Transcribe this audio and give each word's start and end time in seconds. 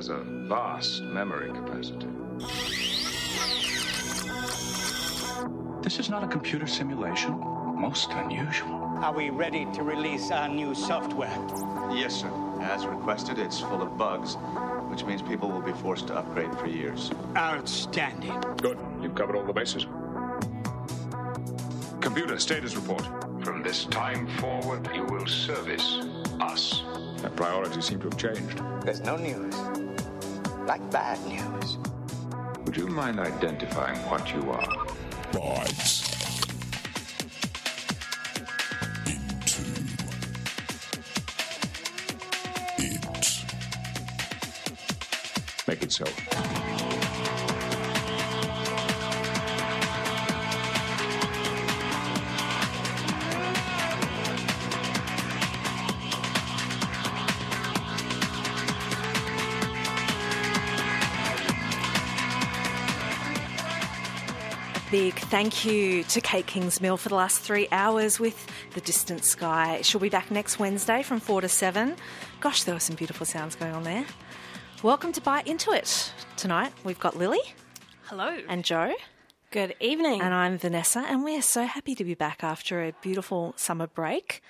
Has 0.00 0.08
a 0.08 0.24
vast 0.48 1.02
memory 1.02 1.52
capacity. 1.52 2.06
This 5.82 5.98
is 5.98 6.08
not 6.08 6.24
a 6.24 6.26
computer 6.26 6.66
simulation. 6.66 7.38
Most 7.76 8.10
unusual. 8.12 8.80
Are 9.02 9.12
we 9.12 9.28
ready 9.28 9.66
to 9.74 9.82
release 9.82 10.30
our 10.30 10.48
new 10.48 10.74
software? 10.74 11.36
Yes, 11.92 12.18
sir. 12.18 12.30
As 12.62 12.86
requested, 12.86 13.38
it's 13.38 13.60
full 13.60 13.82
of 13.82 13.98
bugs, 13.98 14.36
which 14.88 15.04
means 15.04 15.20
people 15.20 15.50
will 15.50 15.60
be 15.60 15.72
forced 15.72 16.06
to 16.06 16.16
upgrade 16.16 16.54
for 16.58 16.66
years. 16.66 17.10
Outstanding. 17.36 18.40
Good. 18.62 18.78
You've 19.02 19.14
covered 19.14 19.36
all 19.36 19.44
the 19.44 19.52
bases. 19.52 19.84
Computer 22.00 22.38
status 22.38 22.74
report. 22.74 23.04
From 23.44 23.62
this 23.62 23.84
time 23.84 24.26
forward, 24.38 24.88
you 24.94 25.04
will 25.04 25.26
service 25.26 25.98
us. 26.40 26.84
That 27.20 27.36
priorities 27.36 27.84
seem 27.84 28.00
to 28.00 28.08
have 28.08 28.16
changed. 28.16 28.62
There's 28.82 29.02
no 29.02 29.16
news. 29.16 29.54
Like 30.70 30.88
bad 30.92 31.18
news. 31.26 31.78
Would 32.64 32.76
you 32.76 32.86
mind 32.86 33.18
identifying 33.18 33.98
what 34.08 34.32
you 34.32 34.52
are? 34.52 34.64
Bites. 35.32 36.08
Into 39.04 39.62
it. 42.78 43.44
Make 45.66 45.82
it 45.82 45.90
so. 45.90 46.04
Big 64.90 65.14
thank 65.14 65.64
you 65.64 66.02
to 66.04 66.20
Kate 66.20 66.46
Kingsmill 66.46 66.98
for 66.98 67.10
the 67.10 67.14
last 67.14 67.40
three 67.40 67.68
hours 67.70 68.18
with 68.18 68.44
The 68.74 68.80
Distant 68.80 69.24
Sky. 69.24 69.82
She'll 69.82 70.00
be 70.00 70.08
back 70.08 70.32
next 70.32 70.58
Wednesday 70.58 71.04
from 71.04 71.20
4 71.20 71.42
to 71.42 71.48
7. 71.48 71.94
Gosh, 72.40 72.64
there 72.64 72.74
were 72.74 72.80
some 72.80 72.96
beautiful 72.96 73.24
sounds 73.24 73.54
going 73.54 73.72
on 73.72 73.84
there. 73.84 74.04
Welcome 74.82 75.12
to 75.12 75.20
Bite 75.20 75.46
Into 75.46 75.70
It. 75.70 76.12
Tonight 76.36 76.72
we've 76.82 76.98
got 76.98 77.16
Lily 77.16 77.38
Hello. 78.06 78.36
and 78.48 78.64
Joe. 78.64 78.94
good 79.52 79.76
evening. 79.78 80.22
And 80.22 80.34
I'm 80.34 80.58
Vanessa, 80.58 81.04
and 81.06 81.22
we 81.22 81.36
are 81.36 81.42
so 81.42 81.66
happy 81.66 81.94
to 81.94 82.02
be 82.02 82.14
back 82.14 82.42
after 82.42 82.82
a 82.82 82.92
beautiful 83.00 83.54
summer 83.56 83.86
break. 83.86 84.42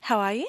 How 0.00 0.20
are 0.20 0.32
you? 0.32 0.48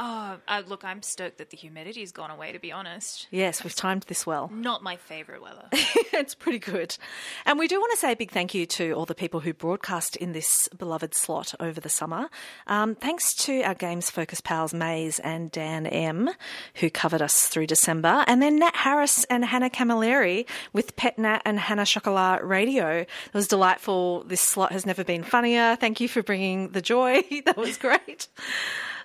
Uh, 0.00 0.36
uh, 0.48 0.62
look, 0.66 0.82
I'm 0.82 1.02
stoked 1.02 1.36
that 1.38 1.50
the 1.50 1.58
humidity's 1.58 2.10
gone 2.10 2.30
away, 2.30 2.52
to 2.52 2.58
be 2.58 2.72
honest. 2.72 3.28
Yes, 3.30 3.62
we've 3.62 3.74
timed 3.74 4.04
this 4.04 4.26
well. 4.26 4.50
Not 4.50 4.82
my 4.82 4.96
favourite 4.96 5.42
weather. 5.42 5.68
it's 5.72 6.34
pretty 6.34 6.58
good. 6.58 6.96
And 7.44 7.58
we 7.58 7.68
do 7.68 7.78
want 7.78 7.92
to 7.92 7.98
say 7.98 8.12
a 8.12 8.16
big 8.16 8.30
thank 8.30 8.54
you 8.54 8.64
to 8.64 8.92
all 8.92 9.04
the 9.04 9.14
people 9.14 9.40
who 9.40 9.52
broadcast 9.52 10.16
in 10.16 10.32
this 10.32 10.68
beloved 10.68 11.14
slot 11.14 11.54
over 11.60 11.82
the 11.82 11.90
summer. 11.90 12.30
Um, 12.66 12.94
thanks 12.94 13.34
to 13.44 13.60
our 13.60 13.74
Games 13.74 14.08
Focus 14.08 14.40
pals 14.40 14.72
Maze 14.72 15.18
and 15.18 15.50
Dan 15.50 15.86
M, 15.86 16.30
who 16.76 16.88
covered 16.88 17.20
us 17.20 17.48
through 17.48 17.66
December. 17.66 18.24
And 18.26 18.40
then 18.40 18.58
Nat 18.58 18.76
Harris 18.76 19.24
and 19.24 19.44
Hannah 19.44 19.68
Camilleri 19.68 20.46
with 20.72 20.96
Pet 20.96 21.18
Nat 21.18 21.42
and 21.44 21.60
Hannah 21.60 21.84
Chocolat 21.84 22.42
Radio. 22.42 23.00
It 23.00 23.34
was 23.34 23.48
delightful. 23.48 24.24
This 24.24 24.40
slot 24.40 24.72
has 24.72 24.86
never 24.86 25.04
been 25.04 25.24
funnier. 25.24 25.76
Thank 25.76 26.00
you 26.00 26.08
for 26.08 26.22
bringing 26.22 26.70
the 26.70 26.80
joy. 26.80 27.22
that 27.44 27.58
was 27.58 27.76
great. 27.76 28.28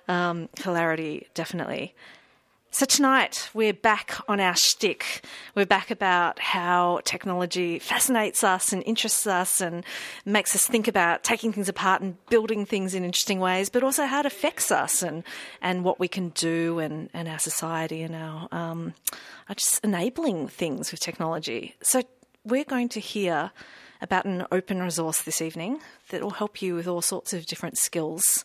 Um, 0.08 0.48
hilarity, 0.62 1.26
definitely. 1.34 1.94
So 2.70 2.84
tonight 2.84 3.48
we're 3.54 3.72
back 3.72 4.16
on 4.28 4.38
our 4.38 4.54
shtick. 4.54 5.24
We're 5.54 5.64
back 5.64 5.90
about 5.90 6.38
how 6.38 7.00
technology 7.04 7.78
fascinates 7.78 8.44
us 8.44 8.70
and 8.70 8.82
interests 8.84 9.26
us 9.26 9.62
and 9.62 9.82
makes 10.26 10.54
us 10.54 10.66
think 10.66 10.86
about 10.86 11.24
taking 11.24 11.54
things 11.54 11.70
apart 11.70 12.02
and 12.02 12.18
building 12.26 12.66
things 12.66 12.94
in 12.94 13.02
interesting 13.02 13.40
ways, 13.40 13.70
but 13.70 13.82
also 13.82 14.04
how 14.04 14.20
it 14.20 14.26
affects 14.26 14.70
us 14.70 15.02
and, 15.02 15.24
and 15.62 15.84
what 15.84 15.98
we 15.98 16.06
can 16.06 16.28
do 16.30 16.78
and, 16.78 17.08
and 17.14 17.28
our 17.28 17.38
society 17.38 18.02
and 18.02 18.14
our 18.14 18.46
um, 18.52 18.92
are 19.48 19.54
just 19.54 19.82
enabling 19.82 20.46
things 20.46 20.90
with 20.90 21.00
technology. 21.00 21.74
So 21.80 22.02
we're 22.44 22.64
going 22.64 22.90
to 22.90 23.00
hear 23.00 23.52
about 24.02 24.26
an 24.26 24.44
open 24.52 24.82
resource 24.82 25.22
this 25.22 25.40
evening 25.40 25.80
that 26.10 26.22
will 26.22 26.30
help 26.30 26.60
you 26.60 26.74
with 26.74 26.86
all 26.86 27.00
sorts 27.00 27.32
of 27.32 27.46
different 27.46 27.78
skills. 27.78 28.44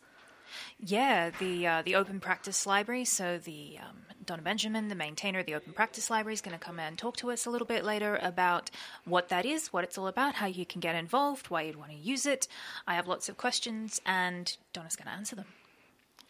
Yeah, 0.85 1.31
the 1.39 1.67
uh, 1.67 1.81
the 1.83 1.95
Open 1.95 2.19
Practice 2.19 2.65
Library. 2.65 3.05
So 3.05 3.37
the 3.37 3.77
um, 3.79 3.97
Donna 4.25 4.41
Benjamin, 4.41 4.87
the 4.87 4.95
maintainer 4.95 5.39
of 5.39 5.45
the 5.45 5.55
Open 5.55 5.73
Practice 5.73 6.09
Library, 6.09 6.33
is 6.33 6.41
going 6.41 6.57
to 6.57 6.63
come 6.63 6.79
and 6.79 6.97
talk 6.97 7.17
to 7.17 7.31
us 7.31 7.45
a 7.45 7.49
little 7.49 7.67
bit 7.67 7.83
later 7.83 8.19
about 8.21 8.69
what 9.05 9.29
that 9.29 9.45
is, 9.45 9.67
what 9.73 9.83
it's 9.83 9.97
all 9.97 10.07
about, 10.07 10.35
how 10.35 10.47
you 10.47 10.65
can 10.65 10.79
get 10.79 10.95
involved, 10.95 11.49
why 11.49 11.63
you'd 11.63 11.75
want 11.75 11.91
to 11.91 11.97
use 11.97 12.25
it. 12.25 12.47
I 12.87 12.95
have 12.95 13.07
lots 13.07 13.29
of 13.29 13.37
questions, 13.37 14.01
and 14.05 14.55
Donna's 14.73 14.95
going 14.95 15.07
to 15.07 15.13
answer 15.13 15.35
them. 15.35 15.45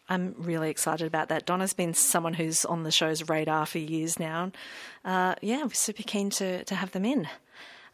I'm 0.08 0.34
really 0.36 0.68
excited 0.68 1.06
about 1.06 1.28
that. 1.28 1.46
Donna's 1.46 1.72
been 1.74 1.94
someone 1.94 2.34
who's 2.34 2.64
on 2.64 2.82
the 2.82 2.90
show's 2.90 3.28
radar 3.28 3.66
for 3.66 3.78
years 3.78 4.18
now. 4.18 4.52
Uh, 5.04 5.36
yeah, 5.40 5.62
we're 5.62 5.70
super 5.70 6.02
keen 6.02 6.30
to, 6.30 6.64
to 6.64 6.74
have 6.74 6.90
them 6.90 7.04
in. 7.04 7.28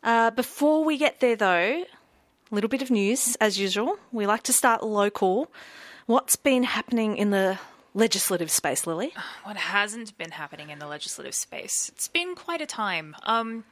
Uh, 0.02 0.30
before 0.30 0.84
we 0.84 0.96
get 0.96 1.20
there, 1.20 1.36
though, 1.36 1.84
a 2.50 2.54
little 2.54 2.70
bit 2.70 2.82
of 2.82 2.90
news 2.90 3.36
as 3.40 3.58
usual. 3.58 3.98
We 4.10 4.26
like 4.26 4.42
to 4.44 4.52
start 4.52 4.82
local. 4.82 5.50
What's 6.08 6.36
been 6.36 6.62
happening 6.62 7.18
in 7.18 7.28
the 7.32 7.58
legislative 7.92 8.50
space, 8.50 8.86
Lily? 8.86 9.12
what 9.42 9.58
hasn't 9.58 10.16
been 10.16 10.30
happening 10.30 10.70
in 10.70 10.78
the 10.78 10.86
legislative 10.86 11.34
space. 11.34 11.90
It's 11.90 12.08
been 12.08 12.34
quite 12.34 12.62
a 12.62 12.66
time. 12.66 13.14
Um, 13.24 13.64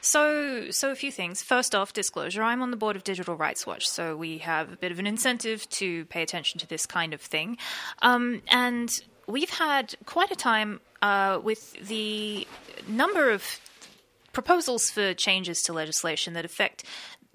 so, 0.00 0.72
so 0.72 0.90
a 0.90 0.96
few 0.96 1.12
things. 1.12 1.40
First 1.40 1.72
off, 1.72 1.92
disclosure: 1.92 2.42
I'm 2.42 2.62
on 2.62 2.72
the 2.72 2.76
board 2.76 2.96
of 2.96 3.04
Digital 3.04 3.36
Rights 3.36 3.64
Watch, 3.64 3.86
so 3.86 4.16
we 4.16 4.38
have 4.38 4.72
a 4.72 4.76
bit 4.76 4.90
of 4.90 4.98
an 4.98 5.06
incentive 5.06 5.68
to 5.68 6.04
pay 6.06 6.20
attention 6.20 6.58
to 6.58 6.66
this 6.66 6.84
kind 6.84 7.14
of 7.14 7.20
thing. 7.20 7.58
Um, 8.02 8.42
and 8.48 8.90
we've 9.28 9.50
had 9.50 9.94
quite 10.04 10.32
a 10.32 10.36
time 10.36 10.80
uh, 11.00 11.38
with 11.40 11.74
the 11.74 12.44
number 12.88 13.30
of 13.30 13.60
proposals 14.32 14.90
for 14.90 15.14
changes 15.14 15.62
to 15.62 15.72
legislation 15.72 16.34
that 16.34 16.44
affect 16.44 16.82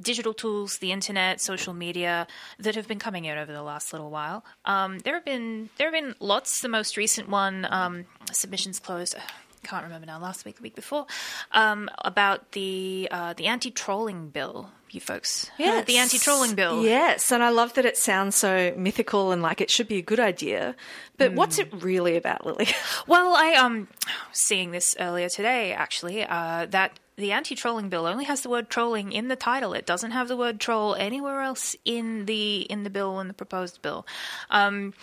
digital 0.02 0.34
tools, 0.34 0.78
the 0.78 0.92
internet, 0.92 1.42
social 1.42 1.74
media 1.74 2.28
that 2.60 2.76
have 2.76 2.88
been 2.88 3.00
coming 3.00 3.28
out 3.28 3.38
over 3.38 3.52
the 3.52 3.64
last 3.64 3.92
little 3.94 4.10
while. 4.10 4.44
Um, 4.66 5.00
there 5.00 5.14
have 5.14 5.26
been 5.26 5.70
there 5.78 5.88
have 5.88 5.94
been 5.94 6.16
lots. 6.20 6.62
The 6.62 6.70
most 6.70 6.98
recent 6.98 7.30
one, 7.30 7.68
um, 7.70 8.06
submissions 8.32 8.80
closed. 8.80 9.16
Can't 9.64 9.84
remember 9.84 10.08
now. 10.08 10.20
Last 10.20 10.46
week, 10.46 10.56
the 10.56 10.64
week 10.64 10.76
before, 10.76 11.06
um, 11.52 11.90
about 12.00 12.54
the 12.54 13.10
uh, 13.12 13.34
the 13.34 13.48
anti 13.48 13.72
trolling 13.72 14.30
bill. 14.30 14.72
You 14.92 15.02
folks, 15.02 15.52
heard 15.60 15.86
the 15.86 15.98
anti 15.98 16.18
trolling 16.18 16.56
bill. 16.56 16.81
Yes, 16.84 17.31
and 17.31 17.44
I 17.44 17.50
love 17.50 17.74
that 17.76 17.86
it 17.86 17.96
sounds 17.96 18.36
so 18.36 18.74
mythical 18.76 19.31
and 19.31 19.42
like 19.42 19.62
it 19.62 19.70
should 19.70 19.88
be 19.88 19.98
a 19.98 20.02
good 20.02 20.20
idea. 20.20 20.76
But 21.18 21.34
what's 21.34 21.60
it 21.60 21.68
really 21.72 22.16
about, 22.16 22.46
Lily? 22.46 22.70
Well, 23.06 23.36
I 23.36 23.54
um 23.54 23.88
seeing 24.31 24.72
this 24.72 24.95
earlier 25.00 25.30
today 25.30 25.74
actually 25.74 26.24
uh, 26.24 26.66
that 26.68 27.00
the 27.19 27.31
anti-trolling 27.31 27.89
bill 27.89 28.06
only 28.07 28.25
has 28.25 28.42
the 28.42 28.50
word 28.50 28.69
trolling 28.69 29.12
in 29.12 29.27
the 29.27 29.36
title. 29.36 29.74
It 29.74 29.86
doesn't 29.86 30.12
have 30.12 30.27
the 30.27 30.38
word 30.38 30.60
troll 30.60 30.95
anywhere 30.95 31.42
else 31.42 31.75
in 31.86 32.25
the 32.25 32.62
in 32.62 32.83
the 32.83 32.89
bill 32.89 33.19
in 33.19 33.27
the 33.27 33.33
proposed 33.33 33.81
bill. 33.81 34.07
Um, 34.50 34.94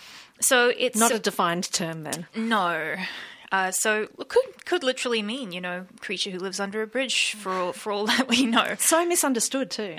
so 0.41 0.71
it's 0.77 0.97
Not 0.99 1.11
a 1.11 1.19
defined 1.19 1.71
term 1.71 2.03
then. 2.03 2.27
no. 2.35 2.95
Uh, 3.49 3.71
so 3.71 4.09
it 4.19 4.27
could 4.27 4.65
could 4.65 4.83
literally 4.83 5.21
mean 5.21 5.53
you 5.53 5.61
know 5.61 5.85
creature 6.01 6.29
who 6.31 6.37
lives 6.37 6.59
under 6.59 6.81
a 6.81 6.87
bridge 6.87 7.33
for 7.35 7.53
all, 7.53 7.71
for 7.71 7.93
all 7.93 8.05
that 8.05 8.27
we 8.27 8.45
know. 8.45 8.75
So 8.79 9.05
misunderstood 9.05 9.71
too. 9.71 9.95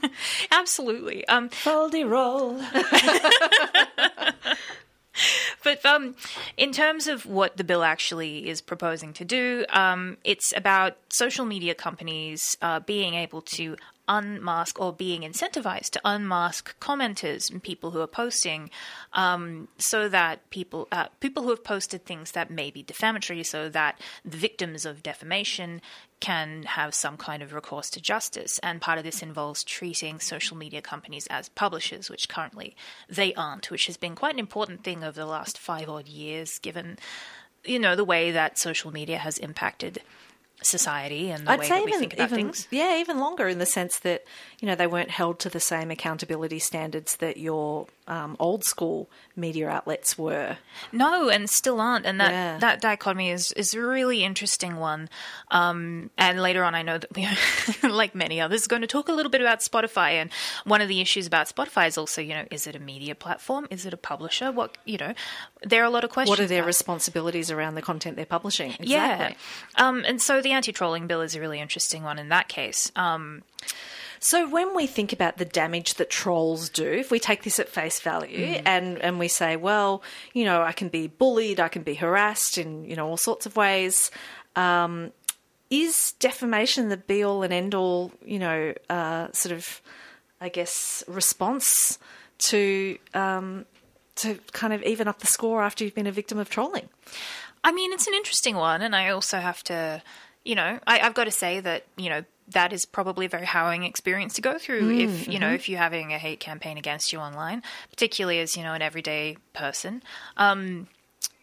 Absolutely. 0.50 1.28
Um, 1.28 1.50
Foldy 1.50 2.08
roll. 2.08 2.58
But 5.64 5.84
um, 5.84 6.14
in 6.56 6.72
terms 6.72 7.08
of 7.08 7.26
what 7.26 7.56
the 7.56 7.64
bill 7.64 7.82
actually 7.82 8.48
is 8.48 8.60
proposing 8.60 9.12
to 9.14 9.24
do, 9.24 9.64
um, 9.70 10.16
it's 10.22 10.52
about 10.54 10.96
social 11.08 11.44
media 11.44 11.74
companies 11.74 12.56
uh, 12.62 12.80
being 12.80 13.14
able 13.14 13.42
to 13.42 13.76
unmask 14.08 14.80
or 14.80 14.92
being 14.92 15.22
incentivized 15.22 15.90
to 15.90 16.00
unmask 16.04 16.78
commenters 16.80 17.50
and 17.50 17.62
people 17.62 17.90
who 17.90 18.00
are 18.00 18.06
posting, 18.06 18.70
um, 19.12 19.68
so 19.78 20.08
that 20.08 20.48
people 20.50 20.88
uh, 20.92 21.06
people 21.20 21.42
who 21.42 21.50
have 21.50 21.64
posted 21.64 22.04
things 22.04 22.32
that 22.32 22.50
may 22.50 22.70
be 22.70 22.82
defamatory, 22.82 23.42
so 23.42 23.68
that 23.68 24.00
the 24.24 24.36
victims 24.36 24.84
of 24.84 25.02
defamation 25.02 25.80
can 26.20 26.62
have 26.62 26.94
some 26.94 27.16
kind 27.16 27.42
of 27.42 27.52
recourse 27.52 27.90
to 27.90 28.00
justice. 28.00 28.58
And 28.62 28.80
part 28.80 28.98
of 28.98 29.04
this 29.04 29.22
involves 29.22 29.62
treating 29.62 30.18
social 30.18 30.56
media 30.56 30.80
companies 30.80 31.26
as 31.28 31.50
publishers, 31.50 32.08
which 32.08 32.28
currently 32.28 32.74
they 33.08 33.34
aren't, 33.34 33.70
which 33.70 33.86
has 33.86 33.96
been 33.96 34.14
quite 34.14 34.34
an 34.34 34.40
important 34.40 34.82
thing 34.82 35.04
over 35.04 35.20
the 35.20 35.26
last 35.26 35.58
five 35.58 35.88
odd 35.88 36.08
years, 36.08 36.58
given 36.58 36.98
you 37.64 37.78
know 37.78 37.96
the 37.96 38.04
way 38.04 38.30
that 38.30 38.58
social 38.58 38.92
media 38.92 39.18
has 39.18 39.38
impacted 39.38 40.00
society 40.62 41.30
and 41.30 41.46
the 41.46 41.50
I'd 41.52 41.60
way 41.60 41.68
that 41.68 41.84
we 41.84 41.88
even, 41.90 42.00
think 42.00 42.14
about 42.14 42.32
even 42.32 42.46
things. 42.46 42.68
yeah, 42.70 42.98
even 42.98 43.18
longer 43.18 43.48
in 43.48 43.58
the 43.58 43.66
sense 43.66 43.98
that 44.00 44.24
you 44.60 44.66
know 44.66 44.74
they 44.74 44.86
weren't 44.86 45.10
held 45.10 45.38
to 45.40 45.50
the 45.50 45.60
same 45.60 45.90
accountability 45.90 46.58
standards 46.58 47.16
that 47.16 47.36
your 47.36 47.86
um, 48.08 48.36
old 48.38 48.64
school 48.64 49.08
media 49.34 49.68
outlets 49.68 50.16
were. 50.16 50.56
No, 50.92 51.28
and 51.28 51.48
still 51.50 51.80
aren't. 51.80 52.06
And 52.06 52.20
that, 52.20 52.30
Yeah. 52.30 52.58
that 52.58 52.80
dichotomy 52.80 53.30
is, 53.30 53.52
is 53.52 53.74
a 53.74 53.80
really 53.80 54.22
interesting 54.24 54.76
one. 54.76 55.08
Um, 55.50 56.10
and 56.16 56.40
later 56.40 56.64
on, 56.64 56.74
I 56.74 56.82
know 56.82 56.98
that 56.98 57.14
we, 57.14 57.24
are, 57.26 57.88
like 57.90 58.14
many 58.14 58.40
others, 58.40 58.66
going 58.66 58.82
to 58.82 58.88
talk 58.88 59.08
a 59.08 59.12
little 59.12 59.30
bit 59.30 59.40
about 59.40 59.60
Spotify. 59.60 60.12
And 60.12 60.30
one 60.64 60.80
of 60.80 60.88
the 60.88 61.00
issues 61.00 61.26
about 61.26 61.48
Spotify 61.48 61.88
is 61.88 61.98
also, 61.98 62.20
you 62.20 62.34
know, 62.34 62.44
is 62.50 62.66
it 62.66 62.76
a 62.76 62.80
media 62.80 63.14
platform? 63.14 63.66
Is 63.70 63.84
it 63.86 63.92
a 63.92 63.96
publisher? 63.98 64.50
What, 64.52 64.78
you 64.84 64.98
know, 64.98 65.12
there 65.62 65.82
are 65.82 65.86
a 65.86 65.90
lot 65.90 66.04
of 66.04 66.10
questions. 66.10 66.30
What 66.30 66.40
are 66.44 66.46
their 66.48 66.60
about- 66.60 66.66
responsibilities 66.68 67.50
around 67.50 67.74
the 67.74 67.82
content 67.82 68.16
they're 68.16 68.24
publishing? 68.26 68.70
Exactly. 68.78 68.88
Yeah. 68.88 69.32
Um, 69.76 70.04
and 70.06 70.22
so 70.22 70.40
the 70.40 70.52
anti 70.52 70.72
trolling 70.72 71.06
bill 71.06 71.20
is 71.22 71.34
a 71.34 71.40
really 71.40 71.60
interesting 71.60 72.02
one 72.02 72.18
in 72.18 72.28
that 72.30 72.48
case. 72.48 72.90
So 74.26 74.48
when 74.48 74.74
we 74.74 74.88
think 74.88 75.12
about 75.12 75.36
the 75.36 75.44
damage 75.44 75.94
that 75.94 76.10
trolls 76.10 76.68
do, 76.68 76.90
if 76.90 77.12
we 77.12 77.20
take 77.20 77.44
this 77.44 77.60
at 77.60 77.68
face 77.68 78.00
value 78.00 78.60
and, 78.66 78.98
and 78.98 79.20
we 79.20 79.28
say, 79.28 79.54
well, 79.54 80.02
you 80.32 80.44
know, 80.44 80.62
I 80.62 80.72
can 80.72 80.88
be 80.88 81.06
bullied, 81.06 81.60
I 81.60 81.68
can 81.68 81.84
be 81.84 81.94
harassed 81.94 82.58
in, 82.58 82.84
you 82.86 82.96
know, 82.96 83.06
all 83.06 83.16
sorts 83.16 83.46
of 83.46 83.54
ways, 83.54 84.10
um, 84.56 85.12
is 85.70 86.14
defamation 86.18 86.88
the 86.88 86.96
be 86.96 87.24
all 87.24 87.44
and 87.44 87.52
end 87.52 87.72
all, 87.72 88.10
you 88.24 88.40
know, 88.40 88.74
uh, 88.90 89.30
sort 89.30 89.52
of, 89.52 89.80
I 90.40 90.48
guess, 90.48 91.04
response 91.06 92.00
to 92.38 92.98
um, 93.14 93.64
to 94.16 94.40
kind 94.50 94.72
of 94.72 94.82
even 94.82 95.06
up 95.06 95.20
the 95.20 95.28
score 95.28 95.62
after 95.62 95.84
you've 95.84 95.94
been 95.94 96.08
a 96.08 96.12
victim 96.12 96.38
of 96.38 96.50
trolling? 96.50 96.88
I 97.62 97.70
mean, 97.70 97.92
it's 97.92 98.08
an 98.08 98.14
interesting 98.14 98.56
one, 98.56 98.82
and 98.82 98.96
I 98.96 99.10
also 99.10 99.38
have 99.38 99.62
to, 99.64 100.02
you 100.44 100.56
know, 100.56 100.80
I, 100.84 100.98
I've 100.98 101.14
got 101.14 101.24
to 101.24 101.30
say 101.30 101.60
that 101.60 101.84
you 101.96 102.10
know 102.10 102.24
that 102.48 102.72
is 102.72 102.84
probably 102.84 103.26
a 103.26 103.28
very 103.28 103.46
harrowing 103.46 103.84
experience 103.84 104.34
to 104.34 104.40
go 104.40 104.58
through 104.58 104.90
if 104.90 105.28
you 105.28 105.38
know 105.38 105.52
if 105.52 105.68
you're 105.68 105.78
having 105.78 106.12
a 106.12 106.18
hate 106.18 106.40
campaign 106.40 106.78
against 106.78 107.12
you 107.12 107.18
online, 107.18 107.62
particularly 107.90 108.38
as 108.40 108.56
you 108.56 108.62
know 108.62 108.74
an 108.74 108.82
everyday 108.82 109.36
person. 109.52 110.02
Um, 110.36 110.88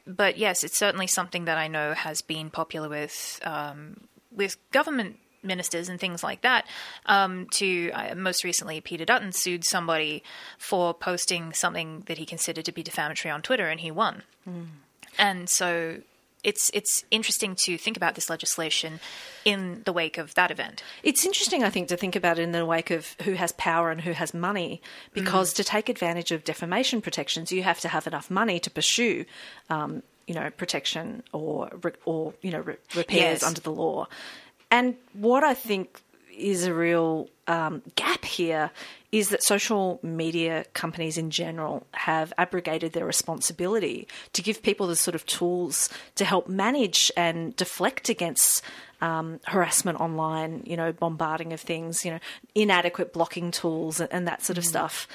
but 0.05 0.37
yes, 0.37 0.63
it's 0.63 0.77
certainly 0.77 1.07
something 1.07 1.45
that 1.45 1.57
I 1.57 1.67
know 1.67 1.93
has 1.93 2.21
been 2.21 2.49
popular 2.49 2.89
with 2.89 3.39
um, 3.43 4.01
with 4.31 4.57
government 4.71 5.17
ministers 5.43 5.89
and 5.89 5.99
things 5.99 6.23
like 6.23 6.41
that. 6.41 6.65
Um, 7.05 7.47
to 7.53 7.91
uh, 7.91 8.15
most 8.15 8.43
recently, 8.43 8.79
Peter 8.81 9.05
Dutton 9.05 9.31
sued 9.33 9.65
somebody 9.65 10.23
for 10.57 10.93
posting 10.93 11.53
something 11.53 12.03
that 12.07 12.17
he 12.17 12.25
considered 12.25 12.65
to 12.65 12.71
be 12.71 12.83
defamatory 12.83 13.31
on 13.31 13.41
Twitter, 13.41 13.67
and 13.67 13.79
he 13.79 13.91
won. 13.91 14.23
And 15.17 15.49
so 15.49 15.97
it's 16.43 16.69
it's 16.73 17.03
interesting 17.11 17.55
to 17.65 17.77
think 17.77 17.95
about 17.97 18.15
this 18.15 18.29
legislation 18.29 18.99
in 19.45 19.81
the 19.85 19.93
wake 19.93 20.17
of 20.17 20.33
that 20.35 20.51
event. 20.51 20.83
It's 21.03 21.25
interesting, 21.25 21.63
I 21.63 21.69
think, 21.69 21.87
to 21.89 21.97
think 21.97 22.15
about 22.15 22.39
it 22.39 22.43
in 22.43 22.51
the 22.51 22.65
wake 22.65 22.91
of 22.91 23.15
who 23.23 23.33
has 23.33 23.51
power 23.53 23.91
and 23.91 24.01
who 24.01 24.11
has 24.11 24.33
money, 24.33 24.81
because 25.13 25.53
to 25.53 25.63
take 25.63 25.89
advantage 25.89 26.31
of 26.31 26.43
defamation 26.43 27.01
protections, 27.01 27.51
you 27.51 27.63
have 27.63 27.79
to 27.81 27.87
have 27.87 28.07
enough 28.07 28.29
money 28.29 28.59
to 28.59 28.69
pursue, 28.69 29.25
um, 29.69 30.03
you 30.27 30.35
know, 30.35 30.49
protection 30.51 31.23
or 31.31 31.69
or 32.05 32.33
you 32.41 32.51
know 32.51 32.59
re- 32.59 32.77
repairs 32.95 33.41
Yes. 33.41 33.43
under 33.43 33.61
the 33.61 33.71
law. 33.71 34.07
And 34.71 34.95
what 35.13 35.43
I 35.43 35.53
think 35.53 36.01
is 36.35 36.65
a 36.65 36.73
real 36.73 37.29
um, 37.47 37.81
gap 37.95 38.25
here 38.25 38.71
is 39.11 39.29
that 39.29 39.43
social 39.43 39.99
media 40.01 40.65
companies 40.73 41.17
in 41.17 41.29
general 41.29 41.85
have 41.91 42.33
abrogated 42.37 42.93
their 42.93 43.05
responsibility 43.05 44.07
to 44.33 44.41
give 44.41 44.63
people 44.63 44.87
the 44.87 44.95
sort 44.95 45.13
of 45.13 45.25
tools 45.25 45.89
to 46.15 46.25
help 46.25 46.47
manage 46.47 47.11
and 47.15 47.55
deflect 47.55 48.09
against 48.09 48.63
um, 49.01 49.39
harassment 49.45 49.99
online, 49.99 50.63
you 50.65 50.77
know, 50.77 50.91
bombarding 50.91 51.53
of 51.53 51.59
things, 51.59 52.05
you 52.05 52.11
know, 52.11 52.19
inadequate 52.55 53.13
blocking 53.13 53.51
tools 53.51 53.99
and, 53.99 54.11
and 54.11 54.27
that 54.27 54.41
sort 54.41 54.57
of 54.57 54.65
stuff. 54.65 55.07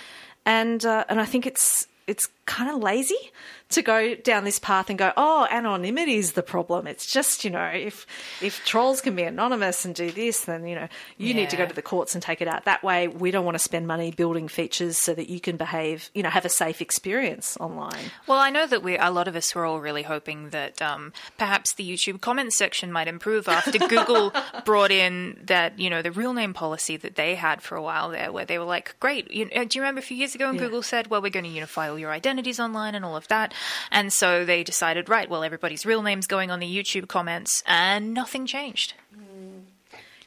And 0.44 0.84
uh, 0.84 1.04
and 1.08 1.20
I 1.20 1.24
think 1.24 1.46
it's 1.46 1.86
it's 2.06 2.28
kind 2.46 2.70
of 2.70 2.82
lazy 2.82 3.32
to 3.70 3.82
go 3.82 4.14
down 4.14 4.44
this 4.44 4.58
path 4.58 4.88
and 4.88 4.98
go, 4.98 5.12
oh, 5.16 5.46
anonymity 5.50 6.16
is 6.16 6.32
the 6.32 6.42
problem. 6.42 6.86
It's 6.86 7.04
just, 7.12 7.44
you 7.44 7.50
know, 7.50 7.66
if 7.66 8.06
if 8.40 8.64
trolls 8.64 9.00
can 9.00 9.14
be 9.14 9.24
anonymous 9.24 9.84
and 9.84 9.94
do 9.94 10.10
this, 10.10 10.44
then 10.46 10.66
you 10.66 10.74
know 10.74 10.88
you 11.16 11.34
need 11.34 11.50
to 11.50 11.56
go 11.56 11.66
to 11.66 11.74
the 11.74 11.82
courts 11.82 12.14
and 12.14 12.22
take 12.22 12.40
it 12.40 12.48
out. 12.48 12.64
That 12.64 12.82
way, 12.82 13.08
we 13.08 13.30
don't 13.30 13.44
want 13.44 13.56
to 13.56 13.62
spend 13.62 13.86
money 13.86 14.10
building 14.10 14.48
features 14.48 14.96
so 14.96 15.12
that 15.14 15.28
you 15.28 15.40
can 15.40 15.56
behave, 15.56 16.10
you 16.14 16.22
know, 16.22 16.30
have 16.30 16.44
a 16.44 16.48
safe 16.48 16.80
experience 16.80 17.56
online. 17.60 18.10
Well, 18.26 18.38
I 18.38 18.50
know 18.50 18.66
that 18.66 18.82
we 18.82 18.96
a 18.96 19.10
lot 19.10 19.28
of 19.28 19.36
us 19.36 19.54
were 19.54 19.64
all 19.66 19.80
really 19.80 20.02
hoping 20.02 20.50
that 20.50 20.80
um, 20.80 21.12
perhaps 21.36 21.74
the 21.74 21.88
YouTube 21.88 22.20
comments 22.20 22.56
section 22.56 22.90
might 22.90 23.08
improve 23.08 23.48
after 23.48 23.78
Google 23.88 24.32
brought 24.64 24.90
in 24.90 25.40
that 25.44 25.78
you 25.78 25.90
know 25.90 26.00
the 26.02 26.12
real 26.12 26.32
name 26.32 26.54
policy 26.54 26.96
that 26.96 27.16
they 27.16 27.34
had 27.34 27.60
for 27.62 27.76
a 27.76 27.82
while 27.82 28.10
there, 28.10 28.32
where 28.32 28.44
they 28.46 28.58
were 28.58 28.64
like, 28.64 28.96
"Great, 29.00 29.30
you, 29.30 29.48
uh, 29.54 29.64
do 29.64 29.78
you 29.78 29.82
remember 29.82 29.98
a 29.98 30.02
few 30.02 30.16
years 30.16 30.34
ago 30.34 30.46
when 30.46 30.54
Yeah. 30.54 30.62
Google 30.62 30.82
said, 30.82 31.08
well, 31.08 31.20
we're 31.20 31.30
going 31.30 31.44
to 31.44 31.50
unify 31.50 31.88
all 31.88 31.98
your 31.98 32.10
identities 32.10 32.58
online 32.58 32.94
and 32.94 33.04
all 33.04 33.16
of 33.16 33.28
that,' 33.28 33.52
and 33.90 34.12
so 34.12 34.44
they 34.44 34.62
decided, 34.62 35.08
right, 35.08 35.28
well, 35.28 35.42
everybody's 35.42 35.86
real 35.86 36.02
name's 36.02 36.26
going 36.26 36.50
on 36.50 36.60
the 36.60 36.76
YouTube 36.76 37.08
comments, 37.08 37.62
and 37.66 38.14
nothing 38.14 38.46
changed. 38.46 38.94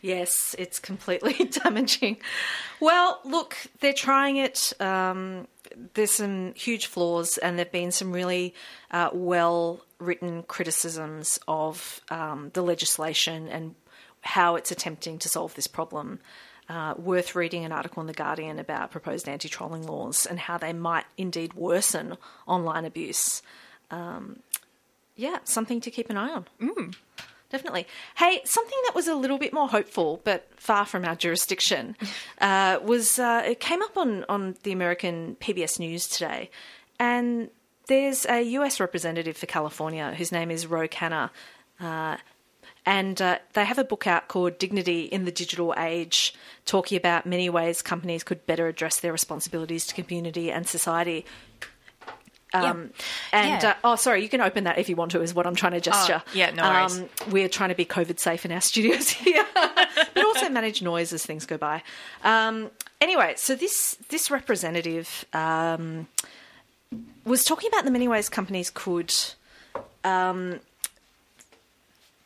Yes, 0.01 0.55
it's 0.57 0.79
completely 0.79 1.45
damaging. 1.63 2.17
Well, 2.79 3.19
look, 3.23 3.55
they're 3.79 3.93
trying 3.93 4.37
it. 4.37 4.73
Um, 4.79 5.47
there's 5.93 6.15
some 6.15 6.53
huge 6.55 6.87
flaws, 6.87 7.37
and 7.37 7.57
there've 7.57 7.71
been 7.71 7.91
some 7.91 8.11
really 8.11 8.53
uh, 8.89 9.09
well 9.13 9.81
written 9.99 10.43
criticisms 10.43 11.39
of 11.47 12.01
um, 12.09 12.49
the 12.53 12.63
legislation 12.63 13.47
and 13.47 13.75
how 14.21 14.55
it's 14.55 14.71
attempting 14.71 15.19
to 15.19 15.29
solve 15.29 15.53
this 15.55 15.67
problem. 15.67 16.19
Uh, 16.71 16.93
worth 16.97 17.35
reading 17.35 17.65
an 17.65 17.73
article 17.73 17.99
in 17.99 18.07
The 18.07 18.13
Guardian 18.13 18.57
about 18.57 18.91
proposed 18.91 19.27
anti 19.27 19.49
trolling 19.49 19.85
laws 19.85 20.25
and 20.25 20.39
how 20.39 20.57
they 20.57 20.71
might 20.71 21.03
indeed 21.17 21.53
worsen 21.53 22.15
online 22.47 22.85
abuse. 22.85 23.41
Um, 23.89 24.39
yeah, 25.17 25.39
something 25.43 25.81
to 25.81 25.91
keep 25.91 26.09
an 26.09 26.15
eye 26.15 26.31
on. 26.31 26.45
Definitely. 27.49 27.87
Hey, 28.15 28.39
something 28.45 28.77
that 28.85 28.95
was 28.95 29.09
a 29.09 29.15
little 29.15 29.37
bit 29.37 29.51
more 29.51 29.67
hopeful, 29.67 30.21
but 30.23 30.47
far 30.55 30.85
from 30.85 31.03
our 31.03 31.15
jurisdiction, 31.15 31.97
uh, 32.39 32.79
was 32.81 33.19
uh, 33.19 33.43
it 33.45 33.59
came 33.59 33.81
up 33.81 33.97
on, 33.97 34.23
on 34.29 34.55
the 34.63 34.71
American 34.71 35.35
PBS 35.41 35.77
News 35.77 36.07
today, 36.07 36.49
and 36.97 37.49
there's 37.87 38.25
a 38.27 38.41
US 38.43 38.79
representative 38.79 39.35
for 39.35 39.45
California 39.45 40.13
whose 40.17 40.31
name 40.31 40.49
is 40.49 40.65
Ro 40.67 40.87
Khanna, 40.87 41.31
uh, 41.81 42.15
and 42.85 43.21
uh, 43.21 43.37
they 43.53 43.65
have 43.65 43.77
a 43.77 43.83
book 43.83 44.07
out 44.07 44.27
called 44.27 44.57
Dignity 44.57 45.01
in 45.03 45.25
the 45.25 45.31
Digital 45.31 45.73
Age, 45.77 46.33
talking 46.65 46.97
about 46.97 47.25
many 47.25 47.49
ways 47.49 47.81
companies 47.81 48.23
could 48.23 48.45
better 48.45 48.67
address 48.67 48.99
their 48.99 49.11
responsibilities 49.11 49.85
to 49.87 49.95
community 49.95 50.51
and 50.51 50.67
society. 50.67 51.25
Um, 52.53 52.91
And 53.31 53.61
Yeah. 53.63 53.69
uh, 53.69 53.75
oh, 53.83 53.95
sorry, 53.95 54.21
you 54.23 54.27
can 54.29 54.41
open 54.41 54.65
that 54.65 54.77
if 54.77 54.89
you 54.89 54.95
want 54.97 55.11
to. 55.11 55.21
Is 55.21 55.33
what 55.33 55.47
I'm 55.47 55.55
trying 55.55 55.71
to 55.71 55.79
gesture. 55.79 56.21
yeah, 56.33 56.51
no 56.51 56.63
worries. 56.63 56.97
Um, 56.99 57.09
we're 57.29 57.47
trying 57.47 57.69
to 57.69 57.75
be 57.75 57.85
COVID 57.85 58.19
safe 58.19 58.43
in 58.45 58.51
our 58.51 58.59
studios 58.71 59.09
here, 59.09 59.45
but 59.53 60.25
also 60.25 60.49
manage 60.49 60.81
noise 60.81 61.13
as 61.13 61.25
things 61.25 61.45
go 61.45 61.57
by. 61.57 61.81
Um, 62.23 62.69
anyway, 62.99 63.35
so 63.37 63.55
this 63.55 63.95
this 64.09 64.29
representative 64.29 65.23
um, 65.33 66.07
was 67.23 67.45
talking 67.45 67.69
about 67.71 67.85
the 67.85 67.91
many 67.91 68.09
ways 68.09 68.27
companies 68.27 68.69
could 68.69 69.13
um, 70.03 70.59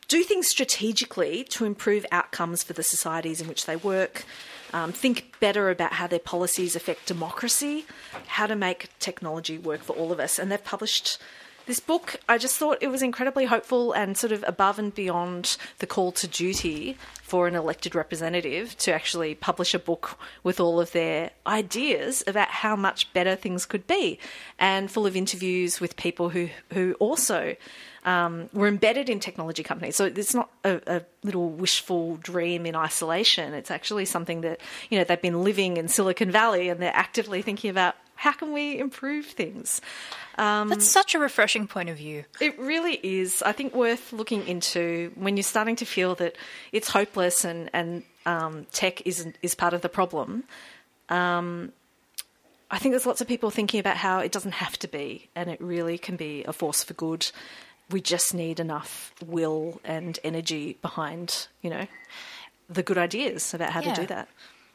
do 0.08 0.22
things 0.22 0.46
strategically 0.46 1.44
to 1.44 1.64
improve 1.64 2.06
outcomes 2.12 2.62
for 2.62 2.72
the 2.72 2.82
societies 2.82 3.40
in 3.40 3.48
which 3.48 3.66
they 3.66 3.76
work. 3.76 4.24
Um, 4.72 4.92
think 4.92 5.34
better 5.40 5.70
about 5.70 5.94
how 5.94 6.06
their 6.06 6.18
policies 6.18 6.76
affect 6.76 7.06
democracy, 7.06 7.86
how 8.26 8.46
to 8.46 8.56
make 8.56 8.90
technology 8.98 9.58
work 9.58 9.82
for 9.82 9.94
all 9.94 10.12
of 10.12 10.20
us. 10.20 10.38
And 10.38 10.50
they've 10.50 10.62
published 10.62 11.18
This 11.66 11.80
book, 11.80 12.20
I 12.28 12.38
just 12.38 12.56
thought 12.58 12.78
it 12.80 12.88
was 12.88 13.02
incredibly 13.02 13.44
hopeful 13.44 13.92
and 13.92 14.16
sort 14.16 14.30
of 14.30 14.44
above 14.46 14.78
and 14.78 14.94
beyond 14.94 15.56
the 15.80 15.86
call 15.86 16.12
to 16.12 16.28
duty 16.28 16.96
for 17.24 17.48
an 17.48 17.56
elected 17.56 17.96
representative 17.96 18.78
to 18.78 18.94
actually 18.94 19.34
publish 19.34 19.74
a 19.74 19.80
book 19.80 20.16
with 20.44 20.60
all 20.60 20.78
of 20.78 20.92
their 20.92 21.32
ideas 21.44 22.22
about 22.28 22.48
how 22.48 22.76
much 22.76 23.12
better 23.12 23.34
things 23.34 23.66
could 23.66 23.84
be, 23.88 24.20
and 24.60 24.92
full 24.92 25.06
of 25.06 25.16
interviews 25.16 25.80
with 25.80 25.96
people 25.96 26.28
who 26.28 26.50
who 26.72 26.94
also 27.00 27.56
um, 28.04 28.48
were 28.52 28.68
embedded 28.68 29.10
in 29.10 29.18
technology 29.18 29.64
companies. 29.64 29.96
So 29.96 30.04
it's 30.04 30.34
not 30.34 30.48
a, 30.64 30.80
a, 30.86 31.02
little 31.24 31.50
wishful 31.50 32.16
dream 32.18 32.64
in 32.64 32.76
isolation. 32.76 33.52
It's 33.54 33.72
actually 33.72 34.04
something 34.04 34.42
that 34.42 34.60
you 34.88 34.98
know 34.98 35.02
they've 35.02 35.20
been 35.20 35.42
living 35.42 35.78
in 35.78 35.88
Silicon 35.88 36.30
Valley 36.30 36.68
and 36.68 36.80
they're 36.80 36.94
actively 36.94 37.42
thinking 37.42 37.70
about 37.70 37.96
how 38.16 38.32
can 38.32 38.52
we 38.52 38.78
improve 38.78 39.26
things. 39.26 39.80
Um, 40.38 40.68
That's 40.68 40.90
such 40.90 41.14
a 41.14 41.18
refreshing 41.18 41.66
point 41.66 41.88
of 41.88 41.96
view. 41.96 42.24
It 42.40 42.58
really 42.58 42.98
is. 43.02 43.42
I 43.42 43.52
think 43.52 43.74
worth 43.74 44.12
looking 44.12 44.46
into 44.48 45.12
when 45.14 45.36
you're 45.36 45.44
starting 45.44 45.76
to 45.76 45.84
feel 45.84 46.14
that 46.16 46.36
it's 46.72 46.88
hopeless 46.90 47.44
and 47.44 47.70
and 47.72 48.02
um, 48.26 48.66
tech 48.72 49.06
isn't 49.06 49.36
is 49.42 49.54
part 49.54 49.72
of 49.74 49.80
the 49.82 49.88
problem. 49.88 50.44
Um, 51.08 51.72
I 52.70 52.78
think 52.78 52.92
there's 52.92 53.06
lots 53.06 53.20
of 53.20 53.28
people 53.28 53.50
thinking 53.50 53.78
about 53.78 53.96
how 53.96 54.18
it 54.18 54.32
doesn't 54.32 54.52
have 54.54 54.76
to 54.80 54.88
be, 54.88 55.28
and 55.36 55.48
it 55.48 55.60
really 55.60 55.98
can 55.98 56.16
be 56.16 56.42
a 56.44 56.52
force 56.52 56.82
for 56.82 56.94
good. 56.94 57.30
We 57.90 58.00
just 58.00 58.34
need 58.34 58.58
enough 58.58 59.14
will 59.24 59.80
and 59.84 60.18
energy 60.24 60.76
behind, 60.82 61.46
you 61.62 61.70
know, 61.70 61.86
the 62.68 62.82
good 62.82 62.98
ideas 62.98 63.54
about 63.54 63.70
how 63.70 63.80
Yeah. 63.80 63.94
to 63.94 64.00
do 64.00 64.06
that. 64.08 64.28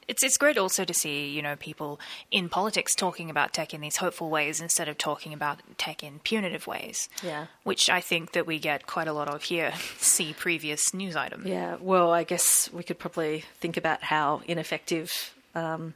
It's 0.07 0.23
it's 0.23 0.37
great 0.37 0.57
also 0.57 0.85
to 0.85 0.93
see 0.93 1.29
you 1.29 1.41
know 1.41 1.55
people 1.55 1.99
in 2.31 2.49
politics 2.49 2.95
talking 2.95 3.29
about 3.29 3.53
tech 3.53 3.73
in 3.73 3.81
these 3.81 3.97
hopeful 3.97 4.29
ways 4.29 4.59
instead 4.61 4.87
of 4.89 4.97
talking 4.97 5.33
about 5.33 5.59
tech 5.77 6.03
in 6.03 6.19
punitive 6.19 6.67
ways. 6.67 7.09
Yeah. 7.23 7.47
which 7.63 7.89
I 7.89 8.01
think 8.01 8.33
that 8.33 8.45
we 8.45 8.59
get 8.59 8.87
quite 8.87 9.07
a 9.07 9.13
lot 9.13 9.27
of 9.27 9.43
here. 9.43 9.73
See 9.97 10.33
previous 10.33 10.93
news 10.93 11.15
item. 11.15 11.43
Yeah, 11.45 11.77
well, 11.79 12.11
I 12.11 12.23
guess 12.23 12.69
we 12.73 12.83
could 12.83 12.99
probably 12.99 13.45
think 13.59 13.77
about 13.77 14.03
how 14.03 14.41
ineffective 14.47 15.33
um, 15.55 15.93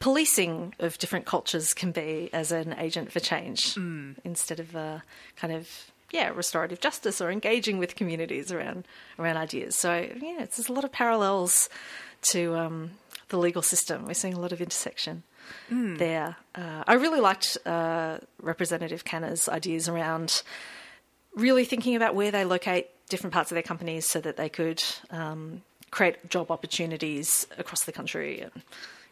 policing 0.00 0.74
of 0.78 0.98
different 0.98 1.24
cultures 1.26 1.72
can 1.72 1.92
be 1.92 2.28
as 2.32 2.52
an 2.52 2.74
agent 2.78 3.12
for 3.12 3.20
change 3.20 3.76
instead 4.24 4.60
of 4.60 4.74
uh, 4.76 4.98
kind 5.36 5.52
of 5.52 5.90
yeah 6.10 6.28
restorative 6.28 6.80
justice 6.80 7.20
or 7.20 7.30
engaging 7.30 7.78
with 7.78 7.96
communities 7.96 8.52
around 8.52 8.86
around 9.18 9.36
ideas. 9.36 9.76
So 9.76 9.94
yeah, 9.94 10.42
it's, 10.42 10.56
there's 10.56 10.68
a 10.68 10.72
lot 10.72 10.84
of 10.84 10.92
parallels 10.92 11.68
to 12.32 12.54
um, 12.56 12.90
the 13.28 13.38
legal 13.38 13.62
system. 13.62 14.06
We're 14.06 14.14
seeing 14.14 14.34
a 14.34 14.40
lot 14.40 14.52
of 14.52 14.60
intersection 14.60 15.22
there. 15.98 16.36
Uh, 16.54 16.84
I 16.86 16.94
really 16.94 17.20
liked 17.20 17.58
uh, 17.66 18.18
Representative 18.40 19.04
Khanna's 19.04 19.48
ideas 19.48 19.88
around 19.88 20.42
really 21.34 21.64
thinking 21.64 21.96
about 21.96 22.14
where 22.14 22.30
they 22.30 22.44
locate 22.44 22.88
different 23.08 23.32
parts 23.32 23.50
of 23.50 23.56
their 23.56 23.62
companies 23.62 24.06
so 24.06 24.20
that 24.20 24.36
they 24.36 24.48
could 24.48 24.82
um, 25.10 25.62
create 25.90 26.28
job 26.30 26.50
opportunities 26.50 27.46
across 27.58 27.84
the 27.84 27.92
country 27.92 28.40
and 28.40 28.52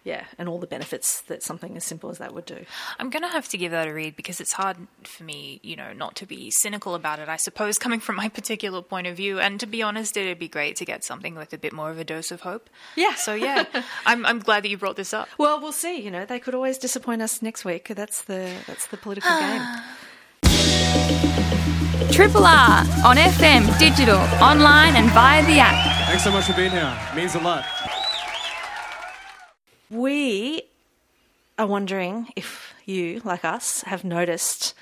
yeah, 0.04 0.24
and 0.36 0.48
all 0.48 0.58
the 0.58 0.66
benefits 0.66 1.20
that 1.22 1.42
something 1.42 1.76
as 1.76 1.84
simple 1.84 2.10
as 2.10 2.18
that 2.18 2.34
would 2.34 2.44
do. 2.44 2.64
I'm 2.98 3.08
going 3.08 3.22
to 3.22 3.28
have 3.28 3.48
to 3.50 3.58
give 3.58 3.70
that 3.70 3.86
a 3.86 3.94
read 3.94 4.16
because 4.16 4.40
it's 4.40 4.52
hard 4.52 4.76
for 5.04 5.22
me, 5.22 5.60
you 5.62 5.76
know, 5.76 5.92
not 5.92 6.16
to 6.16 6.26
be 6.26 6.50
cynical 6.50 6.94
about 6.94 7.20
it, 7.20 7.28
I 7.28 7.36
suppose, 7.36 7.78
coming 7.78 8.00
from 8.00 8.16
my 8.16 8.28
particular 8.28 8.82
point 8.82 9.06
of 9.06 9.16
view. 9.16 9.38
And 9.38 9.60
to 9.60 9.66
be 9.66 9.80
honest, 9.82 10.16
it'd 10.16 10.40
be 10.40 10.48
great 10.48 10.74
to 10.76 10.84
get 10.84 11.04
something 11.04 11.36
with 11.36 11.52
a 11.52 11.58
bit 11.58 11.72
more 11.72 11.90
of 11.90 11.98
a 11.98 12.04
dose 12.04 12.32
of 12.32 12.40
hope. 12.40 12.68
Yeah. 12.96 13.14
So, 13.14 13.34
yeah, 13.34 13.64
I'm, 14.06 14.26
I'm 14.26 14.40
glad 14.40 14.64
that 14.64 14.70
you 14.70 14.76
brought 14.76 14.96
this 14.96 15.14
up. 15.14 15.28
Well, 15.38 15.60
we'll 15.60 15.72
see. 15.72 16.00
You 16.00 16.10
know, 16.10 16.26
they 16.26 16.40
could 16.40 16.54
always 16.54 16.78
disappoint 16.78 17.22
us 17.22 17.40
next 17.40 17.64
week. 17.64 17.88
That's 17.88 18.22
the 18.22 18.52
that's 18.66 18.86
the 18.88 18.96
political 18.96 19.30
ah. 19.32 19.38
game. 19.38 20.08
Triple 22.10 22.44
R 22.44 22.80
on 23.06 23.16
FM, 23.16 23.78
digital, 23.78 24.18
online, 24.42 24.96
and 24.96 25.10
via 25.12 25.42
the 25.46 25.60
app. 25.60 26.06
Thanks 26.08 26.24
so 26.24 26.30
much 26.30 26.44
for 26.44 26.52
being 26.54 26.70
here. 26.70 26.98
It 27.12 27.16
means 27.16 27.34
a 27.36 27.40
lot. 27.40 27.64
We 29.92 30.62
are 31.58 31.66
wondering 31.66 32.28
if 32.34 32.72
you, 32.86 33.20
like 33.24 33.44
us, 33.44 33.82
have 33.82 34.04
noticed 34.04 34.74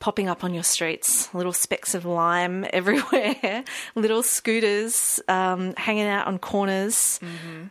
popping 0.00 0.28
up 0.28 0.44
on 0.44 0.54
your 0.54 0.62
streets 0.62 1.32
little 1.34 1.52
specks 1.52 1.94
of 1.94 2.04
lime 2.04 2.64
everywhere, 2.72 3.64
little 3.94 4.22
scooters 4.22 5.20
um, 5.28 5.74
hanging 5.76 6.06
out 6.06 6.26
on 6.26 6.38
corners, 6.38 7.20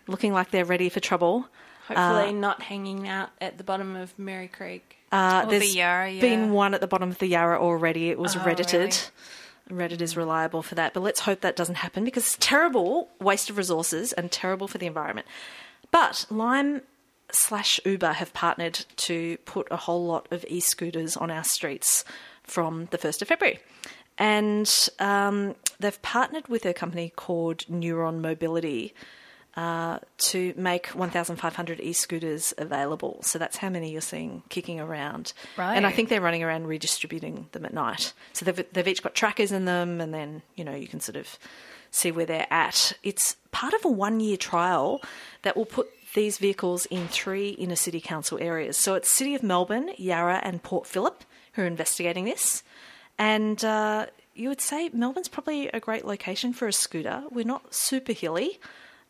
looking 0.08 0.34
like 0.34 0.52
they're 0.52 0.66
ready 0.66 0.90
for 0.90 1.00
trouble. 1.00 1.48
Hopefully, 1.88 2.34
not 2.34 2.62
hanging 2.62 3.08
out 3.08 3.30
at 3.40 3.58
the 3.58 3.64
bottom 3.64 3.96
of 3.96 4.18
Merri 4.20 4.50
Creek. 4.50 4.98
Uh, 5.12 5.46
Oh, 5.48 5.50
the 5.50 5.66
Yarra, 5.66 6.12
yeah. 6.12 6.20
been 6.22 6.52
one 6.52 6.74
at 6.74 6.82
the 6.82 6.88
bottom 6.88 7.10
of 7.10 7.18
the 7.18 7.28
Yarra 7.28 7.60
already. 7.62 8.10
It 8.10 8.20
was 8.20 8.36
Oh, 8.36 8.44
reddited. 8.46 9.00
Reddit 9.72 10.02
is 10.02 10.16
reliable 10.18 10.62
for 10.62 10.76
that, 10.76 10.94
but 10.94 11.02
let's 11.02 11.22
hope 11.22 11.42
that 11.42 11.56
doesn't 11.56 11.76
happen 11.76 12.04
because 12.06 12.24
it's 12.26 12.38
terrible 12.40 13.10
waste 13.20 13.50
of 13.50 13.58
resources 13.58 14.12
and 14.14 14.30
terrible 14.32 14.68
for 14.68 14.78
the 14.78 14.86
environment. 14.86 15.28
But 15.92 16.26
Lime 16.30 16.82
slash 17.32 17.80
Uber 17.86 18.14
have 18.14 18.34
partnered 18.34 18.86
to 18.96 19.38
put 19.46 19.68
a 19.72 19.78
whole 19.78 20.06
lot 20.06 20.28
of 20.32 20.46
e-scooters 20.48 21.18
on 21.18 21.30
our 21.30 21.44
streets 21.44 22.06
from 22.44 22.88
the 22.92 22.98
first 22.98 23.22
of 23.22 23.28
February, 23.28 23.60
and 24.18 24.90
um, 25.00 25.56
they've 25.80 26.02
partnered 26.02 26.48
with 26.48 26.66
a 26.66 26.74
company 26.74 27.12
called 27.16 27.66
Neuron 27.70 28.20
Mobility 28.22 28.94
uh, 29.58 29.98
to 30.20 30.54
make 30.56 30.88
1,500 30.90 31.80
e-scooters 31.82 32.54
available. 32.60 33.20
So 33.24 33.40
that's 33.40 33.58
how 33.58 33.70
many 33.70 33.92
you're 33.92 34.02
seeing 34.02 34.44
kicking 34.50 34.80
around. 34.80 35.34
And 35.76 35.86
I 35.88 35.92
think 35.92 36.10
they're 36.10 36.22
running 36.22 36.44
around 36.44 36.68
redistributing 36.68 37.48
them 37.54 37.66
at 37.66 37.74
night. 37.74 38.14
So 38.34 38.46
they've 38.46 38.66
they've 38.72 38.88
each 38.88 39.02
got 39.02 39.16
trackers 39.16 39.52
in 39.52 39.66
them, 39.66 40.00
and 40.00 40.14
then 40.14 40.44
you 40.56 40.64
know 40.64 40.76
you 40.76 40.88
can 40.88 41.00
sort 41.00 41.16
of 41.16 41.40
see 41.92 42.12
where 42.12 42.26
they're 42.26 42.52
at. 42.52 42.94
It's 43.04 43.36
part 43.52 43.74
of 43.74 43.86
a 43.86 43.90
one 43.90 44.20
year 44.20 44.38
trial 44.38 45.02
that 45.44 45.56
will 45.56 45.66
put 45.66 45.90
these 46.14 46.38
vehicles 46.38 46.86
in 46.88 47.08
three 47.08 47.50
inner 47.50 47.76
city 47.76 48.02
council 48.02 48.38
areas. 48.42 48.78
So 48.78 48.96
it's 48.96 49.12
City 49.12 49.36
of 49.36 49.44
Melbourne, 49.44 49.92
Yarra, 49.98 50.40
and 50.44 50.64
Port 50.64 50.88
Phillip 50.88 51.24
who 51.58 51.64
are 51.64 51.68
investigating 51.68 52.26
this. 52.26 52.64
And 53.18 53.64
uh, 53.66 54.06
you 54.36 54.48
would 54.48 54.62
say 54.62 54.90
Melbourne's 54.94 55.28
probably 55.28 55.68
a 55.70 55.80
great 55.80 56.06
location 56.06 56.54
for 56.54 56.68
a 56.68 56.74
scooter. 56.74 57.24
We're 57.32 57.46
not 57.46 57.74
super 57.74 58.14
hilly. 58.14 58.60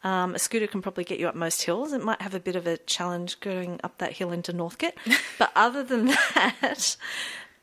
Um, 0.04 0.34
a 0.34 0.40
scooter 0.40 0.68
can 0.68 0.82
probably 0.82 1.04
get 1.04 1.20
you 1.20 1.28
up 1.28 1.36
most 1.36 1.64
hills. 1.64 1.92
It 1.92 2.04
might 2.04 2.22
have 2.22 2.34
a 2.34 2.40
bit 2.40 2.56
of 2.56 2.66
a 2.66 2.78
challenge 2.78 3.42
going 3.42 3.82
up 3.84 3.98
that 3.98 4.14
hill 4.14 4.32
into 4.32 4.54
Northcote, 4.54 4.94
but 5.40 5.52
other 5.56 5.84
than 5.84 6.06
that, 6.36 6.96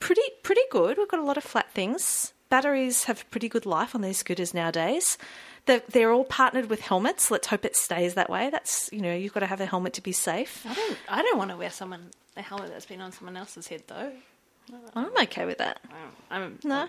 pretty 0.00 0.23
pretty 0.42 0.61
good. 0.71 0.99
We've 0.99 1.09
got 1.09 1.21
a 1.21 1.25
lot 1.25 1.38
of 1.38 1.44
flat 1.44 1.73
things. 1.73 2.34
Batteries 2.55 3.03
have 3.07 3.29
pretty 3.33 3.49
good 3.49 3.67
life 3.67 3.97
on 3.97 4.01
these 4.01 4.19
scooters 4.19 4.55
nowadays. 4.55 5.19
They're, 5.67 5.83
they're 5.89 6.13
all 6.13 6.23
partnered 6.23 6.71
with 6.71 6.83
helmets. 6.83 7.29
Let's 7.29 7.49
hope 7.49 7.65
it 7.65 7.75
stays 7.75 8.15
that 8.15 8.31
way. 8.31 8.49
That's 8.49 8.89
you 8.93 9.01
know 9.01 9.13
you've 9.13 9.35
got 9.35 9.41
to 9.41 9.47
have 9.47 9.61
a 9.61 9.67
helmet 9.67 9.95
to 9.95 10.01
be 10.01 10.13
safe. 10.13 10.65
I 10.65 10.73
don't. 10.73 10.97
I 11.09 11.23
don't 11.23 11.37
want 11.37 11.51
to 11.51 11.57
wear 11.57 11.71
someone 11.71 12.11
a 12.37 12.43
helmet 12.43 12.71
that's 12.71 12.87
been 12.87 13.01
on 13.01 13.11
someone 13.11 13.37
else's 13.37 13.67
head 13.67 13.83
though. 13.89 14.13
I'm 14.95 15.11
okay 15.23 15.47
with 15.47 15.59
that. 15.59 15.81
I'm 16.31 16.61
No, 16.63 16.87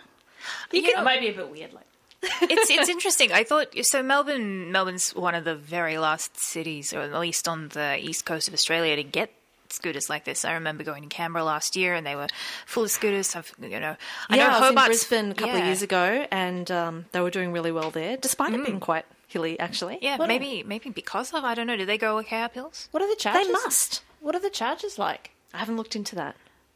You 0.71 0.83
can. 0.83 0.99
It 0.99 1.03
might 1.03 1.19
be 1.19 1.29
a 1.29 1.33
bit 1.33 1.49
weird. 1.49 1.73
Like 1.73 1.87
it's 2.43 2.69
it's 2.69 2.89
interesting. 2.97 3.31
I 3.31 3.43
thought 3.43 3.69
so. 3.81 4.03
Melbourne, 4.03 4.71
Melbourne's 4.71 5.15
one 5.15 5.33
of 5.33 5.45
the 5.45 5.55
very 5.55 5.97
last 5.97 6.37
cities, 6.37 6.93
or 6.93 6.99
at 6.99 7.19
least 7.19 7.47
on 7.47 7.69
the 7.69 7.97
east 7.99 8.23
coast 8.23 8.47
of 8.47 8.53
Australia, 8.53 8.97
to 8.97 9.03
get 9.03 9.31
scooters 9.75 10.09
like 10.09 10.23
this. 10.25 10.43
I 10.45 10.53
remember 10.53 10.83
going 10.83 11.03
to 11.03 11.09
Canberra 11.09 11.43
last 11.43 11.75
year, 11.75 11.93
and 11.93 12.05
they 12.05 12.15
were 12.15 12.27
full 12.65 12.83
of 12.83 12.91
scooters. 12.91 13.35
I've, 13.35 13.51
you 13.61 13.79
know, 13.79 13.95
I 14.29 14.35
yeah, 14.37 14.47
know 14.47 14.49
I 14.49 14.59
was 14.59 14.69
in 14.69 14.75
Hobart's- 14.75 14.87
Brisbane 14.87 15.31
a 15.31 15.35
couple 15.35 15.57
of 15.57 15.65
years 15.65 15.81
ago, 15.81 16.25
and 16.31 16.69
um, 16.71 17.05
they 17.11 17.21
were 17.21 17.29
doing 17.31 17.51
really 17.51 17.71
well 17.71 17.91
there, 17.91 18.17
despite 18.17 18.53
it 18.53 18.65
being 18.65 18.79
quite 18.79 19.05
hilly. 19.27 19.59
Actually, 19.59 19.99
Yeah, 20.01 20.17
What- 20.17 20.27
maybe 20.27 20.63
maybe 20.63 20.89
because 20.89 21.33
of 21.33 21.43
I 21.43 21.53
don't 21.53 21.67
know. 21.67 21.77
Do 21.77 21.85
they 21.85 21.97
go 21.97 22.17
okay 22.19 22.41
up 22.41 22.53
hills? 22.55 22.87
what 22.91 23.03
are 23.03 23.09
the 23.09 23.15
charges? 23.15 23.45
they 23.47 23.51
must. 23.51 24.01
What 24.21 24.33
are 24.35 24.41
the 24.41 24.49
charges 24.49 24.97
like? 24.97 25.31
I 25.53 25.57
haven't 25.59 25.77
looked 25.77 25.95
into 25.95 26.15
that. 26.15 26.35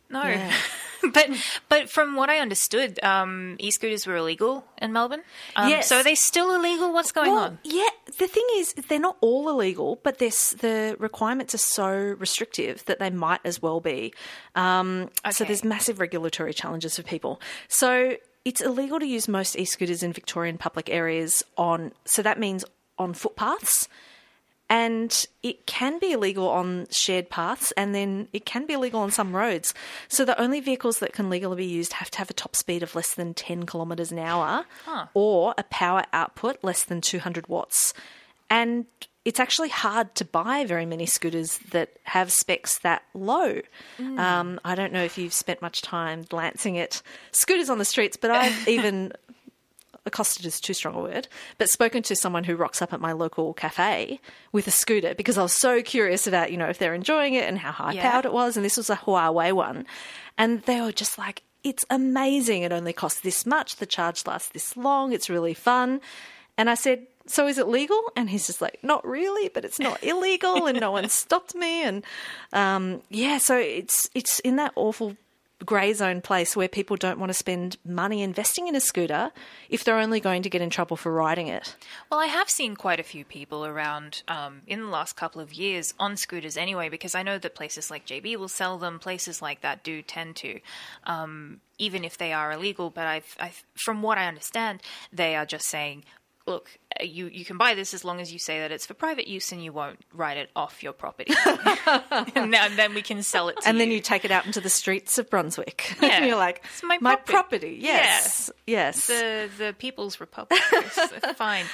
No, 0.09 0.23
Yeah. 0.23 0.51
but 1.13 1.29
but 1.69 1.89
from 1.89 2.15
what 2.15 2.29
I 2.29 2.39
understood, 2.39 3.01
um, 3.03 3.55
e-scooters 3.59 4.05
were 4.07 4.17
illegal 4.17 4.65
in 4.81 4.93
Melbourne. 4.93 5.23
Um, 5.55 5.69
Yes. 5.69 5.87
So 5.89 5.97
are 5.97 6.03
they 6.03 6.15
still 6.15 6.53
illegal? 6.53 6.93
What's 6.93 7.11
going 7.11 7.31
well, 7.31 7.43
on? 7.43 7.59
yeah, 7.63 7.89
the 8.17 8.27
thing 8.27 8.45
is, 8.55 8.73
they're 8.73 8.99
not 8.99 9.17
all 9.21 9.49
illegal, 9.49 9.99
but 10.03 10.17
the 10.19 10.95
requirements 10.99 11.53
are 11.55 11.59
so 11.59 11.87
restrictive 12.19 12.83
that 12.85 12.99
they 12.99 13.09
might 13.09 13.41
as 13.43 13.61
well 13.61 13.79
be. 13.79 14.13
Um, 14.55 15.09
So 15.31 15.43
there's 15.43 15.63
massive 15.63 15.99
regulatory 15.99 16.53
challenges 16.53 16.95
for 16.95 17.03
people. 17.03 17.41
So 17.67 18.15
it's 18.45 18.61
illegal 18.61 18.99
to 18.99 19.05
use 19.05 19.27
most 19.27 19.55
e-scooters 19.57 20.03
in 20.03 20.13
Victorian 20.13 20.57
public 20.57 20.89
areas 20.89 21.43
on. 21.57 21.91
So 22.05 22.21
that 22.21 22.39
means 22.39 22.65
on 22.97 23.13
footpaths. 23.13 23.87
And 24.69 25.25
it 25.41 25.65
can 25.65 25.97
be 25.97 26.11
illegal 26.11 26.47
on 26.47 26.85
shared 26.91 27.29
paths, 27.29 27.71
and 27.75 27.95
then 27.95 28.27
it 28.33 28.45
can 28.45 28.67
be 28.67 28.73
illegal 28.73 28.99
on 28.99 29.09
some 29.09 29.35
roads. 29.35 29.73
So 30.07 30.23
the 30.25 30.39
only 30.39 30.59
vehicles 30.59 30.99
that 30.99 31.11
can 31.11 31.29
legally 31.29 31.57
be 31.57 31.65
used 31.65 31.93
have 31.93 32.11
to 32.11 32.19
have 32.19 32.29
a 32.29 32.33
top 32.33 32.55
speed 32.55 32.83
of 32.83 32.93
less 32.93 33.15
than 33.15 33.33
10 33.33 33.65
kilometres 33.65 34.11
an 34.11 34.19
hour 34.19 34.65
or 35.15 35.55
a 35.57 35.63
power 35.63 36.03
output 36.13 36.59
less 36.63 36.83
than 36.83 37.01
200 37.01 37.47
watts. 37.47 37.93
And 38.51 38.85
it's 39.25 39.39
actually 39.39 39.69
hard 39.69 40.15
to 40.15 40.25
buy 40.25 40.65
very 40.65 40.85
many 40.85 41.05
scooters 41.05 41.59
that 41.71 41.89
have 42.03 42.31
specs 42.31 42.79
that 42.79 43.03
low. 43.13 43.61
Um, 44.19 44.59
I 44.63 44.75
don't 44.75 44.93
know 44.93 45.03
if 45.03 45.17
you've 45.17 45.33
spent 45.33 45.61
much 45.61 45.81
time 45.81 46.23
glancing 46.29 46.77
at 46.79 47.01
scooters 47.31 47.69
on 47.69 47.77
the 47.79 47.85
streets, 47.85 48.17
but 48.17 48.31
I've 48.31 48.67
even 48.67 49.13
accosted 50.05 50.45
is 50.45 50.59
too 50.59 50.73
strong 50.73 50.95
a 50.95 51.01
word, 51.01 51.27
but 51.57 51.69
spoken 51.69 52.03
to 52.03 52.15
someone 52.15 52.43
who 52.43 52.55
rocks 52.55 52.81
up 52.81 52.93
at 52.93 53.01
my 53.01 53.11
local 53.11 53.53
cafe 53.53 54.19
with 54.51 54.67
a 54.67 54.71
scooter 54.71 55.13
because 55.13 55.37
I 55.37 55.43
was 55.43 55.53
so 55.53 55.81
curious 55.81 56.27
about, 56.27 56.51
you 56.51 56.57
know, 56.57 56.67
if 56.67 56.77
they're 56.77 56.93
enjoying 56.93 57.33
it 57.33 57.47
and 57.47 57.57
how 57.57 57.71
high 57.71 57.95
powered 57.97 58.25
it 58.25 58.33
was. 58.33 58.57
And 58.57 58.65
this 58.65 58.77
was 58.77 58.89
a 58.89 58.95
Huawei 58.95 59.53
one. 59.53 59.85
And 60.37 60.61
they 60.63 60.81
were 60.81 60.91
just 60.91 61.17
like, 61.17 61.43
it's 61.63 61.85
amazing. 61.89 62.63
It 62.63 62.71
only 62.71 62.93
costs 62.93 63.21
this 63.21 63.45
much. 63.45 63.77
The 63.77 63.85
charge 63.85 64.25
lasts 64.25 64.49
this 64.49 64.77
long. 64.77 65.11
It's 65.11 65.29
really 65.29 65.53
fun. 65.53 66.01
And 66.57 66.69
I 66.69 66.75
said, 66.75 67.07
so 67.29 67.47
is 67.47 67.57
it 67.57 67.67
legal? 67.67 68.01
And 68.15 68.29
he's 68.29 68.47
just 68.47 68.61
like, 68.61 68.79
not 68.83 69.05
really, 69.05 69.49
but 69.49 69.63
it's 69.63 69.79
not 69.79 70.03
illegal, 70.03 70.65
and 70.65 70.79
no 70.79 70.91
one 70.97 71.07
stopped 71.09 71.55
me. 71.55 71.83
And 71.83 72.03
um, 72.51 73.01
yeah, 73.09 73.37
so 73.37 73.55
it's 73.55 74.09
it's 74.15 74.39
in 74.39 74.55
that 74.55 74.73
awful 74.75 75.15
grey 75.65 75.93
zone 75.93 76.21
place 76.21 76.55
where 76.55 76.67
people 76.67 76.95
don't 76.95 77.19
want 77.19 77.29
to 77.29 77.33
spend 77.33 77.77
money 77.85 78.21
investing 78.21 78.67
in 78.67 78.75
a 78.75 78.79
scooter 78.79 79.31
if 79.69 79.83
they're 79.83 79.97
only 79.97 80.19
going 80.19 80.41
to 80.41 80.49
get 80.49 80.61
in 80.61 80.69
trouble 80.69 80.95
for 80.95 81.11
riding 81.11 81.47
it. 81.47 81.75
Well, 82.09 82.19
I 82.19 82.27
have 82.27 82.49
seen 82.49 82.75
quite 82.75 82.99
a 82.99 83.03
few 83.03 83.25
people 83.25 83.65
around 83.65 84.23
um, 84.27 84.61
in 84.67 84.79
the 84.79 84.87
last 84.87 85.15
couple 85.15 85.41
of 85.41 85.53
years 85.53 85.93
on 85.99 86.15
scooters 86.15 86.57
anyway, 86.57 86.89
because 86.89 87.13
I 87.13 87.23
know 87.23 87.37
that 87.37 87.55
places 87.55 87.91
like 87.91 88.05
JB 88.05 88.37
will 88.37 88.47
sell 88.47 88.77
them. 88.77 88.99
Places 88.99 89.41
like 89.41 89.61
that 89.61 89.83
do 89.83 90.01
tend 90.01 90.35
to, 90.37 90.59
um, 91.05 91.59
even 91.77 92.03
if 92.03 92.17
they 92.17 92.31
are 92.31 92.51
illegal. 92.51 92.89
But 92.89 93.07
I've, 93.07 93.35
I've, 93.39 93.63
from 93.75 94.01
what 94.01 94.17
I 94.17 94.27
understand, 94.27 94.81
they 95.11 95.35
are 95.35 95.45
just 95.45 95.67
saying, 95.67 96.05
look, 96.45 96.79
you, 97.01 97.27
you 97.27 97.45
can 97.45 97.57
buy 97.57 97.73
this 97.75 97.93
as 97.93 98.03
long 98.05 98.19
as 98.21 98.31
you 98.33 98.39
say 98.39 98.59
that 98.59 98.71
it's 98.71 98.85
for 98.85 98.93
private 98.93 99.27
use 99.27 99.51
and 99.51 99.63
you 99.63 99.71
won't 99.71 99.99
write 100.13 100.37
it 100.37 100.49
off 100.55 100.83
your 100.83 100.93
property. 100.93 101.33
and, 102.35 102.53
then, 102.53 102.93
we 102.93 103.01
can 103.01 103.23
sell 103.23 103.49
it 103.49 103.57
to 103.61 103.67
and 103.67 103.77
you. 103.77 103.85
then 103.85 103.91
you 103.91 103.99
take 103.99 104.25
it 104.25 104.31
out 104.31 104.45
into 104.45 104.61
the 104.61 104.69
streets 104.69 105.17
of 105.17 105.29
Brunswick. 105.29 105.95
Yeah. 106.01 106.17
and 106.17 106.25
you're 106.25 106.37
like, 106.37 106.63
It's 106.65 106.83
my 106.83 106.97
property. 106.97 107.31
property." 107.31 107.77
Yes. 107.81 108.51
Yes. 108.65 109.07
the 109.07 109.49
the 109.57 109.75
People's 109.77 110.19
Republic. 110.19 110.59
Fine. 111.35 111.65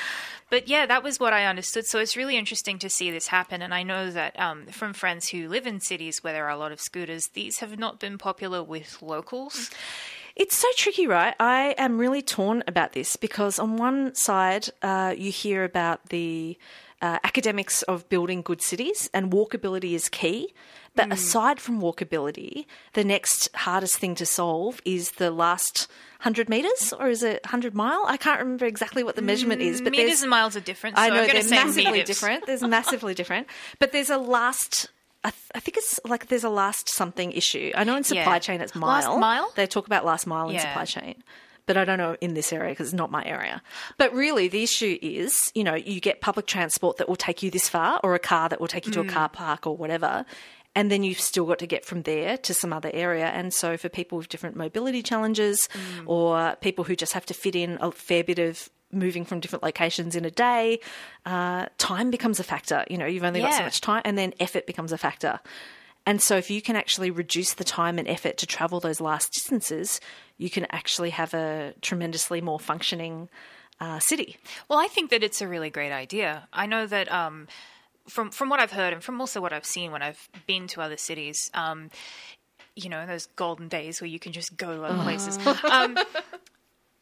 But 0.49 0.67
yeah, 0.67 0.85
that 0.85 1.03
was 1.03 1.19
what 1.19 1.33
I 1.33 1.45
understood. 1.45 1.85
So 1.85 1.99
it's 1.99 2.15
really 2.15 2.37
interesting 2.37 2.77
to 2.79 2.89
see 2.89 3.09
this 3.11 3.27
happen. 3.27 3.61
And 3.63 3.73
I 3.73 3.83
know 3.83 4.11
that 4.11 4.39
um, 4.39 4.67
from 4.67 4.93
friends 4.93 5.29
who 5.29 5.47
live 5.49 5.65
in 5.65 5.79
cities 5.79 6.23
where 6.23 6.33
there 6.33 6.45
are 6.45 6.51
a 6.51 6.57
lot 6.57 6.71
of 6.71 6.79
scooters, 6.79 7.27
these 7.33 7.59
have 7.59 7.79
not 7.79 7.99
been 7.99 8.17
popular 8.17 8.61
with 8.61 9.01
locals. 9.01 9.71
It's 10.35 10.57
so 10.57 10.67
tricky, 10.75 11.07
right? 11.07 11.33
I 11.39 11.75
am 11.77 11.97
really 11.97 12.21
torn 12.21 12.63
about 12.67 12.91
this 12.93 13.15
because, 13.15 13.57
on 13.57 13.77
one 13.77 14.13
side, 14.15 14.67
uh, 14.81 15.13
you 15.17 15.31
hear 15.31 15.63
about 15.63 16.09
the 16.09 16.57
uh, 17.01 17.19
academics 17.23 17.83
of 17.83 18.07
building 18.09 18.41
good 18.41 18.61
cities, 18.61 19.09
and 19.13 19.31
walkability 19.31 19.93
is 19.93 20.09
key. 20.09 20.53
But 20.93 21.11
aside 21.11 21.59
from 21.59 21.81
walkability, 21.81 22.65
the 22.93 23.03
next 23.03 23.49
hardest 23.53 23.97
thing 23.97 24.15
to 24.15 24.25
solve 24.25 24.81
is 24.85 25.11
the 25.11 25.29
last 25.29 25.87
100 26.19 26.47
metres, 26.47 26.93
or 26.97 27.09
is 27.09 27.21
it 27.21 27.41
100 27.43 27.75
mile? 27.75 28.05
I 28.07 28.15
can't 28.15 28.39
remember 28.39 28.65
exactly 28.65 29.03
what 29.03 29.17
the 29.17 29.21
measurement 29.21 29.61
is. 29.61 29.81
But 29.81 29.91
Meters 29.91 30.05
there's- 30.05 30.21
and 30.21 30.29
miles 30.29 30.55
are 30.55 30.61
different. 30.61 30.95
So 30.95 31.03
I 31.03 31.09
know 31.09 31.25
they're 31.27 31.49
massively 31.49 31.91
meters. 31.91 32.07
different. 32.07 32.45
There's 32.45 32.61
massively 32.63 33.13
different, 33.13 33.47
but 33.79 33.91
there's 33.91 34.09
a 34.09 34.17
last. 34.17 34.87
I, 35.25 35.31
th- 35.31 35.51
I 35.55 35.59
think 35.59 35.75
it's 35.77 35.99
like 36.05 36.27
there's 36.27 36.43
a 36.43 36.49
last 36.49 36.87
something 36.87 37.31
issue. 37.33 37.71
I 37.75 37.83
know 37.83 37.95
in 37.97 38.03
supply 38.03 38.35
Yeah. 38.35 38.39
chain 38.39 38.61
it's 38.61 38.75
Last 38.75 39.07
mile. 39.07 39.17
mile? 39.19 39.51
They 39.55 39.65
talk 39.67 39.87
about 39.87 40.05
last 40.05 40.25
mile 40.27 40.47
in 40.49 40.55
Yeah. 40.55 40.61
supply 40.61 40.85
chain. 40.85 41.23
But 41.65 41.77
I 41.77 41.83
don't 41.83 41.97
know 41.97 42.15
in 42.21 42.35
this 42.35 42.53
area 42.53 42.69
because 42.73 42.87
it's 42.89 42.93
not 42.93 43.09
my 43.09 43.25
area. 43.25 43.61
But 43.97 44.13
really, 44.13 44.47
the 44.47 44.61
issue 44.61 44.99
is, 45.01 45.51
you 45.55 45.63
know, 45.63 45.73
you 45.73 45.99
get 45.99 46.21
public 46.21 46.45
transport 46.45 46.97
that 46.97 47.09
will 47.09 47.15
take 47.15 47.41
you 47.41 47.49
this 47.49 47.67
far, 47.67 47.99
or 48.03 48.13
a 48.13 48.19
car 48.19 48.49
that 48.49 48.61
will 48.61 48.67
take 48.67 48.85
you 48.85 48.91
to 48.93 48.99
a 49.01 49.03
Mm. 49.03 49.09
car 49.09 49.29
park 49.29 49.65
or 49.65 49.75
whatever, 49.75 50.25
and 50.75 50.91
then 50.91 51.03
you've 51.03 51.19
still 51.19 51.45
got 51.45 51.57
to 51.59 51.65
get 51.65 51.83
from 51.83 52.03
there 52.03 52.37
to 52.37 52.53
some 52.53 52.71
other 52.71 52.91
area. 52.93 53.25
And 53.25 53.51
so, 53.51 53.77
for 53.77 53.89
people 53.89 54.19
with 54.19 54.29
different 54.29 54.55
mobility 54.55 55.01
challenges, 55.01 55.67
Mm. 55.73 56.03
or 56.05 56.55
people 56.61 56.83
who 56.83 56.95
just 56.95 57.13
have 57.13 57.25
to 57.25 57.33
fit 57.33 57.55
in 57.55 57.79
a 57.81 57.91
fair 57.91 58.23
bit 58.23 58.37
of 58.37 58.69
moving 58.91 59.25
from 59.25 59.39
different 59.39 59.63
locations 59.63 60.15
in 60.15 60.25
a 60.25 60.31
day, 60.31 60.79
uh, 61.25 61.67
time 61.77 62.11
becomes 62.11 62.39
a 62.39 62.43
factor. 62.43 62.85
You 62.89 62.97
know, 62.97 63.05
you've 63.05 63.23
only 63.23 63.41
got 63.41 63.53
so 63.53 63.63
much 63.63 63.81
time, 63.81 64.01
and 64.05 64.17
then 64.17 64.33
effort 64.39 64.65
becomes 64.65 64.91
a 64.91 64.97
factor. 64.97 65.39
And 66.05 66.21
so, 66.21 66.37
if 66.37 66.51
you 66.51 66.61
can 66.61 66.75
actually 66.75 67.09
reduce 67.09 67.53
the 67.53 67.63
time 67.63 67.97
and 67.97 68.07
effort 68.07 68.37
to 68.37 68.45
travel 68.45 68.79
those 68.79 69.01
last 69.01 69.33
distances, 69.33 69.99
you 70.37 70.49
can 70.49 70.65
actually 70.69 71.09
have 71.11 71.33
a 71.33 71.73
tremendously 71.81 72.41
more 72.41 72.59
functioning 72.59 73.29
uh, 73.79 73.99
city. 73.99 74.37
Well, 74.69 74.79
I 74.79 74.87
think 74.87 75.09
that 75.09 75.23
it's 75.23 75.41
a 75.41 75.47
really 75.47 75.69
great 75.69 75.91
idea. 75.91 76.47
I 76.53 76.65
know 76.65 76.85
that 76.85 77.11
um, 77.11 77.47
from 78.07 78.31
from 78.31 78.49
what 78.49 78.59
I've 78.59 78.71
heard 78.71 78.93
and 78.93 79.03
from 79.03 79.19
also 79.19 79.41
what 79.41 79.53
I've 79.53 79.65
seen 79.65 79.91
when 79.91 80.01
I've 80.01 80.29
been 80.45 80.67
to 80.67 80.81
other 80.81 80.97
cities, 80.97 81.49
um, 81.53 81.89
you 82.75 82.89
know, 82.89 83.05
those 83.05 83.25
golden 83.25 83.67
days 83.67 84.01
where 84.01 84.07
you 84.07 84.19
can 84.19 84.31
just 84.31 84.55
go 84.57 84.75
to 84.75 84.83
other 84.83 85.03
places. 85.03 85.39
Um, 85.65 85.97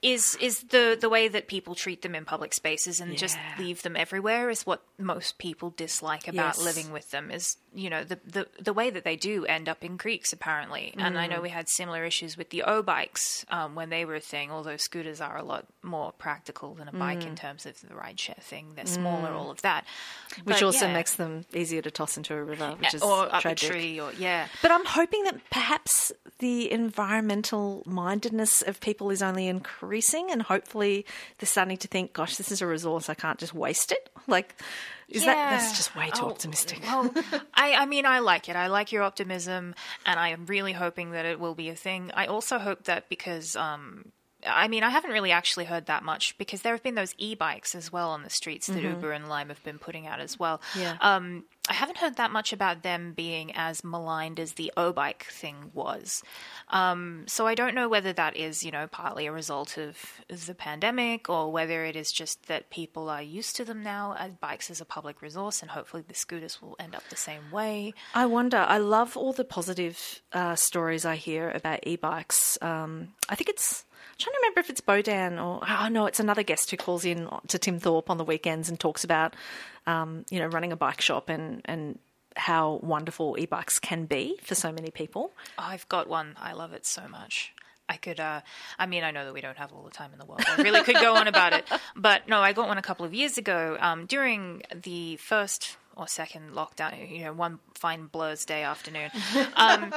is 0.03 0.37
is 0.41 0.63
the 0.69 0.97
the 0.99 1.07
way 1.09 1.27
that 1.29 1.47
people 1.47 1.73
treat 1.75 2.01
them 2.01 2.13
in 2.13 2.25
public 2.25 2.53
spaces 2.53 2.99
and 2.99 3.17
just 3.17 3.37
leave 3.57 3.81
them 3.83 3.95
everywhere 3.95 4.49
is 4.49 4.65
what 4.65 4.83
most 4.99 5.37
people 5.37 5.69
dislike 5.77 6.27
about 6.27 6.57
Yes. 6.57 6.61
living 6.61 6.91
with 6.91 7.09
them 7.11 7.31
is 7.31 7.55
you 7.73 7.89
know 7.89 8.03
the, 8.03 8.19
the 8.25 8.47
the 8.61 8.73
way 8.73 8.89
that 8.89 9.03
they 9.05 9.15
do 9.15 9.45
end 9.45 9.67
up 9.69 9.83
in 9.83 9.97
creeks 9.97 10.33
apparently 10.33 10.93
and 10.97 11.17
I 11.17 11.25
know 11.27 11.37
Mm. 11.39 11.43
we 11.43 11.49
had 11.49 11.67
similar 11.69 12.03
issues 12.03 12.37
with 12.37 12.49
the 12.49 12.63
O 12.63 12.83
bikes 12.83 13.45
um, 13.49 13.75
when 13.75 13.89
they 13.89 14.03
were 14.05 14.15
a 14.15 14.19
thing 14.19 14.51
although 14.51 14.77
scooters 14.77 15.21
are 15.21 15.37
a 15.37 15.43
lot 15.43 15.65
more 15.81 16.11
practical 16.11 16.73
than 16.75 16.87
a 16.89 16.91
bike 16.91 17.21
Mm. 17.21 17.27
in 17.27 17.35
terms 17.35 17.65
of 17.65 17.79
the 17.81 17.93
rideshare 17.95 18.41
thing 18.41 18.73
they're 18.75 18.85
smaller 18.85 19.31
all 19.31 19.49
of 19.49 19.61
that 19.61 19.85
Which 20.43 20.55
But, 20.57 20.63
also 20.63 20.87
yeah. 20.87 20.93
makes 20.93 21.15
them 21.15 21.45
easier 21.53 21.81
to 21.81 21.91
toss 21.91 22.17
into 22.17 22.33
a 22.35 22.43
river, 22.43 22.75
which 22.79 22.93
is 22.93 23.01
or 23.01 23.33
up 23.33 23.41
tragic. 23.41 23.69
a 23.69 23.73
tree 23.73 23.99
or 24.01 24.11
yeah 24.13 24.47
But 24.61 24.71
I'm 24.71 24.85
hoping 24.85 25.23
that 25.23 25.37
perhaps 25.49 26.11
the 26.39 26.69
environmental 26.71 27.83
mindedness 27.85 28.61
of 28.63 28.79
people 28.81 29.09
is 29.11 29.21
only 29.21 29.47
increasing, 29.47 29.92
and 30.31 30.41
hopefully 30.41 31.05
they're 31.37 31.47
starting 31.47 31.77
to 31.77 31.87
think, 31.87 32.13
"Gosh, 32.13 32.35
this 32.37 32.51
is 32.51 32.61
a 32.61 32.67
resource. 32.67 33.09
I 33.09 33.13
can't 33.13 33.39
just 33.39 33.53
waste 33.53 33.91
it." 33.91 34.09
Like, 34.25 34.55
is 35.09 35.25
that 35.25 35.35
that's 35.49 35.75
just 35.75 35.97
way 35.97 36.09
too 36.09 36.23
Oh, 36.23 36.29
optimistic? 36.29 36.79
Well, 36.81 37.13
I, 37.53 37.73
I 37.73 37.85
mean, 37.85 38.05
I 38.05 38.19
like 38.19 38.47
it. 38.47 38.55
I 38.55 38.67
like 38.67 38.93
your 38.93 39.03
optimism, 39.03 39.75
and 40.05 40.17
I 40.17 40.29
am 40.29 40.45
really 40.45 40.71
hoping 40.71 41.11
that 41.11 41.25
it 41.25 41.41
will 41.41 41.55
be 41.55 41.67
a 41.67 41.75
thing. 41.75 42.09
I 42.13 42.27
also 42.27 42.57
hope 42.57 42.85
that 42.85 43.09
because, 43.09 43.57
um, 43.57 44.13
I 44.47 44.69
mean, 44.69 44.81
I 44.81 44.89
haven't 44.89 45.11
really 45.11 45.31
actually 45.31 45.65
heard 45.65 45.87
that 45.87 46.03
much 46.03 46.37
because 46.37 46.61
there 46.61 46.71
have 46.73 46.83
been 46.83 46.95
those 46.95 47.15
e-bikes 47.17 47.75
as 47.75 47.91
well 47.91 48.11
on 48.11 48.23
the 48.23 48.29
streets 48.29 48.67
that 48.67 48.77
Mhm. 48.77 48.91
Uber 48.91 49.11
and 49.11 49.27
Lime 49.27 49.49
have 49.49 49.61
been 49.63 49.77
putting 49.77 50.07
out 50.07 50.21
as 50.21 50.39
well. 50.39 50.61
Yeah. 50.73 50.95
Um, 51.01 51.43
I 51.69 51.73
haven't 51.73 51.99
heard 51.99 52.17
that 52.17 52.31
much 52.31 52.51
about 52.51 52.83
them 52.83 53.13
being 53.13 53.55
as 53.55 53.85
maligned 53.85 54.37
as 54.37 54.53
the 54.53 54.73
O-bike 54.75 55.27
thing 55.31 55.71
was. 55.73 56.21
Um, 56.67 57.23
so 57.25 57.47
I 57.47 57.55
don't 57.55 57.73
know 57.73 57.87
whether 57.87 58.11
that 58.11 58.35
is, 58.35 58.63
you 58.63 58.71
know, 58.71 58.87
partly 58.87 59.27
a 59.27 59.31
result 59.31 59.77
of 59.77 59.97
the 60.27 60.55
pandemic 60.55 61.29
or 61.29 61.53
whether 61.53 61.85
it 61.85 61.95
is 61.95 62.11
just 62.11 62.47
that 62.47 62.69
people 62.69 63.09
are 63.09 63.21
used 63.21 63.55
to 63.55 63.65
them 63.65 63.81
now 63.81 64.13
as 64.19 64.33
bikes 64.33 64.69
as 64.69 64.81
a 64.81 64.85
public 64.85 65.21
resource, 65.21 65.61
and 65.61 65.71
hopefully 65.71 66.03
the 66.05 66.13
scooters 66.13 66.61
will 66.61 66.75
end 66.79 66.95
up 66.95 67.03
the 67.09 67.15
same 67.15 67.49
way. 67.49 67.93
I 68.13 68.25
wonder. 68.25 68.57
I 68.57 68.79
love 68.79 69.15
all 69.15 69.31
the 69.31 69.45
positive 69.45 70.21
uh, 70.33 70.55
stories 70.55 71.05
I 71.05 71.15
hear 71.15 71.49
about 71.49 71.87
e-bikes. 71.87 72.57
Um, 72.61 73.13
I 73.29 73.35
think 73.35 73.49
it's. 73.49 73.85
I'm 74.13 74.17
trying 74.19 74.33
to 74.33 74.39
remember 74.41 74.59
if 74.59 74.69
it's 74.69 74.81
Bodan 74.81 75.43
or 75.43 75.63
oh 75.67 75.87
no, 75.89 76.05
it's 76.05 76.19
another 76.19 76.43
guest 76.43 76.69
who 76.69 76.77
calls 76.77 77.03
in 77.03 77.27
to 77.47 77.57
Tim 77.57 77.79
Thorpe 77.79 78.11
on 78.11 78.17
the 78.17 78.23
weekends 78.23 78.69
and 78.69 78.79
talks 78.79 79.03
about, 79.03 79.35
um, 79.87 80.23
you 80.29 80.37
know, 80.37 80.45
running 80.45 80.71
a 80.71 80.75
bike 80.75 81.01
shop 81.01 81.29
and 81.29 81.61
and 81.65 81.97
how 82.35 82.79
wonderful 82.83 83.35
e-bikes 83.39 83.79
can 83.79 84.05
be 84.05 84.37
for 84.43 84.55
so 84.55 84.71
many 84.71 84.91
people. 84.91 85.31
I've 85.57 85.87
got 85.89 86.07
one. 86.07 86.35
I 86.39 86.53
love 86.53 86.73
it 86.73 86.85
so 86.85 87.07
much. 87.07 87.53
I 87.89 87.97
could, 87.97 88.19
uh, 88.19 88.41
I 88.79 88.85
mean, 88.85 89.03
I 89.03 89.11
know 89.11 89.25
that 89.25 89.33
we 89.33 89.41
don't 89.41 89.57
have 89.57 89.73
all 89.73 89.83
the 89.83 89.91
time 89.91 90.13
in 90.13 90.19
the 90.19 90.25
world. 90.25 90.41
I 90.47 90.61
really 90.61 90.81
could 90.83 90.95
go 90.95 91.15
on 91.15 91.27
about 91.27 91.53
it. 91.53 91.65
But 91.95 92.27
no, 92.27 92.39
I 92.39 92.53
got 92.53 92.67
one 92.67 92.77
a 92.77 92.81
couple 92.81 93.05
of 93.05 93.13
years 93.13 93.37
ago 93.37 93.77
um, 93.79 94.05
during 94.05 94.63
the 94.73 95.17
first 95.17 95.77
or 95.95 96.07
second 96.07 96.51
lockdown, 96.53 97.09
you 97.11 97.23
know, 97.23 97.33
one 97.33 97.59
fine 97.75 98.07
blur's 98.07 98.45
day 98.45 98.63
afternoon. 98.63 99.09
Um, 99.55 99.93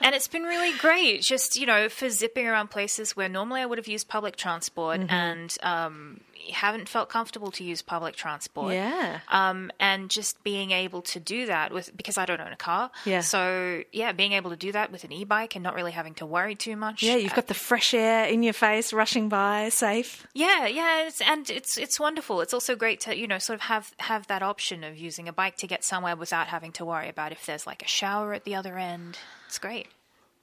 and 0.00 0.14
it's 0.14 0.28
been 0.28 0.42
really 0.44 0.76
great, 0.78 1.22
just, 1.22 1.56
you 1.56 1.66
know, 1.66 1.88
for 1.88 2.08
zipping 2.10 2.46
around 2.48 2.68
places 2.70 3.16
where 3.16 3.28
normally 3.28 3.60
I 3.60 3.66
would 3.66 3.78
have 3.78 3.86
used 3.88 4.08
public 4.08 4.36
transport 4.36 5.00
Mhm. 5.00 5.10
and 5.10 5.56
um, 5.62 6.20
haven't 6.50 6.88
felt 6.88 7.08
comfortable 7.08 7.50
to 7.52 7.64
use 7.64 7.82
public 7.82 8.16
transport. 8.16 8.74
Yeah. 8.74 9.20
Um, 9.28 9.70
and 9.78 10.10
just 10.10 10.42
being 10.42 10.70
able 10.72 11.02
to 11.02 11.20
do 11.20 11.46
that 11.46 11.72
with, 11.72 11.96
because 11.96 12.18
I 12.18 12.26
don't 12.26 12.40
own 12.40 12.52
a 12.52 12.56
car. 12.56 12.90
Yeah. 13.04 13.20
So, 13.20 13.82
yeah, 13.92 14.12
being 14.12 14.32
able 14.32 14.50
to 14.50 14.56
do 14.56 14.72
that 14.72 14.90
with 14.90 15.04
an 15.04 15.12
e 15.12 15.24
bike 15.24 15.54
and 15.54 15.62
not 15.62 15.74
really 15.74 15.92
having 15.92 16.14
to 16.14 16.26
worry 16.26 16.54
too 16.54 16.76
much. 16.76 17.02
Yeah, 17.02 17.16
you've 17.16 17.32
Uh, 17.32 17.36
got 17.36 17.46
the 17.46 17.54
fresh 17.54 17.94
air 17.94 18.24
in 18.26 18.42
your 18.42 18.52
face, 18.54 18.92
rushing 18.92 19.28
by, 19.28 19.68
safe. 19.68 20.26
yeah, 20.34 20.66
yeah, 20.66 21.06
it's, 21.06 21.20
and 21.20 21.48
it's 21.50 21.76
it's 21.78 22.00
wonderful. 22.00 22.40
It's 22.40 22.52
also 22.54 22.74
great 22.76 23.00
to 23.02 23.16
you 23.16 23.26
know 23.26 23.38
sort 23.38 23.54
of 23.56 23.60
have 23.62 23.92
have 23.98 24.26
that 24.26 24.42
option 24.42 24.82
of 24.84 24.96
using 24.98 25.28
a 25.28 25.32
bike 25.32 25.56
to 25.58 25.66
get 25.66 25.84
somewhere 25.84 26.16
without 26.16 26.48
having 26.48 26.72
to 26.72 26.84
worry 26.84 27.08
about 27.08 27.32
if 27.32 27.46
there's 27.46 27.66
like 27.66 27.82
a 27.82 27.88
shower 27.88 28.32
at 28.34 28.44
the 28.44 28.54
other 28.54 28.78
end. 28.78 29.18
It's 29.46 29.58
great. 29.58 29.86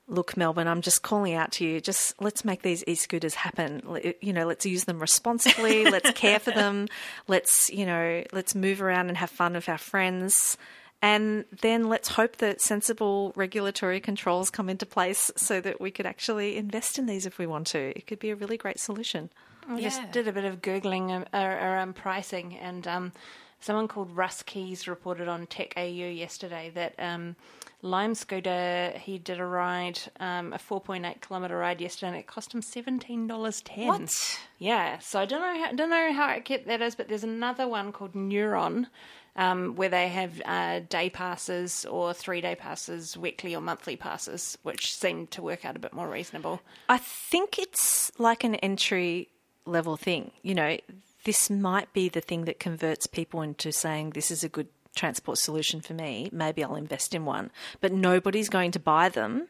Look, 0.10 0.36
Melbourne, 0.36 0.68
I'm 0.68 0.82
just 0.82 1.02
calling 1.04 1.34
out 1.34 1.52
to 1.54 1.66
you. 1.66 1.80
Just 1.80 2.20
let's 2.22 2.44
make 2.44 2.62
these 2.62 2.84
e-scooters 2.88 3.36
happen. 3.36 3.82
You 4.22 4.34
know, 4.34 4.46
let's 4.46 4.66
use 4.66 4.86
them 4.86 5.00
responsibly. 5.00 5.86
let's 5.90 6.12
care 6.12 6.40
for 6.40 6.52
them. 6.52 6.88
Let's, 7.28 7.70
you 7.70 7.86
know, 7.86 8.24
let's 8.34 8.56
move 8.56 8.82
around 8.82 9.10
and 9.10 9.18
have 9.18 9.30
fun 9.30 9.54
with 9.54 9.70
our 9.70 9.78
friends. 9.78 10.58
And 11.02 11.46
then 11.62 11.88
let's 11.88 12.10
hope 12.10 12.38
that 12.38 12.62
sensible 12.62 13.32
regulatory 13.36 14.02
controls 14.02 14.50
come 14.50 14.70
into 14.70 14.86
place 14.86 15.32
so 15.38 15.62
that 15.62 15.80
we 15.80 15.92
could 15.92 16.06
actually 16.06 16.58
invest 16.58 17.00
in 17.00 17.06
these 17.06 17.26
if 17.26 17.38
we 17.38 17.48
want 17.48 17.68
to. 17.68 17.98
It 17.98 18.06
could 18.06 18.20
be 18.20 18.32
a 18.32 18.36
really 18.36 18.58
great 18.58 18.80
solution. 18.80 19.30
I 19.70 19.80
just 19.80 20.12
did 20.12 20.28
a 20.28 20.34
bit 20.34 20.46
of 20.46 20.62
googling 20.62 21.12
um, 21.12 21.26
around 21.32 21.96
pricing, 21.96 22.58
and 22.58 22.88
um, 22.88 23.12
someone 23.60 23.88
called 23.88 24.16
Russ 24.16 24.42
Keys 24.42 24.88
reported 24.88 25.28
on 25.28 25.46
Tech 25.46 25.74
AU 25.78 26.10
yesterday 26.10 26.72
that 26.74 26.96
um, 26.98 27.36
Lime 27.82 28.14
Scooter 28.14 28.94
he 28.98 29.18
did 29.18 29.40
a 29.40 29.46
ride, 29.46 30.00
um, 30.20 30.52
a 30.54 30.58
4.8 30.58 31.22
kilometer 31.22 31.58
ride 31.58 31.80
yesterday, 31.80 32.10
and 32.10 32.18
it 32.18 32.28
cost 32.28 32.54
him 32.54 32.62
seventeen 32.62 33.28
dollars 33.28 33.62
ten. 33.62 33.88
What? 33.88 34.40
Yeah, 34.58 35.00
so 35.00 35.20
I 35.20 35.26
don't 35.26 35.42
know 35.42 35.64
how 35.64 35.72
don't 35.72 35.90
know 35.90 36.14
how 36.14 36.28
accurate 36.28 36.68
that 36.68 36.82
is, 36.82 36.96
but 36.96 37.08
there's 37.08 37.24
another 37.24 37.68
one 37.68 37.92
called 37.92 38.14
Neuron. 38.14 38.88
Um, 39.36 39.76
where 39.76 39.88
they 39.88 40.10
have 40.10 40.42
uh, 40.44 40.82
day 40.90 41.10
passes 41.10 41.86
or 41.86 42.14
three 42.14 42.42
day 42.42 42.56
passes, 42.56 43.16
weekly 43.16 43.56
or 43.56 43.62
monthly 43.62 43.96
passes, 43.96 44.58
which 44.64 44.94
seem 44.94 45.28
to 45.28 45.42
work 45.42 45.64
out 45.64 45.78
a 45.78 45.80
bit 45.80 45.94
more 45.94 46.10
reasonable. 46.10 46.62
I 46.90 46.98
think 46.98 47.58
it's 47.58 48.12
like 48.20 48.44
an 48.44 48.56
entry 48.56 49.30
level 49.66 49.96
thing. 49.96 50.32
You 50.42 50.56
know, 50.56 50.78
this 51.24 51.50
might 51.50 51.94
be 51.94 52.10
the 52.10 52.20
thing 52.20 52.46
that 52.46 52.60
converts 52.60 53.08
people 53.08 53.42
into 53.42 53.72
saying 53.72 54.10
this 54.10 54.30
is 54.32 54.44
a 54.44 54.50
good 54.50 54.68
transport 54.96 55.38
solution 55.38 55.82
for 55.82 55.94
me. 55.94 56.30
Maybe 56.32 56.64
I'll 56.64 56.76
invest 56.76 57.14
in 57.16 57.26
one. 57.26 57.52
But 57.82 57.92
nobody's 57.94 58.50
going 58.50 58.72
to 58.72 58.80
buy 58.80 59.10
them 59.10 59.48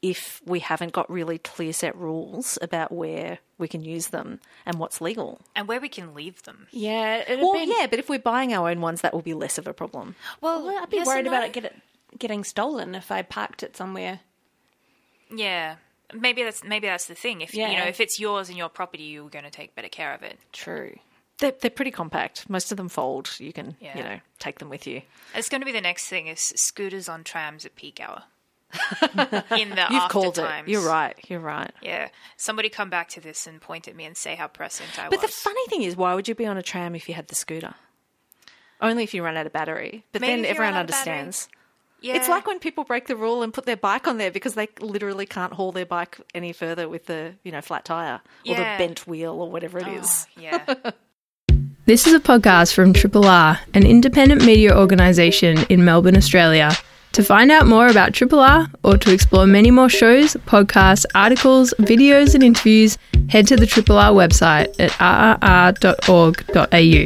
if 0.00 0.40
we 0.46 0.60
haven't 0.60 0.92
got 0.92 1.10
really 1.10 1.38
clear 1.38 1.72
set 1.72 1.96
rules 1.96 2.56
about 2.62 2.92
where 2.92 3.38
we 3.58 3.66
can 3.66 3.82
use 3.82 4.08
them 4.08 4.38
and 4.64 4.78
what's 4.78 5.00
legal. 5.00 5.40
And 5.56 5.66
where 5.66 5.80
we 5.80 5.88
can 5.88 6.14
leave 6.14 6.42
them. 6.44 6.68
Yeah, 6.70 7.24
Well, 7.40 7.54
been- 7.54 7.68
yeah, 7.70 7.88
but 7.88 7.98
if 7.98 8.08
we're 8.08 8.20
buying 8.20 8.54
our 8.54 8.68
own 8.70 8.80
ones, 8.80 9.00
that 9.00 9.12
will 9.12 9.22
be 9.22 9.34
less 9.34 9.58
of 9.58 9.66
a 9.66 9.74
problem. 9.74 10.14
Well, 10.40 10.64
Well, 10.64 10.82
I'd 10.82 10.90
be 10.90 10.98
yes 10.98 11.06
worried 11.06 11.26
about 11.26 11.40
no. 11.40 11.46
it, 11.46 11.52
get 11.52 11.64
it 11.64 11.76
getting 12.18 12.42
stolen 12.44 12.94
if 12.94 13.10
I 13.10 13.22
parked 13.22 13.62
it 13.64 13.76
somewhere. 13.76 14.20
Yeah. 15.34 15.76
Maybe 16.14 16.42
that's 16.42 16.64
maybe 16.64 16.86
that's 16.86 17.04
the 17.06 17.14
thing. 17.14 17.42
If 17.42 17.52
you 17.54 17.66
know, 17.66 17.84
if 17.84 18.00
it's 18.00 18.18
yours 18.18 18.48
and 18.48 18.56
your 18.56 18.70
property, 18.70 19.02
you're 19.02 19.28
going 19.28 19.44
to 19.44 19.50
take 19.50 19.74
better 19.74 19.88
care 19.88 20.14
of 20.14 20.22
it. 20.22 20.38
True. 20.52 20.96
They're, 21.40 21.52
they're 21.60 21.70
pretty 21.70 21.90
compact. 21.92 22.48
Most 22.50 22.72
of 22.72 22.76
them 22.76 22.88
fold. 22.88 23.30
You 23.38 23.52
can, 23.52 23.76
you 23.80 24.02
know, 24.02 24.18
take 24.38 24.58
them 24.58 24.68
with 24.68 24.86
you. 24.86 25.02
It's 25.34 25.48
going 25.48 25.60
to 25.60 25.66
be 25.66 25.72
the 25.72 25.80
next 25.80 26.08
thing: 26.08 26.26
is 26.26 26.40
scooters 26.56 27.08
on 27.08 27.24
trams 27.24 27.64
at 27.64 27.76
peak 27.76 28.00
hour. 28.00 28.24
In 29.56 29.70
the 29.70 29.86
You've 29.90 30.10
called 30.10 30.34
times. 30.34 30.68
it. 30.68 30.70
You're 30.72 30.86
right. 30.86 31.16
You're 31.28 31.40
right. 31.40 31.72
Yeah. 31.80 32.08
Somebody 32.36 32.68
come 32.68 32.90
back 32.90 33.08
to 33.10 33.20
this 33.20 33.46
and 33.46 33.60
point 33.60 33.88
at 33.88 33.96
me 33.96 34.04
and 34.04 34.14
say 34.16 34.34
how 34.34 34.46
prescient 34.46 34.90
I 34.98 35.04
But 35.04 35.12
was. 35.12 35.20
But 35.20 35.26
the 35.26 35.32
funny 35.32 35.66
thing 35.68 35.82
is, 35.82 35.96
why 35.96 36.14
would 36.14 36.28
you 36.28 36.34
be 36.34 36.44
on 36.44 36.58
a 36.58 36.62
tram 36.62 36.94
if 36.94 37.08
you 37.08 37.14
had 37.14 37.28
the 37.28 37.34
scooter? 37.34 37.74
Only 38.80 39.04
if 39.04 39.14
you 39.14 39.24
run 39.24 39.36
out 39.36 39.46
of 39.46 39.52
battery. 39.52 40.04
But 40.12 40.20
Maybe 40.20 40.42
then 40.42 40.50
everyone 40.50 40.74
run 40.74 40.80
out 40.80 40.84
of 40.84 40.90
battery. 40.90 41.12
understands. 41.18 41.48
yeah. 42.02 42.16
It's 42.16 42.28
like 42.28 42.46
when 42.46 42.58
people 42.58 42.84
break 42.84 43.06
the 43.06 43.16
rule 43.16 43.42
and 43.42 43.54
put 43.54 43.64
their 43.64 43.76
bike 43.76 44.06
on 44.06 44.18
there 44.18 44.30
because 44.30 44.54
they 44.54 44.68
literally 44.80 45.24
can't 45.26 45.54
haul 45.54 45.72
their 45.72 45.86
bike 45.86 46.20
any 46.34 46.52
further 46.52 46.88
with 46.90 47.06
the, 47.06 47.34
you 47.44 47.50
know, 47.52 47.62
flat 47.62 47.84
tire 47.86 48.20
or 48.46 48.54
the 48.54 48.62
bent 48.62 49.06
wheel 49.06 49.40
or 49.40 49.50
whatever 49.50 49.78
it 49.78 49.86
oh, 49.88 49.92
is. 49.94 50.26
Oh, 50.36 50.40
yeah. 50.42 50.74
This 51.88 52.06
is 52.06 52.12
a 52.12 52.20
podcast 52.20 52.74
from 52.74 52.92
Triple 52.92 53.24
R, 53.24 53.58
an 53.72 53.86
independent 53.86 54.44
media 54.44 54.76
organisation 54.76 55.64
in 55.70 55.86
Melbourne, 55.86 56.18
Australia. 56.18 56.72
To 57.12 57.24
find 57.24 57.50
out 57.50 57.66
more 57.66 57.86
about 57.86 58.12
Triple 58.12 58.40
R 58.40 58.66
or 58.84 58.98
to 58.98 59.10
explore 59.10 59.46
many 59.46 59.70
more 59.70 59.88
shows, 59.88 60.34
podcasts, 60.44 61.06
articles, 61.14 61.72
videos, 61.78 62.34
and 62.34 62.44
interviews, 62.44 62.98
head 63.30 63.46
to 63.46 63.56
the 63.56 63.64
Triple 63.64 63.96
R 63.96 64.12
website 64.12 64.78
at 64.78 64.90
rrr.org.au. 65.80 67.04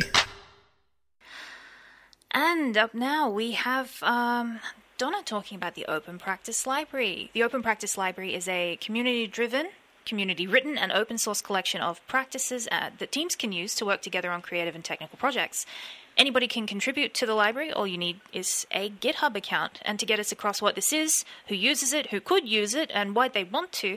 And 2.32 2.76
up 2.76 2.92
now 2.92 3.30
we 3.30 3.52
have 3.52 4.02
um, 4.02 4.58
Donna 4.98 5.22
talking 5.24 5.54
about 5.54 5.76
the 5.76 5.86
Open 5.86 6.18
Practice 6.18 6.66
Library. 6.66 7.30
The 7.34 7.44
Open 7.44 7.62
Practice 7.62 7.96
Library 7.96 8.34
is 8.34 8.48
a 8.48 8.78
community 8.80 9.28
driven, 9.28 9.68
community 10.04 10.46
written, 10.46 10.76
and 10.76 10.92
open 10.92 11.18
source 11.18 11.40
collection 11.40 11.80
of 11.80 12.06
practices 12.06 12.68
uh, 12.70 12.90
that 12.98 13.12
teams 13.12 13.34
can 13.34 13.52
use 13.52 13.74
to 13.76 13.84
work 13.84 14.02
together 14.02 14.30
on 14.30 14.42
creative 14.42 14.74
and 14.74 14.84
technical 14.84 15.18
projects. 15.18 15.66
Anybody 16.16 16.46
can 16.46 16.66
contribute 16.66 17.14
to 17.14 17.26
the 17.26 17.34
library. 17.34 17.72
All 17.72 17.86
you 17.86 17.96
need 17.96 18.20
is 18.32 18.66
a 18.70 18.90
GitHub 18.90 19.34
account. 19.34 19.80
And 19.82 19.98
to 19.98 20.06
get 20.06 20.20
us 20.20 20.30
across 20.30 20.60
what 20.60 20.74
this 20.74 20.92
is, 20.92 21.24
who 21.48 21.54
uses 21.54 21.92
it, 21.92 22.10
who 22.10 22.20
could 22.20 22.46
use 22.46 22.74
it, 22.74 22.90
and 22.92 23.14
why 23.14 23.28
they 23.28 23.44
want 23.44 23.72
to, 23.72 23.96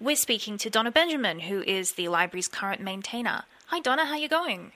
we're 0.00 0.16
speaking 0.16 0.56
to 0.58 0.70
Donna 0.70 0.90
Benjamin, 0.90 1.40
who 1.40 1.62
is 1.62 1.92
the 1.92 2.08
library's 2.08 2.48
current 2.48 2.80
maintainer. 2.80 3.44
Hi, 3.66 3.80
Donna. 3.80 4.06
How 4.06 4.12
are 4.12 4.18
you 4.18 4.28
going? 4.28 4.72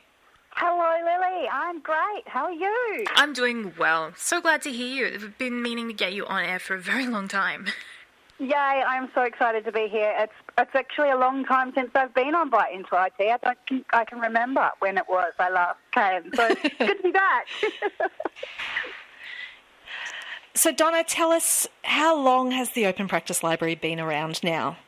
Hello, 0.50 0.94
Lily. 1.04 1.48
I'm 1.52 1.80
great. 1.80 2.26
How 2.26 2.44
are 2.44 2.52
you? 2.52 3.04
I'm 3.14 3.32
doing 3.32 3.72
well. 3.78 4.12
So 4.16 4.40
glad 4.40 4.62
to 4.62 4.72
hear 4.72 5.08
you. 5.08 5.14
I've 5.14 5.38
been 5.38 5.62
meaning 5.62 5.88
to 5.88 5.94
get 5.94 6.12
you 6.12 6.26
on 6.26 6.44
air 6.44 6.58
for 6.58 6.74
a 6.74 6.80
very 6.80 7.06
long 7.06 7.28
time. 7.28 7.66
Yay! 8.38 8.82
I'm 8.86 9.08
so 9.14 9.22
excited 9.22 9.64
to 9.64 9.72
be 9.72 9.88
here. 9.88 10.14
It's 10.18 10.32
it's 10.58 10.74
actually 10.74 11.10
a 11.10 11.16
long 11.16 11.44
time 11.44 11.72
since 11.74 11.90
I've 11.94 12.14
been 12.14 12.34
on 12.34 12.50
Bite 12.50 12.74
into 12.74 12.90
IT. 12.92 13.14
I 13.18 13.38
don't 13.42 13.58
think 13.68 13.86
I 13.92 14.04
can 14.04 14.18
remember 14.18 14.70
when 14.80 14.98
it 14.98 15.04
was 15.08 15.32
I 15.38 15.50
last 15.50 15.78
came. 15.92 16.32
So 16.34 16.46
it's 16.48 16.62
good 16.78 16.96
to 16.98 17.02
be 17.02 17.12
back. 17.12 17.46
So, 20.56 20.72
Donna, 20.72 21.04
tell 21.04 21.32
us 21.32 21.68
how 21.84 22.18
long 22.18 22.50
has 22.50 22.70
the 22.70 22.86
Open 22.86 23.08
Practice 23.08 23.42
Library 23.42 23.74
been 23.74 24.00
around 24.00 24.42
now? 24.42 24.78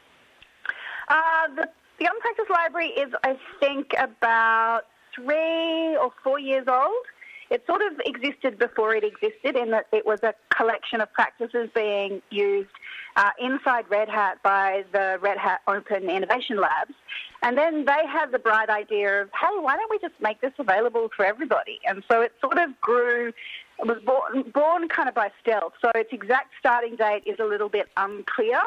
Uh, 1.09 1.47
the, 1.55 1.69
the 1.99 2.11
Practice 2.21 2.47
Library 2.49 2.89
is, 2.89 3.13
I 3.23 3.37
think, 3.61 3.93
about 3.99 4.85
three 5.15 5.95
or 5.97 6.11
four 6.25 6.39
years 6.39 6.67
old. 6.69 7.05
It 7.51 7.65
sort 7.67 7.81
of 7.83 8.01
existed 8.05 8.59
before 8.59 8.95
it 8.95 9.05
existed 9.05 9.57
in 9.57 9.71
that 9.71 9.87
it 9.93 10.05
was 10.05 10.21
a 10.23 10.35
collection 10.55 11.01
of 11.01 11.13
practices 11.13 11.71
being 11.75 12.21
used 12.31 12.71
uh, 13.17 13.31
inside 13.41 13.85
Red 13.89 14.09
Hat 14.09 14.39
by 14.43 14.85
the 14.93 15.19
Red 15.21 15.39
Hat 15.39 15.61
Open 15.67 16.09
Innovation 16.11 16.61
Labs. 16.61 16.95
And 17.43 17.57
then 17.57 17.85
they 17.85 18.07
had 18.07 18.33
the 18.33 18.39
bright 18.39 18.69
idea 18.69 19.23
of, 19.23 19.31
hey, 19.41 19.59
why 19.61 19.77
don't 19.77 19.91
we 19.91 19.99
just 19.99 20.21
make 20.21 20.41
this 20.41 20.53
available 20.59 21.09
for 21.17 21.25
everybody? 21.25 21.81
And 21.87 22.03
so 22.11 22.21
it 22.21 22.33
sort 22.41 22.59
of 22.59 22.81
grew, 22.81 23.33
it 23.79 23.87
was 23.87 23.99
born, 24.05 24.51
born 24.53 24.89
kind 24.89 25.09
of 25.09 25.15
by 25.15 25.31
stealth. 25.41 25.73
So 25.81 25.91
its 25.95 26.13
exact 26.13 26.53
starting 26.59 26.97
date 26.97 27.23
is 27.27 27.39
a 27.39 27.45
little 27.45 27.69
bit 27.69 27.87
unclear. 27.97 28.61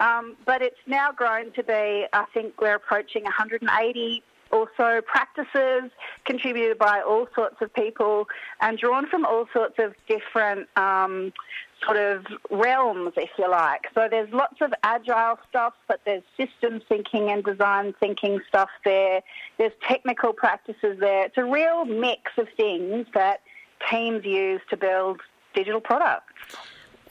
Um, 0.00 0.36
but 0.46 0.62
it's 0.62 0.80
now 0.86 1.12
grown 1.12 1.52
to 1.52 1.62
be, 1.62 2.06
I 2.12 2.24
think 2.32 2.60
we're 2.60 2.74
approaching 2.74 3.24
180 3.24 4.22
or 4.52 4.70
so 4.76 5.00
practices 5.00 5.90
contributed 6.24 6.78
by 6.78 7.00
all 7.00 7.26
sorts 7.34 7.56
of 7.60 7.72
people 7.74 8.28
and 8.60 8.78
drawn 8.78 9.08
from 9.08 9.24
all 9.24 9.46
sorts 9.52 9.74
of 9.78 9.94
different 10.06 10.68
um, 10.76 11.32
sort 11.84 11.96
of 11.96 12.24
realms, 12.50 13.12
if 13.16 13.30
you 13.38 13.50
like. 13.50 13.86
So 13.94 14.08
there's 14.10 14.32
lots 14.32 14.60
of 14.60 14.72
agile 14.82 15.38
stuff, 15.48 15.74
but 15.88 16.00
there's 16.04 16.22
system 16.36 16.80
thinking 16.88 17.30
and 17.30 17.42
design 17.42 17.94
thinking 17.98 18.40
stuff 18.48 18.68
there. 18.84 19.22
There's 19.58 19.72
technical 19.88 20.32
practices 20.32 20.98
there. 21.00 21.24
It's 21.24 21.38
a 21.38 21.44
real 21.44 21.84
mix 21.84 22.32
of 22.36 22.46
things 22.56 23.06
that 23.14 23.40
teams 23.90 24.24
use 24.24 24.60
to 24.70 24.76
build 24.76 25.20
digital 25.54 25.80
products. 25.80 26.32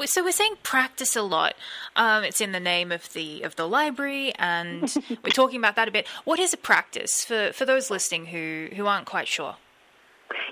So 0.05 0.23
we're 0.23 0.31
saying 0.31 0.55
practice 0.63 1.15
a 1.15 1.21
lot. 1.21 1.53
Um, 1.95 2.23
it's 2.23 2.41
in 2.41 2.51
the 2.51 2.59
name 2.59 2.91
of 2.91 3.11
the 3.13 3.43
of 3.43 3.55
the 3.55 3.67
library, 3.67 4.33
and 4.35 4.93
we're 5.23 5.31
talking 5.31 5.59
about 5.59 5.75
that 5.75 5.87
a 5.87 5.91
bit. 5.91 6.07
What 6.23 6.39
is 6.39 6.53
a 6.53 6.57
practice 6.57 7.23
for 7.23 7.51
for 7.53 7.65
those 7.65 7.89
listening 7.89 8.27
who 8.27 8.69
who 8.75 8.87
aren't 8.87 9.05
quite 9.05 9.27
sure? 9.27 9.55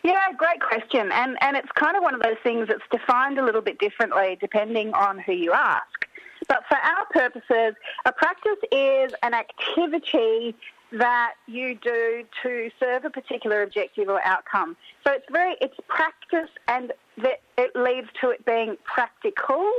Yeah, 0.03 0.31
great 0.37 0.61
question. 0.61 1.11
And 1.11 1.37
and 1.41 1.57
it's 1.57 1.71
kind 1.73 1.95
of 1.97 2.03
one 2.03 2.13
of 2.13 2.21
those 2.21 2.37
things 2.43 2.67
that's 2.67 2.83
defined 2.91 3.37
a 3.39 3.45
little 3.45 3.61
bit 3.61 3.79
differently 3.79 4.37
depending 4.39 4.93
on 4.93 5.19
who 5.19 5.33
you 5.33 5.53
ask. 5.53 6.05
But 6.47 6.63
for 6.67 6.77
our 6.77 7.05
purposes, 7.11 7.75
a 8.05 8.11
practice 8.11 8.57
is 8.71 9.13
an 9.21 9.33
activity 9.33 10.55
that 10.91 11.33
you 11.47 11.75
do 11.75 12.23
to 12.41 12.71
serve 12.79 13.05
a 13.05 13.09
particular 13.09 13.61
objective 13.61 14.09
or 14.09 14.23
outcome. 14.25 14.75
So 15.05 15.13
it's 15.13 15.25
very 15.31 15.55
it's 15.61 15.75
practice 15.87 16.49
and 16.67 16.93
that 17.21 17.41
it 17.57 17.75
leads 17.75 18.07
to 18.21 18.29
it 18.29 18.45
being 18.45 18.77
practical, 18.83 19.69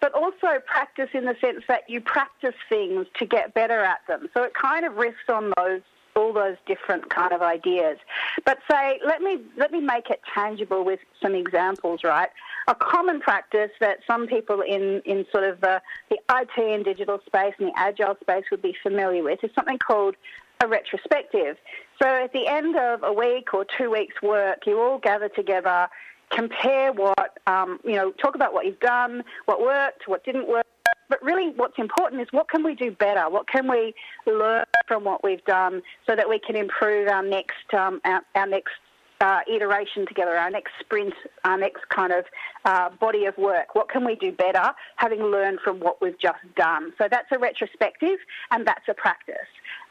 but 0.00 0.12
also 0.14 0.60
practice 0.66 1.10
in 1.14 1.24
the 1.24 1.36
sense 1.40 1.62
that 1.68 1.82
you 1.88 2.00
practice 2.00 2.54
things 2.68 3.06
to 3.18 3.26
get 3.26 3.54
better 3.54 3.80
at 3.80 4.00
them. 4.08 4.28
So 4.34 4.42
it 4.42 4.54
kind 4.54 4.84
of 4.84 4.96
rests 4.96 5.28
on 5.28 5.52
those 5.56 5.82
all 6.16 6.32
those 6.32 6.56
different 6.66 7.08
kind 7.08 7.32
of 7.32 7.40
ideas. 7.40 7.96
But 8.44 8.58
say, 8.70 9.00
let 9.06 9.22
me 9.22 9.38
let 9.56 9.70
me 9.70 9.80
make 9.80 10.10
it 10.10 10.20
tangible 10.34 10.84
with 10.84 11.00
some 11.22 11.34
examples, 11.34 12.00
right? 12.04 12.28
A 12.68 12.74
common 12.74 13.20
practice 13.20 13.70
that 13.80 13.98
some 14.06 14.26
people 14.26 14.60
in, 14.60 15.02
in 15.04 15.24
sort 15.32 15.44
of 15.44 15.60
the, 15.60 15.80
the 16.10 16.18
IT 16.30 16.58
and 16.58 16.84
digital 16.84 17.20
space 17.26 17.54
and 17.58 17.68
the 17.68 17.72
agile 17.76 18.16
space 18.20 18.44
would 18.50 18.62
be 18.62 18.74
familiar 18.82 19.22
with 19.22 19.42
is 19.42 19.50
something 19.54 19.78
called 19.78 20.14
a 20.62 20.68
retrospective. 20.68 21.56
So 22.00 22.08
at 22.08 22.32
the 22.32 22.46
end 22.46 22.76
of 22.76 23.02
a 23.02 23.12
week 23.12 23.54
or 23.54 23.64
two 23.78 23.90
weeks' 23.90 24.20
work, 24.22 24.66
you 24.66 24.78
all 24.80 24.98
gather 24.98 25.28
together, 25.28 25.88
compare 26.30 26.92
what, 26.92 27.38
um, 27.46 27.78
you 27.84 27.96
know, 27.96 28.12
talk 28.12 28.34
about 28.34 28.52
what 28.52 28.66
you've 28.66 28.80
done, 28.80 29.22
what 29.46 29.60
worked, 29.60 30.06
what 30.06 30.24
didn't 30.24 30.48
work, 30.48 30.66
but 31.08 31.22
really 31.22 31.52
what's 31.56 31.78
important 31.78 32.22
is 32.22 32.28
what 32.30 32.48
can 32.48 32.62
we 32.62 32.74
do 32.74 32.92
better? 32.92 33.28
What 33.28 33.48
can 33.48 33.68
we 33.68 33.94
learn 34.26 34.64
from 34.86 35.04
what 35.04 35.22
we've 35.24 35.44
done 35.44 35.82
so 36.06 36.14
that 36.14 36.28
we 36.28 36.38
can 36.38 36.56
improve 36.56 37.08
our 37.08 37.22
next 37.22 37.74
um, 37.76 38.00
our, 38.04 38.22
our 38.36 38.46
next 38.46 38.72
uh, 39.20 39.40
iteration 39.52 40.06
together, 40.06 40.36
our 40.36 40.50
next 40.50 40.72
sprint, 40.80 41.12
our 41.44 41.58
next 41.58 41.86
kind 41.90 42.12
of 42.12 42.24
uh, 42.64 42.88
body 43.00 43.26
of 43.26 43.36
work. 43.36 43.74
What 43.74 43.88
can 43.90 44.04
we 44.04 44.14
do 44.14 44.32
better, 44.32 44.72
having 44.96 45.20
learned 45.22 45.58
from 45.62 45.80
what 45.80 46.00
we've 46.00 46.18
just 46.18 46.38
done? 46.56 46.92
So 46.96 47.06
that's 47.10 47.28
a 47.32 47.38
retrospective, 47.38 48.18
and 48.50 48.66
that's 48.66 48.88
a 48.88 48.94
practice, 48.94 49.36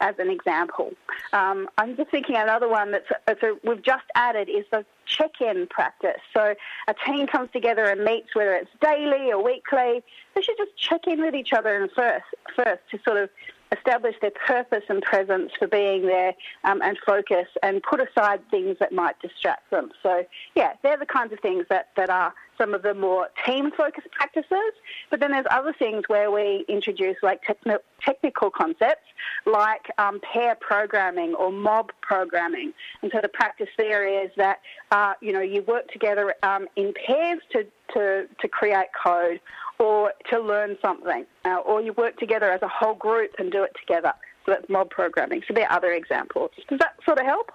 as 0.00 0.14
an 0.18 0.30
example. 0.30 0.92
Um, 1.32 1.68
I'm 1.78 1.96
just 1.96 2.10
thinking 2.10 2.36
another 2.36 2.68
one 2.68 2.92
that's, 2.92 3.10
a, 3.42 3.56
we've 3.64 3.82
just 3.82 4.04
added 4.14 4.48
is 4.48 4.64
the 4.70 4.84
check-in 5.06 5.66
practice. 5.68 6.20
So 6.34 6.54
a 6.88 6.94
team 7.06 7.26
comes 7.26 7.50
together 7.52 7.84
and 7.84 8.04
meets, 8.04 8.34
whether 8.34 8.54
it's 8.54 8.70
daily 8.80 9.32
or 9.32 9.42
weekly. 9.42 10.02
They 10.34 10.42
should 10.42 10.56
just 10.56 10.76
check 10.76 11.06
in 11.06 11.20
with 11.20 11.34
each 11.34 11.52
other 11.52 11.88
first, 11.94 12.24
first 12.56 12.82
to 12.90 12.98
sort 13.04 13.18
of 13.18 13.30
establish 13.72 14.16
their 14.20 14.32
purpose 14.32 14.82
and 14.88 15.00
presence 15.02 15.52
for 15.58 15.68
being 15.68 16.06
there 16.06 16.34
um, 16.64 16.82
and 16.82 16.98
focus 17.06 17.46
and 17.62 17.82
put 17.82 18.00
aside 18.00 18.40
things 18.50 18.76
that 18.80 18.92
might 18.92 19.20
distract 19.20 19.70
them. 19.70 19.90
So, 20.02 20.24
yeah, 20.56 20.72
they're 20.82 20.98
the 20.98 21.06
kinds 21.06 21.32
of 21.32 21.40
things 21.40 21.66
that, 21.70 21.88
that 21.96 22.10
are 22.10 22.34
some 22.60 22.74
of 22.74 22.82
the 22.82 22.94
more 22.94 23.28
team 23.46 23.70
focused 23.76 24.10
practices. 24.12 24.72
But 25.10 25.20
then 25.20 25.32
there's 25.32 25.46
other 25.50 25.74
things 25.78 26.04
where 26.08 26.30
we 26.30 26.64
introduce 26.68 27.16
like 27.22 27.40
techni- 27.44 27.78
technical 28.04 28.50
concepts 28.50 29.06
like 29.46 29.86
um, 29.98 30.20
pair 30.20 30.56
programming 30.60 31.34
or 31.34 31.50
mob 31.50 31.90
programming. 32.02 32.72
And 33.02 33.10
so 33.12 33.20
the 33.22 33.28
practice 33.28 33.68
there 33.78 34.06
is 34.24 34.30
that, 34.36 34.58
uh, 34.90 35.14
you 35.20 35.32
know, 35.32 35.40
you 35.40 35.62
work 35.62 35.90
together 35.90 36.34
um, 36.42 36.66
in 36.76 36.92
pairs 37.06 37.40
to, 37.52 37.64
to, 37.94 38.26
to 38.40 38.48
create 38.48 38.88
code 39.02 39.40
or 39.78 40.12
to 40.30 40.38
learn 40.38 40.76
something, 40.82 41.24
uh, 41.46 41.56
or 41.56 41.80
you 41.80 41.92
work 41.94 42.18
together 42.18 42.50
as 42.50 42.60
a 42.62 42.68
whole 42.68 42.94
group 42.94 43.30
and 43.38 43.50
do 43.50 43.62
it 43.62 43.74
together. 43.80 44.12
So 44.44 44.52
that's 44.52 44.68
mob 44.68 44.90
programming. 44.90 45.42
So 45.48 45.54
there 45.54 45.66
are 45.70 45.76
other 45.76 45.92
examples. 45.92 46.50
Does 46.68 46.78
that 46.78 46.96
sort 47.04 47.18
of 47.18 47.24
help? 47.24 47.50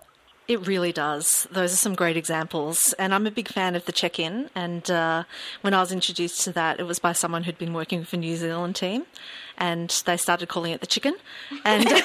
It 0.48 0.68
really 0.68 0.92
does. 0.92 1.48
Those 1.52 1.74
are 1.74 1.78
some 1.78 1.96
great 1.96 2.18
examples. 2.18 2.94
And 3.00 3.14
I'm 3.16 3.26
a 3.26 3.32
big 3.32 3.48
fan 3.48 3.76
of 3.76 3.86
the 3.86 3.92
check 3.92 4.20
in. 4.20 4.50
And 4.54 4.90
uh, 4.92 5.24
when 5.62 5.74
I 5.74 5.80
was 5.80 5.92
introduced 5.92 6.42
to 6.42 6.52
that, 6.54 6.80
it 6.80 6.84
was 6.84 7.00
by 7.00 7.14
someone 7.14 7.44
who'd 7.44 7.58
been 7.58 7.74
working 7.74 8.00
with 8.00 8.14
a 8.14 8.18
New 8.18 8.36
Zealand 8.36 8.76
team. 8.76 9.06
And 9.58 9.90
they 10.06 10.18
started 10.18 10.48
calling 10.48 10.72
it 10.72 10.82
the 10.82 10.88
chicken. 10.88 11.16
And. 11.64 11.86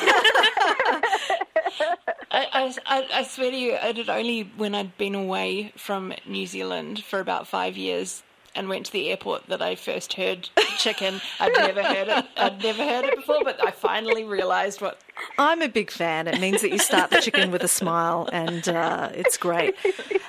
I, 2.32 2.74
I, 2.86 3.08
I, 3.12 3.22
swear 3.24 3.50
to 3.50 3.56
you, 3.56 3.72
it 3.74 3.96
had 3.96 4.08
only 4.08 4.42
when 4.56 4.74
I'd 4.74 4.96
been 4.96 5.14
away 5.14 5.72
from 5.76 6.14
New 6.26 6.46
Zealand 6.46 7.02
for 7.04 7.18
about 7.18 7.48
five 7.48 7.76
years 7.76 8.22
and 8.54 8.68
went 8.68 8.86
to 8.86 8.92
the 8.92 9.10
airport 9.10 9.46
that 9.46 9.62
I 9.62 9.74
first 9.74 10.14
heard 10.14 10.48
chicken. 10.78 11.20
I'd 11.38 11.52
never 11.52 11.82
heard 11.82 12.08
it. 12.08 12.24
I'd 12.36 12.62
never 12.62 12.84
heard 12.84 13.04
it 13.04 13.16
before, 13.16 13.44
but 13.44 13.64
I 13.64 13.70
finally 13.70 14.24
realised 14.24 14.80
what. 14.80 14.98
I'm 15.38 15.62
a 15.62 15.68
big 15.68 15.90
fan. 15.90 16.28
It 16.28 16.40
means 16.40 16.62
that 16.62 16.70
you 16.70 16.78
start 16.78 17.10
the 17.10 17.20
chicken 17.20 17.50
with 17.50 17.62
a 17.62 17.68
smile, 17.68 18.28
and 18.32 18.68
uh, 18.68 19.10
it's 19.14 19.36
great. 19.36 19.74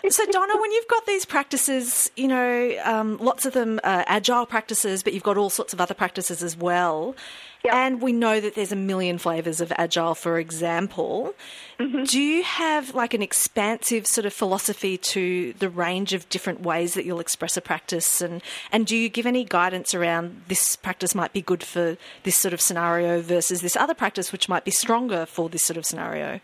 So, 0.09 0.25
Donna, 0.25 0.53
when 0.59 0.71
you've 0.71 0.87
got 0.87 1.05
these 1.05 1.25
practices, 1.25 2.11
you 2.15 2.27
know, 2.27 2.75
um, 2.83 3.17
lots 3.17 3.45
of 3.45 3.53
them 3.53 3.79
are 3.83 4.03
agile 4.07 4.45
practices, 4.45 5.03
but 5.03 5.13
you've 5.13 5.23
got 5.23 5.37
all 5.37 5.49
sorts 5.49 5.73
of 5.73 5.81
other 5.81 5.93
practices 5.93 6.43
as 6.43 6.57
well. 6.57 7.15
Yep. 7.63 7.73
And 7.73 8.01
we 8.01 8.11
know 8.11 8.39
that 8.39 8.55
there's 8.55 8.71
a 8.71 8.75
million 8.75 9.19
flavors 9.19 9.61
of 9.61 9.71
agile, 9.77 10.15
for 10.15 10.39
example. 10.39 11.35
Mm-hmm. 11.79 12.05
Do 12.05 12.19
you 12.19 12.43
have 12.43 12.95
like 12.95 13.13
an 13.13 13.21
expansive 13.21 14.07
sort 14.07 14.25
of 14.25 14.33
philosophy 14.33 14.97
to 14.97 15.53
the 15.59 15.69
range 15.69 16.13
of 16.13 16.27
different 16.29 16.61
ways 16.61 16.95
that 16.95 17.05
you'll 17.05 17.19
express 17.19 17.57
a 17.57 17.61
practice? 17.61 18.19
And, 18.19 18.41
and 18.71 18.87
do 18.87 18.97
you 18.97 19.09
give 19.09 19.27
any 19.27 19.43
guidance 19.43 19.93
around 19.93 20.41
this 20.47 20.75
practice 20.75 21.13
might 21.13 21.33
be 21.33 21.41
good 21.41 21.63
for 21.63 21.97
this 22.23 22.35
sort 22.35 22.53
of 22.53 22.61
scenario 22.61 23.21
versus 23.21 23.61
this 23.61 23.75
other 23.75 23.93
practice, 23.93 24.31
which 24.31 24.49
might 24.49 24.65
be 24.65 24.71
stronger 24.81 25.25
for 25.25 25.47
this 25.49 25.63
sort 25.63 25.77
of 25.77 25.85
scenario? 25.85 26.41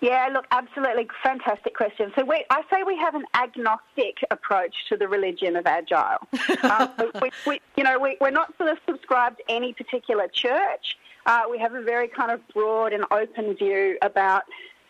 Yeah, 0.00 0.28
look, 0.32 0.44
absolutely 0.50 1.08
fantastic 1.22 1.74
question. 1.74 2.12
So 2.16 2.24
we, 2.24 2.44
I 2.50 2.62
say 2.70 2.82
we 2.86 2.96
have 2.98 3.14
an 3.14 3.24
agnostic 3.34 4.18
approach 4.30 4.74
to 4.90 4.96
the 4.96 5.08
religion 5.08 5.56
of 5.56 5.66
agile. 5.66 6.18
um, 6.62 6.90
we, 7.20 7.30
we, 7.46 7.60
you 7.76 7.84
know, 7.84 7.98
we, 7.98 8.16
are 8.20 8.30
not 8.30 8.56
sort 8.58 8.70
of 8.70 8.78
subscribed 8.86 9.38
to 9.38 9.44
any 9.48 9.72
particular 9.72 10.28
church. 10.28 10.96
Uh, 11.24 11.42
we 11.50 11.58
have 11.58 11.74
a 11.74 11.82
very 11.82 12.08
kind 12.08 12.30
of 12.30 12.46
broad 12.48 12.92
and 12.92 13.04
open 13.10 13.54
view 13.56 13.98
about, 14.02 14.42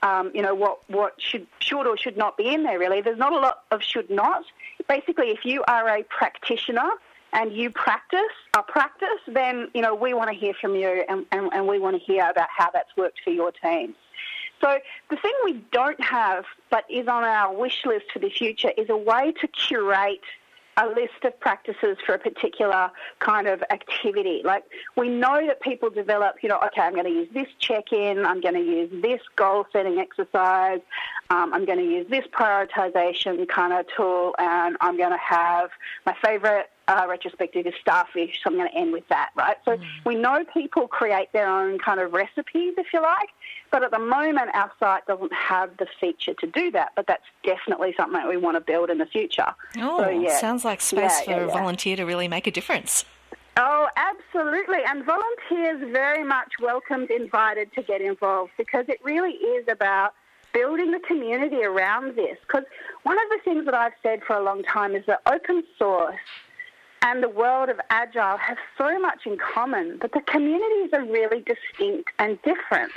um, 0.02 0.32
you 0.34 0.42
know, 0.42 0.54
what 0.54 0.80
what 0.90 1.14
should 1.18 1.46
should 1.60 1.86
or 1.86 1.96
should 1.96 2.16
not 2.16 2.36
be 2.36 2.52
in 2.52 2.64
there. 2.64 2.78
Really, 2.78 3.00
there's 3.00 3.18
not 3.18 3.32
a 3.32 3.38
lot 3.38 3.62
of 3.70 3.82
should 3.82 4.10
not. 4.10 4.44
Basically, 4.88 5.28
if 5.28 5.44
you 5.44 5.62
are 5.68 5.88
a 5.88 6.02
practitioner 6.02 6.90
and 7.32 7.52
you 7.52 7.70
practice 7.70 8.20
a 8.56 8.62
practice, 8.62 9.20
then 9.26 9.68
you 9.74 9.82
know 9.82 9.94
we 9.94 10.14
want 10.14 10.30
to 10.30 10.36
hear 10.36 10.54
from 10.60 10.74
you, 10.74 11.04
and, 11.08 11.26
and, 11.32 11.52
and 11.52 11.66
we 11.66 11.78
want 11.78 11.96
to 11.96 12.02
hear 12.02 12.28
about 12.28 12.48
how 12.56 12.70
that's 12.72 12.96
worked 12.96 13.20
for 13.24 13.30
your 13.30 13.52
team. 13.52 13.94
So 14.60 14.78
the 15.10 15.16
thing 15.16 15.32
we 15.44 15.64
don't 15.70 16.02
have, 16.02 16.44
but 16.70 16.84
is 16.88 17.08
on 17.08 17.24
our 17.24 17.54
wish 17.54 17.84
list 17.84 18.06
for 18.12 18.20
the 18.20 18.30
future, 18.30 18.72
is 18.78 18.88
a 18.88 18.96
way 18.96 19.32
to 19.40 19.48
curate 19.48 20.20
a 20.76 20.86
list 20.86 21.24
of 21.24 21.38
practices 21.40 21.96
for 22.04 22.14
a 22.14 22.18
particular 22.18 22.90
kind 23.18 23.46
of 23.46 23.62
activity. 23.70 24.42
Like 24.44 24.64
we 24.96 25.08
know 25.08 25.46
that 25.46 25.60
people 25.62 25.90
develop, 25.90 26.36
you 26.42 26.48
know, 26.48 26.58
okay, 26.66 26.82
I'm 26.82 26.92
going 26.92 27.06
to 27.06 27.10
use 27.10 27.28
this 27.32 27.48
check-in, 27.58 28.26
I'm 28.26 28.40
going 28.40 28.54
to 28.54 28.60
use 28.60 28.90
this 29.02 29.20
goal-setting 29.36 29.98
exercise, 29.98 30.80
um, 31.30 31.54
I'm 31.54 31.64
going 31.64 31.78
to 31.78 31.84
use 31.84 32.06
this 32.10 32.24
prioritization 32.26 33.48
kind 33.48 33.72
of 33.72 33.86
tool, 33.96 34.34
and 34.38 34.76
I'm 34.80 34.96
going 34.96 35.12
to 35.12 35.18
have 35.18 35.70
my 36.04 36.14
favorite 36.22 36.70
uh, 36.88 37.06
retrospective 37.08 37.66
is 37.66 37.74
starfish, 37.80 38.40
so 38.42 38.50
I'm 38.50 38.56
going 38.56 38.68
to 38.68 38.76
end 38.76 38.92
with 38.92 39.08
that, 39.08 39.30
right? 39.34 39.56
So 39.64 39.72
mm. 39.72 39.84
we 40.04 40.14
know 40.14 40.44
people 40.54 40.86
create 40.86 41.32
their 41.32 41.48
own 41.48 41.78
kind 41.78 42.00
of 42.00 42.12
recipes, 42.12 42.74
if 42.76 42.86
you 42.92 43.02
like, 43.02 43.28
but 43.70 43.82
at 43.82 43.90
the 43.90 43.98
moment 43.98 44.50
our 44.54 44.70
site 44.78 45.06
doesn't 45.06 45.32
have 45.32 45.76
the 45.78 45.86
feature 46.00 46.34
to 46.34 46.46
do 46.46 46.70
that, 46.72 46.92
but 46.96 47.06
that's 47.06 47.24
definitely 47.44 47.94
something 47.96 48.20
that 48.20 48.28
we 48.28 48.36
want 48.36 48.56
to 48.56 48.60
build 48.60 48.90
in 48.90 48.98
the 48.98 49.06
future. 49.06 49.54
Oh, 49.78 50.02
so, 50.02 50.08
yeah. 50.08 50.38
sounds 50.38 50.64
like 50.64 50.80
space 50.80 51.20
yeah, 51.20 51.24
for 51.24 51.30
yeah, 51.30 51.46
a 51.46 51.48
volunteer 51.48 51.96
to 51.96 52.04
really 52.04 52.28
make 52.28 52.46
a 52.46 52.50
difference. 52.50 53.04
Oh, 53.58 53.88
absolutely. 53.96 54.78
And 54.86 55.04
volunteers 55.04 55.90
very 55.90 56.22
much 56.22 56.52
welcomed, 56.60 57.10
invited 57.10 57.72
to 57.74 57.82
get 57.82 58.02
involved 58.02 58.52
because 58.58 58.84
it 58.88 58.98
really 59.02 59.32
is 59.32 59.66
about 59.68 60.12
building 60.52 60.90
the 60.90 61.00
community 61.00 61.64
around 61.64 62.16
this. 62.16 62.36
Because 62.46 62.64
one 63.02 63.16
of 63.18 63.28
the 63.30 63.38
things 63.44 63.64
that 63.64 63.74
I've 63.74 63.94
said 64.02 64.20
for 64.26 64.36
a 64.36 64.42
long 64.42 64.62
time 64.62 64.94
is 64.94 65.04
that 65.06 65.20
open 65.26 65.62
source 65.78 66.16
and 67.02 67.22
the 67.22 67.28
world 67.28 67.68
of 67.68 67.80
Agile 67.90 68.36
have 68.36 68.58
so 68.76 68.98
much 68.98 69.26
in 69.26 69.38
common, 69.38 69.98
but 70.00 70.12
the 70.12 70.20
communities 70.22 70.90
are 70.92 71.04
really 71.04 71.42
distinct 71.42 72.10
and 72.18 72.38
different. 72.42 72.92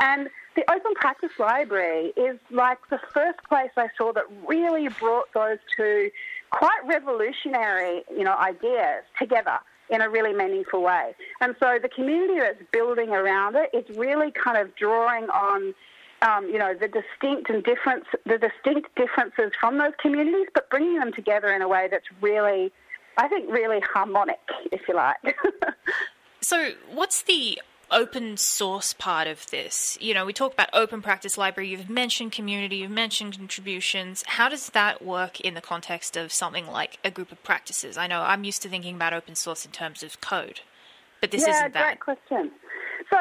And 0.00 0.28
the 0.56 0.70
Open 0.70 0.94
Practice 0.94 1.30
Library 1.38 2.12
is 2.16 2.38
like 2.50 2.78
the 2.90 2.98
first 3.12 3.38
place 3.48 3.70
I 3.76 3.88
saw 3.96 4.12
that 4.12 4.24
really 4.46 4.88
brought 4.88 5.32
those 5.34 5.58
two 5.76 6.10
quite 6.50 6.80
revolutionary, 6.86 8.02
you 8.10 8.24
know, 8.24 8.34
ideas 8.34 9.04
together 9.18 9.58
in 9.90 10.00
a 10.00 10.08
really 10.08 10.32
meaningful 10.32 10.82
way. 10.82 11.14
And 11.40 11.54
so 11.60 11.78
the 11.80 11.88
community 11.88 12.38
that's 12.38 12.62
building 12.72 13.10
around 13.10 13.56
it 13.56 13.70
is 13.72 13.96
really 13.96 14.30
kind 14.30 14.56
of 14.56 14.74
drawing 14.76 15.28
on 15.30 15.74
um, 16.22 16.44
you 16.50 16.58
know, 16.58 16.74
the 16.74 16.86
distinct 16.86 17.48
and 17.48 17.64
difference, 17.64 18.04
the 18.26 18.36
distinct 18.36 18.94
differences 18.94 19.52
from 19.58 19.78
those 19.78 19.92
communities, 19.98 20.48
but 20.52 20.68
bringing 20.68 20.98
them 20.98 21.14
together 21.14 21.48
in 21.48 21.62
a 21.62 21.68
way 21.68 21.88
that's 21.90 22.04
really 22.20 22.70
I 23.16 23.28
think, 23.28 23.50
really 23.50 23.80
harmonic, 23.92 24.40
if 24.72 24.82
you 24.88 24.94
like. 24.94 25.16
so, 26.40 26.70
what's 26.92 27.22
the 27.22 27.60
open 27.90 28.36
source 28.36 28.92
part 28.92 29.26
of 29.26 29.48
this? 29.50 29.98
You 30.00 30.14
know, 30.14 30.24
we 30.24 30.32
talk 30.32 30.52
about 30.52 30.68
open 30.72 31.02
practice 31.02 31.36
library, 31.36 31.68
you've 31.68 31.90
mentioned 31.90 32.32
community, 32.32 32.76
you've 32.76 32.90
mentioned 32.90 33.36
contributions. 33.36 34.24
How 34.26 34.48
does 34.48 34.70
that 34.70 35.04
work 35.04 35.40
in 35.40 35.54
the 35.54 35.60
context 35.60 36.16
of 36.16 36.32
something 36.32 36.66
like 36.66 36.98
a 37.04 37.10
group 37.10 37.32
of 37.32 37.42
practices? 37.42 37.96
I 37.96 38.06
know 38.06 38.20
I'm 38.20 38.44
used 38.44 38.62
to 38.62 38.68
thinking 38.68 38.94
about 38.94 39.12
open 39.12 39.34
source 39.34 39.64
in 39.64 39.72
terms 39.72 40.02
of 40.02 40.20
code, 40.20 40.60
but 41.20 41.30
this 41.30 41.42
yeah, 41.42 41.56
isn't 41.56 41.74
that. 41.74 41.84
great 41.84 42.00
question. 42.00 42.50
So, 43.10 43.16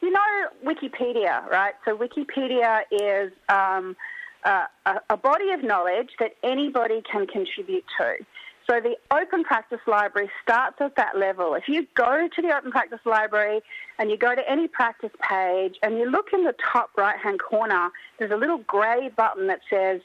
you 0.00 0.10
know 0.10 0.20
Wikipedia, 0.64 1.46
right? 1.50 1.74
So, 1.84 1.96
Wikipedia 1.96 2.82
is 2.90 3.32
um, 3.48 3.96
a, 4.44 4.66
a 5.10 5.16
body 5.16 5.50
of 5.50 5.62
knowledge 5.62 6.10
that 6.18 6.34
anybody 6.42 7.02
can 7.10 7.26
contribute 7.26 7.84
to. 7.98 8.16
So 8.66 8.80
the 8.80 8.96
Open 9.10 9.44
Practice 9.44 9.80
Library 9.86 10.30
starts 10.42 10.76
at 10.80 10.96
that 10.96 11.18
level. 11.18 11.54
If 11.54 11.68
you 11.68 11.86
go 11.94 12.28
to 12.34 12.42
the 12.42 12.56
Open 12.56 12.70
Practice 12.70 13.00
Library 13.04 13.60
and 13.98 14.10
you 14.10 14.16
go 14.16 14.34
to 14.34 14.50
any 14.50 14.68
practice 14.68 15.10
page 15.20 15.76
and 15.82 15.98
you 15.98 16.10
look 16.10 16.32
in 16.32 16.44
the 16.44 16.54
top 16.72 16.90
right 16.96 17.18
hand 17.18 17.40
corner, 17.40 17.90
there's 18.18 18.30
a 18.30 18.36
little 18.36 18.58
grey 18.66 19.10
button 19.16 19.48
that 19.48 19.60
says 19.68 20.00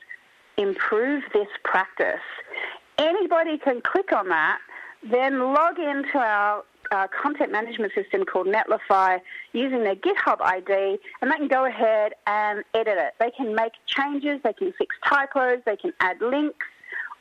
Improve 0.60 1.24
this 1.32 1.48
practice. 1.64 2.20
Anybody 2.98 3.58
can 3.58 3.80
click 3.80 4.12
on 4.12 4.28
that, 4.28 4.60
then 5.10 5.40
log 5.54 5.80
into 5.80 6.18
our 6.18 6.66
uh, 6.92 7.08
content 7.08 7.50
management 7.50 7.94
system 7.94 8.26
called 8.26 8.48
Netlify 8.48 9.22
using 9.54 9.86
their 9.86 9.96
GitHub 9.96 10.42
ID, 10.42 11.00
and 11.22 11.32
they 11.32 11.38
can 11.38 11.48
go 11.48 11.64
ahead 11.64 12.12
and 12.28 12.66
edit 12.74 12.98
it. 12.98 13.14
They 13.22 13.32
can 13.32 13.56
make 13.56 13.72
changes, 13.86 14.42
they 14.44 14.52
can 14.52 14.74
fix 14.74 14.98
typos, 15.02 15.60
they 15.66 15.78
can 15.78 15.94
add 16.02 16.20
links 16.20 16.66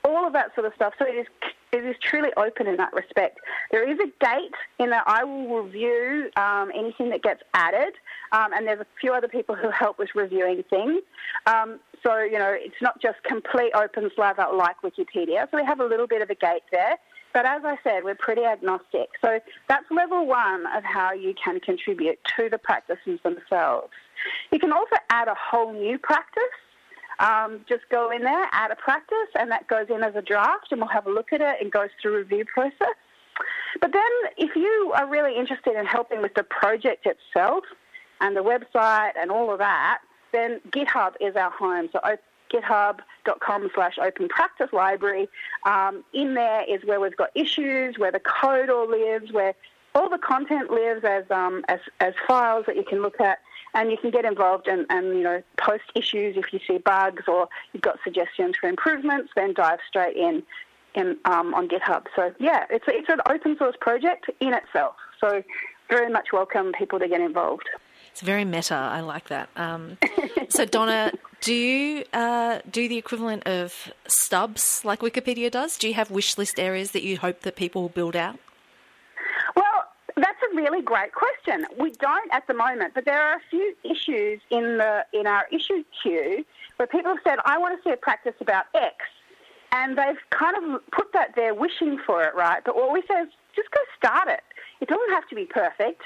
all 0.05 0.27
of 0.27 0.33
that 0.33 0.55
sort 0.55 0.67
of 0.67 0.73
stuff. 0.75 0.95
So 0.99 1.07
it 1.07 1.15
is 1.15 1.27
it 1.71 1.85
is 1.85 1.97
truly 2.03 2.31
open 2.37 2.67
in 2.67 2.77
that 2.77 2.93
respect. 2.95 3.41
There 3.71 3.89
is 3.89 3.99
a 3.99 4.07
gate 4.25 4.55
in 4.79 4.91
that 4.91 5.05
I 5.07 5.23
will 5.25 5.65
review 5.65 6.31
um, 6.37 6.71
anything 6.75 7.11
that 7.11 7.23
gets 7.23 7.43
added, 7.53 7.93
um, 8.33 8.53
and 8.55 8.67
there's 8.67 8.81
a 8.81 8.87
few 9.01 9.13
other 9.13 9.29
people 9.29 9.55
who 9.55 9.71
help 9.71 9.99
with 9.99 10.09
reviewing 10.15 10.65
things. 10.71 11.03
Um, 11.47 11.79
so, 12.03 12.21
you 12.21 12.39
know, 12.39 12.55
it's 12.57 12.81
not 12.81 13.01
just 13.03 13.23
complete 13.25 13.73
open 13.75 14.11
slather 14.15 14.47
like 14.55 14.77
Wikipedia. 14.83 15.51
So 15.51 15.59
we 15.59 15.65
have 15.65 15.81
a 15.81 15.85
little 15.85 16.07
bit 16.07 16.23
of 16.23 16.31
a 16.31 16.35
gate 16.35 16.63
there. 16.73 16.97
But 17.35 17.45
as 17.45 17.63
I 17.65 17.77
said, 17.85 18.05
we're 18.05 18.15
pretty 18.15 18.45
agnostic. 18.45 19.11
So 19.21 19.39
that's 19.69 19.85
level 19.91 20.27
one 20.27 20.65
of 20.75 20.83
how 20.85 21.13
you 21.13 21.35
can 21.35 21.61
contribute 21.61 22.19
to 22.37 22.49
the 22.49 22.59
practices 22.59 23.21
themselves. 23.23 23.93
You 24.51 24.59
can 24.59 24.73
also 24.73 24.97
add 25.11 25.29
a 25.29 25.37
whole 25.39 25.73
new 25.73 25.99
practice. 25.99 26.43
Um, 27.19 27.65
just 27.69 27.83
go 27.91 28.11
in 28.11 28.23
there, 28.23 28.47
add 28.53 28.71
a 28.71 28.77
practice, 28.77 29.29
and 29.39 29.51
that 29.51 29.67
goes 29.67 29.87
in 29.89 30.03
as 30.03 30.15
a 30.15 30.23
draft, 30.23 30.69
and 30.71 30.81
we'll 30.81 30.91
have 30.91 31.07
a 31.07 31.11
look 31.11 31.33
at 31.33 31.41
it 31.41 31.57
and 31.61 31.71
goes 31.73 31.91
through 32.01 32.17
review 32.19 32.45
process. 32.45 32.97
But 33.81 33.93
then, 33.93 34.11
if 34.37 34.57
you 34.57 34.93
are 34.97 35.07
really 35.07 35.37
interested 35.37 35.77
in 35.77 35.87
helping 35.87 36.23
with 36.23 36.35
the 36.35 36.45
project 36.45 37.07
itself 37.07 37.65
and 38.21 38.37
the 38.37 38.43
website 38.43 39.13
and 39.21 39.31
all 39.31 39.53
of 39.53 39.59
that, 39.59 39.99
then 40.33 40.61
GitHub 40.71 41.15
is 41.21 41.37
our 41.37 41.51
home. 41.51 41.89
So 41.93 42.01
github.com 42.53 43.71
slash 43.75 43.99
open 44.03 44.29
practice 44.29 44.73
library. 44.73 45.29
Um, 45.65 46.05
in 46.13 46.35
there 46.35 46.63
is 46.63 46.85
where 46.85 47.01
we've 47.01 47.17
got 47.17 47.31
issues, 47.35 47.99
where 47.99 48.13
the 48.13 48.21
code 48.21 48.71
all 48.71 48.89
lives, 48.89 49.33
where 49.33 49.55
all 49.99 50.09
the 50.09 50.19
content 50.19 50.71
lives 50.71 51.05
as, 51.05 51.25
um, 51.31 51.65
as, 51.69 51.81
as 52.01 52.15
files 52.27 52.65
that 52.67 52.77
you 52.77 52.85
can 52.85 53.03
look 53.03 53.21
at 53.21 53.39
and 53.75 53.91
you 53.91 53.97
can 53.99 54.11
get 54.11 54.25
involved 54.25 54.67
and, 54.69 54.87
and 54.89 55.09
you 55.09 55.23
know 55.23 55.43
post 55.59 55.85
issues 55.95 56.37
if 56.37 56.53
you 56.53 56.61
see 56.67 56.79
bugs 56.79 57.25
or 57.29 57.49
you've 57.73 57.83
got 57.83 57.99
suggestions 58.05 58.57
for 58.59 58.69
improvements, 58.69 59.31
then 59.37 59.53
dive 59.53 59.81
straight 59.87 60.17
in, 60.17 60.43
in 60.95 61.17
um, 61.25 61.53
on 61.55 61.69
GitHub. 61.69 62.05
So 62.17 62.33
yeah, 62.39 62.65
it's 62.71 62.87
a, 62.89 62.97
it's 62.97 63.09
an 63.09 63.21
open 63.29 63.57
source 63.59 63.77
project 63.81 64.31
in 64.41 64.55
itself. 64.55 64.95
So 65.21 65.43
very 65.91 66.11
much 66.11 66.29
welcome 66.33 66.73
people 66.73 66.99
to 66.99 67.09
get 67.09 67.21
involved. 67.21 67.69
It's 68.11 68.23
very 68.23 68.45
meta. 68.45 68.75
I 68.75 69.01
like 69.01 69.29
that. 69.29 69.49
Um, 69.57 69.99
so 70.49 70.65
Donna, 70.65 71.13
do 71.41 71.53
you 71.53 72.05
uh, 72.13 72.61
do 72.71 72.89
the 72.89 72.97
equivalent 72.97 73.47
of 73.47 73.93
stubs 74.07 74.83
like 74.85 75.01
Wikipedia 75.01 75.51
does? 75.51 75.77
Do 75.77 75.89
you 75.89 75.95
have 75.95 76.11
wish 76.11 76.39
list 76.39 76.59
areas 76.59 76.93
that 76.93 77.03
you 77.03 77.19
hope 77.19 77.41
that 77.41 77.57
people 77.57 77.83
will 77.83 77.89
build 77.91 78.17
out? 78.17 78.39
Well, 80.59 80.65
that's 80.65 80.71
a 80.71 80.73
really 80.73 80.85
great 80.85 81.13
question. 81.13 81.67
We 81.79 81.93
don't 81.93 82.33
at 82.33 82.47
the 82.47 82.55
moment, 82.55 82.95
but 82.95 83.05
there 83.05 83.21
are 83.21 83.35
a 83.35 83.41
few 83.51 83.75
issues 83.85 84.41
in 84.51 84.79
the 84.79 85.05
in 85.13 85.27
our 85.27 85.47
issue 85.53 85.85
queue 86.03 86.45
where 86.77 86.87
people 86.87 87.13
have 87.13 87.23
said, 87.25 87.39
"I 87.45 87.59
want 87.59 87.77
to 87.77 87.89
see 87.89 87.93
a 87.93 87.97
practice 87.97 88.35
about 88.41 88.67
X," 88.75 88.97
and 89.73 89.97
they've 89.97 90.19
kind 90.31 90.57
of 90.57 90.81
put 90.91 91.13
that 91.13 91.35
there, 91.37 91.55
wishing 91.55 91.99
for 92.07 92.25
it, 92.25 92.35
right? 92.35 92.63
But 92.65 92.77
what 92.77 92.93
we 92.93 93.03
say 93.03 93.23
is, 93.23 93.29
just 93.55 93.71
go 93.71 93.81
start 93.97 94.29
it. 94.29 94.43
It 94.81 94.89
doesn't 94.89 95.11
have 95.11 95.29
to 95.29 95.35
be 95.35 95.45
perfect. 95.45 96.03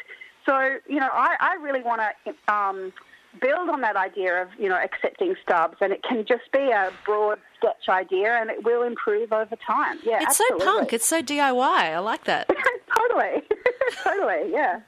So 0.47 0.79
you 0.89 1.01
know, 1.01 1.11
I, 1.13 1.37
I 1.41 1.55
really 1.61 1.83
want 1.83 2.01
to. 2.01 2.53
Um, 2.53 2.93
build 3.41 3.71
on 3.71 3.81
that 3.81 3.97
idea 3.97 4.43
of 4.43 4.49
you 4.59 4.69
know 4.69 4.77
accepting 4.77 5.35
stubs, 5.43 5.77
and 5.81 5.93
it 5.93 6.03
can 6.03 6.25
just 6.27 6.51
be 6.53 6.71
a 6.71 6.91
broad 7.05 7.39
sketch 7.57 7.89
idea, 7.89 8.39
and 8.39 8.51
it 8.51 8.65
will 8.65 8.83
improve 8.83 9.33
over 9.33 9.57
time. 9.57 9.99
Yeah, 10.05 10.17
it's 10.21 10.41
absolutely. 10.41 10.67
so 10.67 10.73
punk. 10.73 10.93
It's 10.93 11.07
so 11.07 11.23
DIY. 11.23 11.63
I 11.63 11.99
like 11.99 12.25
that. 12.25 12.49
totally, 12.97 13.43
totally. 14.03 14.53
Yeah. 14.53 14.81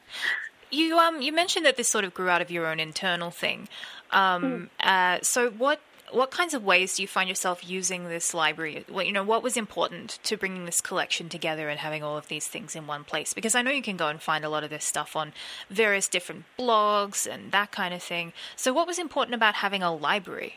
You 0.70 0.98
um 0.98 1.20
you 1.22 1.32
mentioned 1.32 1.66
that 1.66 1.76
this 1.76 1.88
sort 1.88 2.04
of 2.04 2.14
grew 2.14 2.28
out 2.28 2.42
of 2.42 2.50
your 2.50 2.66
own 2.66 2.80
internal 2.80 3.30
thing. 3.30 3.68
Um, 4.10 4.70
mm. 4.82 4.86
uh, 4.86 5.20
so 5.22 5.50
what 5.50 5.80
what 6.12 6.30
kinds 6.30 6.54
of 6.54 6.64
ways 6.64 6.96
do 6.96 7.02
you 7.02 7.08
find 7.08 7.28
yourself 7.28 7.68
using 7.68 8.08
this 8.08 8.34
library? 8.34 8.84
Well, 8.88 9.04
you 9.04 9.12
know, 9.12 9.24
what 9.24 9.42
was 9.42 9.56
important 9.56 10.18
to 10.24 10.36
bringing 10.36 10.64
this 10.64 10.80
collection 10.80 11.28
together 11.28 11.68
and 11.68 11.80
having 11.80 12.02
all 12.02 12.16
of 12.16 12.28
these 12.28 12.46
things 12.46 12.76
in 12.76 12.86
one 12.86 13.02
place? 13.04 13.34
Because 13.34 13.54
I 13.54 13.62
know 13.62 13.72
you 13.72 13.82
can 13.82 13.96
go 13.96 14.08
and 14.08 14.22
find 14.22 14.44
a 14.44 14.48
lot 14.48 14.62
of 14.62 14.70
this 14.70 14.84
stuff 14.84 15.16
on 15.16 15.32
various 15.68 16.06
different 16.06 16.44
blogs 16.58 17.26
and 17.26 17.50
that 17.52 17.72
kind 17.72 17.92
of 17.92 18.02
thing. 18.02 18.32
So, 18.54 18.72
what 18.72 18.86
was 18.86 18.98
important 18.98 19.34
about 19.34 19.56
having 19.56 19.82
a 19.82 19.94
library? 19.94 20.54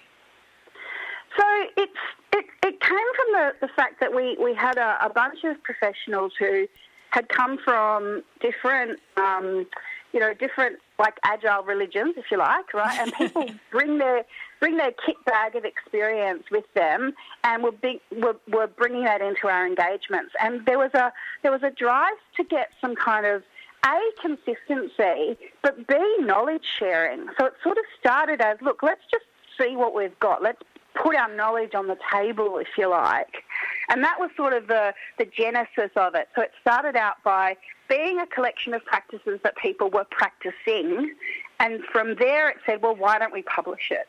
So 1.38 1.46
it's 1.76 1.92
it, 2.34 2.46
it 2.64 2.80
came 2.82 3.14
from 3.16 3.26
the, 3.34 3.54
the 3.62 3.68
fact 3.70 4.00
that 4.00 4.14
we, 4.14 4.38
we 4.42 4.54
had 4.54 4.78
a, 4.78 4.98
a 5.02 5.10
bunch 5.10 5.44
of 5.44 5.62
professionals 5.64 6.34
who 6.38 6.68
had 7.12 7.30
come 7.30 7.58
from 7.63 8.24
different 8.41 9.00
um, 9.17 9.65
you 10.13 10.20
know, 10.20 10.34
different 10.34 10.78
like 11.00 11.15
agile 11.24 11.63
religions, 11.63 12.15
if 12.17 12.26
you 12.32 12.38
like, 12.38 12.74
right? 12.74 12.98
And 13.00 13.13
people 13.13 13.46
bring 13.72 13.98
their 13.98 14.24
bring 14.60 14.78
their 14.78 14.91
kit 15.06 15.15
bag 15.26 15.56
of 15.56 15.63
experience 15.65 16.43
with 16.50 16.65
them, 16.74 17.13
and 17.43 17.62
we're, 17.62 17.72
big, 17.72 18.00
we're, 18.12 18.34
we're 18.52 18.65
bringing 18.67 19.04
that 19.04 19.22
into 19.22 19.48
our 19.48 19.67
engagements. 19.67 20.34
And 20.41 20.65
there 20.65 20.80
was 20.80 20.91
a 20.93 21.12
there 21.43 21.52
was 21.52 21.63
a 21.63 21.70
drive 21.70 22.17
to 22.38 22.43
get 22.43 22.70
some 22.82 22.96
kind 22.96 23.26
of 23.26 23.43
a 23.86 24.00
consistency, 24.20 25.38
but 25.62 25.88
b 25.88 25.96
knowledge 26.20 26.65
sharing. 26.80 27.28
So 27.39 27.46
it 27.46 27.54
sort 27.63 27.78
of 27.78 27.84
started 28.00 28.41
as 28.41 28.58
look, 28.62 28.82
let's 28.82 29.04
just 29.12 29.26
see 29.60 29.76
what 29.76 29.93
we've 29.93 30.17
got. 30.20 30.41
Let's 30.41 30.62
put 31.02 31.16
our 31.16 31.34
knowledge 31.36 31.74
on 31.76 31.88
the 31.88 31.98
table, 32.12 32.58
if 32.58 32.68
you 32.78 32.90
like. 32.90 33.44
And 33.90 34.04
that 34.04 34.20
was 34.20 34.30
sort 34.36 34.54
of 34.54 34.68
the, 34.68 34.94
the 35.18 35.26
genesis 35.26 35.92
of 35.96 36.16
it. 36.16 36.28
So 36.36 36.42
it 36.42 36.52
started 36.62 36.96
out 36.96 37.16
by 37.24 37.56
being 37.90 38.20
a 38.20 38.28
collection 38.28 38.74
of 38.74 38.84
practices 38.86 39.40
that 39.44 39.56
people 39.58 39.90
were 39.90 40.06
practicing. 40.10 41.14
And 41.60 41.84
from 41.92 42.16
there, 42.16 42.50
it 42.50 42.58
said, 42.66 42.82
well, 42.82 42.96
why 42.96 43.18
don't 43.20 43.34
we 43.34 43.44
publish 43.44 43.90
it? 43.92 44.08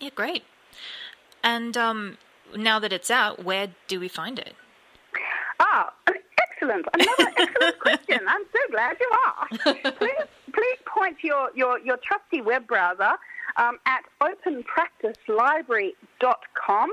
Yeah, 0.00 0.10
great. 0.14 0.44
And 1.42 1.76
um, 1.76 2.18
now 2.56 2.78
that 2.78 2.92
it's 2.92 3.10
out, 3.10 3.44
where 3.44 3.68
do 3.88 4.00
we 4.00 4.08
find 4.08 4.38
it? 4.38 4.54
Ah, 5.60 5.92
excellent. 6.64 6.86
Another 6.94 7.32
excellent 7.36 7.78
question. 7.80 8.20
I'm 8.28 8.44
so 8.52 8.58
glad 8.70 8.96
you 9.00 9.10
asked. 9.26 9.58
Please, 9.98 10.22
please 10.52 10.78
point 10.86 11.16
your, 11.22 11.50
your, 11.54 11.78
your 11.80 11.98
trusty 11.98 12.40
web 12.40 12.66
browser 12.66 13.12
um, 13.56 13.78
at 13.86 14.02
openpracticelibrary.com 14.20 16.90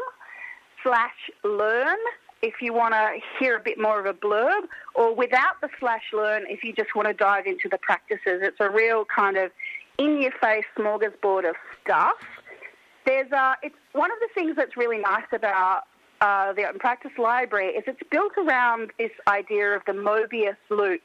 slash 0.83 1.31
learn 1.43 1.97
if 2.41 2.55
you 2.59 2.73
want 2.73 2.93
to 2.93 3.19
hear 3.39 3.55
a 3.55 3.59
bit 3.59 3.79
more 3.79 3.99
of 3.99 4.07
a 4.07 4.13
blurb, 4.13 4.67
or 4.95 5.13
without 5.13 5.61
the 5.61 5.69
slash 5.79 6.05
learn 6.11 6.43
if 6.47 6.63
you 6.63 6.73
just 6.73 6.95
want 6.95 7.07
to 7.07 7.13
dive 7.13 7.45
into 7.45 7.69
the 7.69 7.77
practices. 7.77 8.41
It's 8.41 8.59
a 8.59 8.67
real 8.67 9.05
kind 9.05 9.37
of 9.37 9.51
in 9.99 10.19
your 10.19 10.31
face 10.41 10.65
smorgasbord 10.75 11.47
of 11.47 11.55
stuff. 11.83 12.15
There's 13.05 13.31
a, 13.31 13.57
it's 13.61 13.75
one 13.93 14.11
of 14.11 14.17
the 14.21 14.29
things 14.33 14.55
that's 14.55 14.75
really 14.75 14.97
nice 14.97 15.27
about 15.31 15.83
uh, 16.21 16.53
the 16.53 16.63
Open 16.63 16.79
Practice 16.79 17.11
Library 17.17 17.69
is 17.69 17.83
it's 17.87 18.01
built 18.09 18.33
around 18.37 18.91
this 18.97 19.11
idea 19.27 19.75
of 19.75 19.81
the 19.85 19.93
Mobius 19.93 20.57
loop 20.69 21.01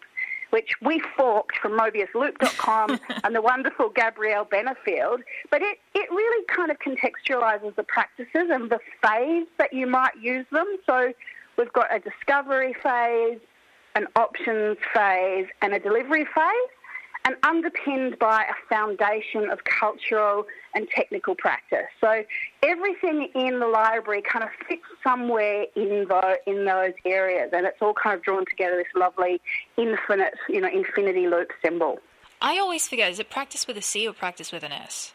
which 0.50 0.70
we 0.80 1.02
forked 1.16 1.56
from 1.58 1.78
MobiusLoop.com 1.78 3.00
and 3.24 3.34
the 3.34 3.42
wonderful 3.42 3.88
Gabrielle 3.90 4.44
Benefield. 4.44 5.18
But 5.50 5.62
it, 5.62 5.78
it 5.94 6.10
really 6.10 6.44
kind 6.46 6.70
of 6.70 6.78
contextualizes 6.78 7.74
the 7.74 7.82
practices 7.82 8.48
and 8.50 8.70
the 8.70 8.78
phase 9.02 9.46
that 9.58 9.72
you 9.72 9.86
might 9.86 10.14
use 10.20 10.46
them. 10.52 10.76
So 10.86 11.12
we've 11.58 11.72
got 11.72 11.94
a 11.94 11.98
discovery 11.98 12.74
phase, 12.82 13.40
an 13.96 14.06
options 14.14 14.78
phase, 14.94 15.46
and 15.62 15.74
a 15.74 15.80
delivery 15.80 16.24
phase 16.24 16.75
and 17.26 17.34
underpinned 17.42 18.18
by 18.20 18.44
a 18.44 18.54
foundation 18.68 19.50
of 19.50 19.64
cultural 19.64 20.46
and 20.74 20.88
technical 20.94 21.34
practice. 21.34 21.88
So 22.00 22.22
everything 22.62 23.28
in 23.34 23.58
the 23.58 23.66
library 23.66 24.22
kind 24.22 24.44
of 24.44 24.50
fits 24.68 24.82
somewhere 25.02 25.66
in 25.74 26.06
the, 26.08 26.38
in 26.46 26.64
those 26.64 26.92
areas, 27.04 27.50
and 27.52 27.66
it's 27.66 27.78
all 27.82 27.94
kind 27.94 28.16
of 28.16 28.22
drawn 28.22 28.44
together 28.46 28.76
this 28.76 28.86
lovely 28.94 29.40
infinite, 29.76 30.34
you 30.48 30.60
know, 30.60 30.68
infinity 30.72 31.26
loop 31.26 31.50
symbol. 31.64 31.98
I 32.40 32.58
always 32.58 32.86
forget: 32.86 33.10
is 33.10 33.18
it 33.18 33.28
practice 33.28 33.66
with 33.66 33.76
a 33.76 33.82
C 33.82 34.06
or 34.06 34.12
practice 34.12 34.52
with 34.52 34.62
an 34.62 34.72
S? 34.72 35.12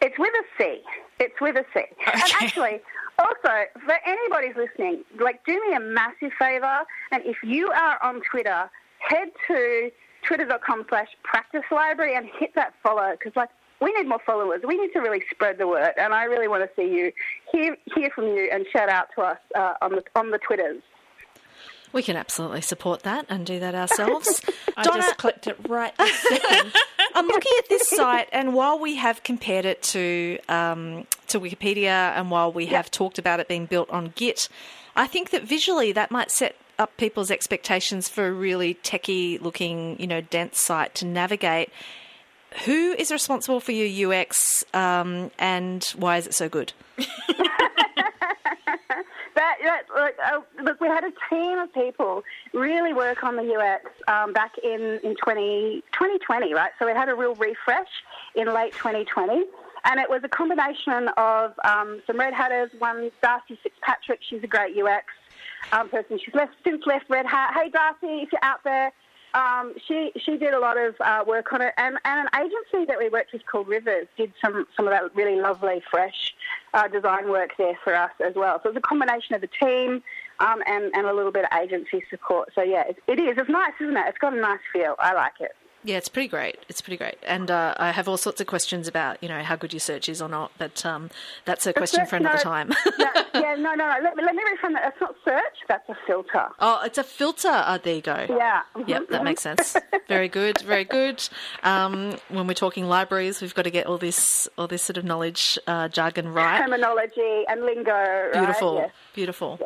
It's 0.00 0.18
with 0.18 0.32
a 0.32 0.62
C. 0.62 0.80
It's 1.20 1.38
with 1.40 1.56
a 1.56 1.64
C. 1.74 1.80
Okay. 1.80 2.10
And 2.12 2.32
actually, 2.40 2.80
also, 3.18 3.64
for 3.84 3.98
anybody 4.06 4.48
listening, 4.56 5.04
like, 5.20 5.44
do 5.44 5.52
me 5.68 5.76
a 5.76 5.80
massive 5.80 6.32
favour, 6.38 6.80
and 7.12 7.22
if 7.26 7.36
you 7.42 7.68
are 7.70 7.98
on 8.02 8.22
Twitter, 8.30 8.70
head 9.00 9.28
to 9.48 9.90
twitter.com 10.26 10.86
slash 10.88 11.08
practice 11.22 11.62
library 11.70 12.16
and 12.16 12.26
hit 12.38 12.54
that 12.54 12.74
follow 12.82 13.12
because 13.12 13.34
like 13.36 13.50
we 13.80 13.92
need 13.92 14.08
more 14.08 14.20
followers. 14.24 14.62
We 14.66 14.76
need 14.76 14.92
to 14.92 15.00
really 15.00 15.22
spread 15.30 15.58
the 15.58 15.66
word, 15.66 15.92
and 15.98 16.14
I 16.14 16.24
really 16.24 16.48
want 16.48 16.64
to 16.64 16.70
see 16.76 16.90
you 16.90 17.12
hear 17.52 17.76
hear 17.94 18.10
from 18.10 18.24
you 18.24 18.48
and 18.52 18.66
shout 18.72 18.88
out 18.88 19.08
to 19.14 19.22
us 19.22 19.38
uh, 19.54 19.74
on 19.82 19.92
the 19.92 20.04
on 20.14 20.30
the 20.30 20.38
twitters. 20.38 20.82
We 21.92 22.02
can 22.02 22.16
absolutely 22.16 22.62
support 22.62 23.02
that 23.04 23.26
and 23.28 23.46
do 23.46 23.60
that 23.60 23.74
ourselves. 23.82 24.40
I 24.76 24.82
Donna, 24.82 25.02
just 25.02 25.18
clicked 25.18 25.46
it 25.46 25.56
right 25.68 25.96
this 25.96 26.18
second. 26.20 26.72
I'm 27.14 27.26
looking 27.26 27.52
at 27.58 27.68
this 27.68 27.88
site, 27.88 28.28
and 28.32 28.54
while 28.54 28.78
we 28.78 28.96
have 28.96 29.22
compared 29.22 29.64
it 29.64 29.82
to 29.84 30.38
um, 30.48 31.06
to 31.28 31.40
Wikipedia, 31.40 32.12
and 32.16 32.30
while 32.30 32.52
we 32.52 32.64
yep. 32.64 32.72
have 32.72 32.90
talked 32.90 33.18
about 33.18 33.40
it 33.40 33.48
being 33.48 33.66
built 33.66 33.90
on 33.90 34.12
Git, 34.16 34.48
I 34.94 35.06
think 35.06 35.30
that 35.30 35.44
visually 35.44 35.92
that 35.92 36.10
might 36.10 36.30
set 36.30 36.56
up 36.78 36.96
people's 36.96 37.30
expectations 37.30 38.08
for 38.08 38.26
a 38.26 38.32
really 38.32 38.74
techie 38.74 39.40
looking, 39.40 39.98
you 40.00 40.06
know, 40.06 40.20
dense 40.20 40.60
site 40.60 40.94
to 40.96 41.06
navigate. 41.06 41.70
Who 42.64 42.92
is 42.92 43.10
responsible 43.10 43.60
for 43.60 43.72
your 43.72 44.12
UX 44.12 44.64
um, 44.72 45.30
and 45.38 45.84
why 45.96 46.16
is 46.16 46.26
it 46.26 46.34
so 46.34 46.48
good? 46.48 46.72
that, 46.96 47.08
that 49.34 49.82
look, 49.94 50.14
uh, 50.24 50.40
look, 50.62 50.80
we 50.80 50.88
had 50.88 51.04
a 51.04 51.12
team 51.28 51.58
of 51.58 51.72
people 51.74 52.22
really 52.54 52.94
work 52.94 53.24
on 53.24 53.36
the 53.36 53.54
UX 53.54 53.90
um, 54.08 54.32
back 54.32 54.52
in, 54.62 55.00
in 55.02 55.16
20, 55.16 55.82
2020, 55.92 56.54
right? 56.54 56.70
So 56.78 56.86
we 56.86 56.92
had 56.92 57.08
a 57.08 57.14
real 57.14 57.34
refresh 57.34 57.88
in 58.34 58.52
late 58.52 58.72
2020. 58.72 59.44
And 59.84 60.00
it 60.00 60.10
was 60.10 60.22
a 60.24 60.28
combination 60.28 61.08
of 61.16 61.52
um, 61.62 62.02
some 62.06 62.18
Red 62.18 62.34
Hatters, 62.34 62.70
one 62.78 63.10
Darcy 63.22 63.58
Fitzpatrick, 63.62 64.20
she's 64.28 64.42
a 64.42 64.48
great 64.48 64.76
UX 64.76 65.04
um, 65.72 65.88
person. 65.88 66.18
She's 66.24 66.34
left, 66.34 66.54
since 66.64 66.82
left 66.86 67.08
Red 67.08 67.26
Hat. 67.26 67.54
Hey, 67.54 67.70
Darcy, 67.70 68.22
if 68.22 68.32
you're 68.32 68.44
out 68.44 68.62
there, 68.64 68.92
um, 69.34 69.74
she 69.86 70.12
she 70.16 70.38
did 70.38 70.54
a 70.54 70.58
lot 70.58 70.78
of 70.78 70.94
uh, 71.00 71.22
work 71.26 71.52
on 71.52 71.60
it, 71.60 71.74
and, 71.76 71.98
and 72.04 72.28
an 72.28 72.40
agency 72.40 72.86
that 72.86 72.98
we 72.98 73.10
worked 73.10 73.32
with 73.34 73.44
called 73.44 73.68
Rivers 73.68 74.06
did 74.16 74.32
some 74.42 74.66
some 74.74 74.86
of 74.86 74.92
that 74.92 75.14
really 75.14 75.38
lovely, 75.38 75.82
fresh 75.90 76.34
uh, 76.72 76.88
design 76.88 77.28
work 77.28 77.50
there 77.58 77.78
for 77.84 77.94
us 77.94 78.12
as 78.26 78.34
well. 78.34 78.60
So 78.62 78.70
it 78.70 78.74
was 78.74 78.78
a 78.78 78.88
combination 78.88 79.34
of 79.34 79.42
the 79.42 79.48
team 79.48 80.02
um, 80.40 80.62
and 80.66 80.90
and 80.94 81.06
a 81.06 81.12
little 81.12 81.32
bit 81.32 81.44
of 81.44 81.58
agency 81.58 82.02
support. 82.08 82.50
So 82.54 82.62
yeah, 82.62 82.84
it, 82.88 82.96
it 83.06 83.18
is. 83.20 83.36
It's 83.36 83.50
nice, 83.50 83.72
isn't 83.80 83.96
it? 83.96 84.04
It's 84.08 84.18
got 84.18 84.32
a 84.32 84.40
nice 84.40 84.60
feel. 84.72 84.94
I 84.98 85.12
like 85.12 85.40
it. 85.40 85.54
Yeah, 85.86 85.98
it's 85.98 86.08
pretty 86.08 86.26
great. 86.26 86.58
It's 86.68 86.80
pretty 86.80 86.96
great, 86.96 87.16
and 87.22 87.48
uh, 87.48 87.74
I 87.76 87.92
have 87.92 88.08
all 88.08 88.16
sorts 88.16 88.40
of 88.40 88.48
questions 88.48 88.88
about 88.88 89.22
you 89.22 89.28
know 89.28 89.40
how 89.44 89.54
good 89.54 89.72
your 89.72 89.78
search 89.80 90.08
is 90.08 90.20
or 90.20 90.28
not. 90.28 90.50
But 90.58 90.84
um, 90.84 91.10
that's 91.44 91.64
a 91.64 91.72
question 91.72 92.00
search- 92.00 92.08
for 92.10 92.16
another 92.16 92.38
no, 92.38 92.42
time. 92.42 92.68
no, 92.98 93.06
yeah, 93.34 93.54
no, 93.54 93.54
no, 93.54 93.74
no. 93.76 93.94
Let, 94.02 94.16
me- 94.16 94.24
let 94.24 94.34
me 94.34 94.42
reframe 94.42 94.72
that. 94.72 94.88
It's 94.92 95.00
not 95.00 95.14
search. 95.24 95.58
That's 95.68 95.88
a 95.88 95.96
filter. 96.04 96.48
oh, 96.58 96.82
it's 96.84 96.98
a 96.98 97.04
filter. 97.04 97.48
Oh, 97.66 97.78
there 97.80 97.94
you 97.94 98.02
go. 98.02 98.26
Yeah. 98.28 98.62
Mhm, 98.74 98.88
Yep, 98.88 99.08
that 99.10 99.22
makes 99.22 99.42
sense. 99.42 99.76
Very 100.08 100.28
good, 100.28 100.60
very 100.62 100.84
good. 100.84 101.22
Um, 101.62 102.16
when 102.30 102.48
we're 102.48 102.54
talking 102.54 102.86
libraries, 102.86 103.40
we've 103.40 103.54
got 103.54 103.62
to 103.62 103.70
get 103.70 103.86
all 103.86 103.98
this 103.98 104.48
all 104.58 104.66
this 104.66 104.82
sort 104.82 104.96
of 104.96 105.04
knowledge 105.04 105.56
uh, 105.68 105.86
jargon 105.86 106.32
right. 106.32 106.58
Terminology 106.58 107.44
and 107.48 107.64
lingo. 107.64 107.92
right? 107.92 108.32
Beautiful, 108.32 108.74
Yes. 108.78 108.90
beautiful. 109.14 109.60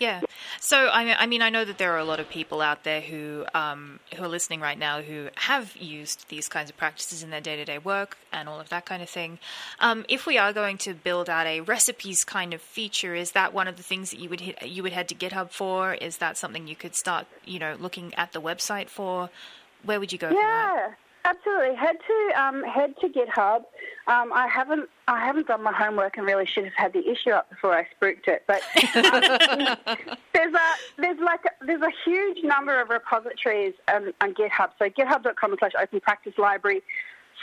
Yeah. 0.00 0.22
So 0.62 0.90
I, 0.92 1.24
mean, 1.24 1.40
I 1.40 1.48
know 1.48 1.64
that 1.64 1.78
there 1.78 1.94
are 1.94 1.98
a 1.98 2.04
lot 2.04 2.20
of 2.20 2.28
people 2.28 2.60
out 2.60 2.84
there 2.84 3.00
who 3.00 3.46
um, 3.54 3.98
who 4.14 4.22
are 4.22 4.28
listening 4.28 4.60
right 4.60 4.78
now 4.78 5.00
who 5.00 5.28
have 5.36 5.74
used 5.74 6.28
these 6.28 6.48
kinds 6.48 6.68
of 6.68 6.76
practices 6.76 7.22
in 7.22 7.30
their 7.30 7.40
day 7.40 7.56
to 7.56 7.64
day 7.64 7.78
work 7.78 8.18
and 8.30 8.46
all 8.46 8.60
of 8.60 8.68
that 8.68 8.84
kind 8.84 9.02
of 9.02 9.08
thing. 9.08 9.38
Um, 9.78 10.04
if 10.06 10.26
we 10.26 10.36
are 10.36 10.52
going 10.52 10.76
to 10.78 10.92
build 10.92 11.30
out 11.30 11.46
a 11.46 11.62
recipes 11.62 12.24
kind 12.24 12.52
of 12.52 12.60
feature, 12.60 13.14
is 13.14 13.32
that 13.32 13.54
one 13.54 13.68
of 13.68 13.78
the 13.78 13.82
things 13.82 14.10
that 14.10 14.20
you 14.20 14.28
would 14.28 14.40
hit, 14.40 14.66
you 14.66 14.82
would 14.82 14.92
head 14.92 15.08
to 15.08 15.14
GitHub 15.14 15.50
for? 15.50 15.94
Is 15.94 16.18
that 16.18 16.36
something 16.36 16.68
you 16.68 16.76
could 16.76 16.94
start, 16.94 17.26
you 17.46 17.58
know, 17.58 17.74
looking 17.80 18.12
at 18.16 18.32
the 18.32 18.40
website 18.40 18.90
for? 18.90 19.30
Where 19.82 19.98
would 19.98 20.12
you 20.12 20.18
go? 20.18 20.28
Yeah, 20.28 20.88
absolutely. 21.24 21.74
Head 21.74 21.96
to 22.06 22.38
um, 22.38 22.64
head 22.64 22.94
to 23.00 23.08
GitHub. 23.08 23.64
Um, 24.06 24.32
I 24.32 24.48
haven't 24.48 24.88
I 25.08 25.20
haven't 25.24 25.46
done 25.46 25.62
my 25.62 25.72
homework 25.72 26.16
and 26.16 26.26
really 26.26 26.46
should 26.46 26.64
have 26.64 26.74
had 26.74 26.92
the 26.92 27.08
issue 27.08 27.30
up 27.30 27.48
before 27.50 27.74
I 27.74 27.86
spooked 27.94 28.28
it. 28.28 28.44
But 28.46 28.62
um, 28.96 29.76
there's 30.32 30.54
a 30.54 30.70
there's 30.98 31.20
like 31.20 31.44
a, 31.44 31.64
there's 31.64 31.82
a 31.82 31.92
huge 32.04 32.42
number 32.42 32.80
of 32.80 32.88
repositories 32.88 33.74
um, 33.94 34.12
on 34.20 34.34
GitHub. 34.34 34.70
So 34.78 34.88
GitHub.com 34.88 35.56
slash 35.58 35.72
Open 35.80 36.00
Practice 36.00 36.34
Library 36.38 36.82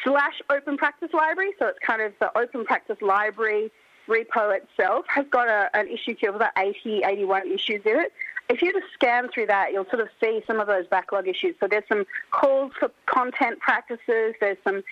slash 0.03 0.41
Open 0.49 0.77
Practice 0.77 1.13
Library. 1.13 1.51
So 1.59 1.67
it's 1.67 1.79
kind 1.79 2.01
of 2.01 2.13
the 2.19 2.35
Open 2.37 2.65
Practice 2.65 2.97
Library 3.01 3.71
repo 4.07 4.55
itself 4.55 5.05
has 5.07 5.25
got 5.29 5.47
a, 5.47 5.69
an 5.73 5.87
issue 5.87 6.13
queue 6.13 6.29
of 6.29 6.35
about 6.35 6.53
80, 6.57 7.03
81 7.05 7.51
issues 7.51 7.81
in 7.85 7.99
it. 7.99 8.13
If 8.49 8.61
you 8.61 8.71
just 8.71 8.93
scan 8.93 9.29
through 9.29 9.47
that, 9.47 9.73
you'll 9.73 9.89
sort 9.89 9.99
of 9.99 10.07
see 10.21 10.41
some 10.47 10.59
of 10.61 10.67
those 10.67 10.87
backlog 10.87 11.27
issues. 11.27 11.55
So 11.59 11.67
there's 11.67 11.83
some 11.89 12.05
calls 12.31 12.71
for 12.79 12.89
content 13.05 13.59
practices, 13.59 14.35
there's 14.39 14.57
some 14.63 14.83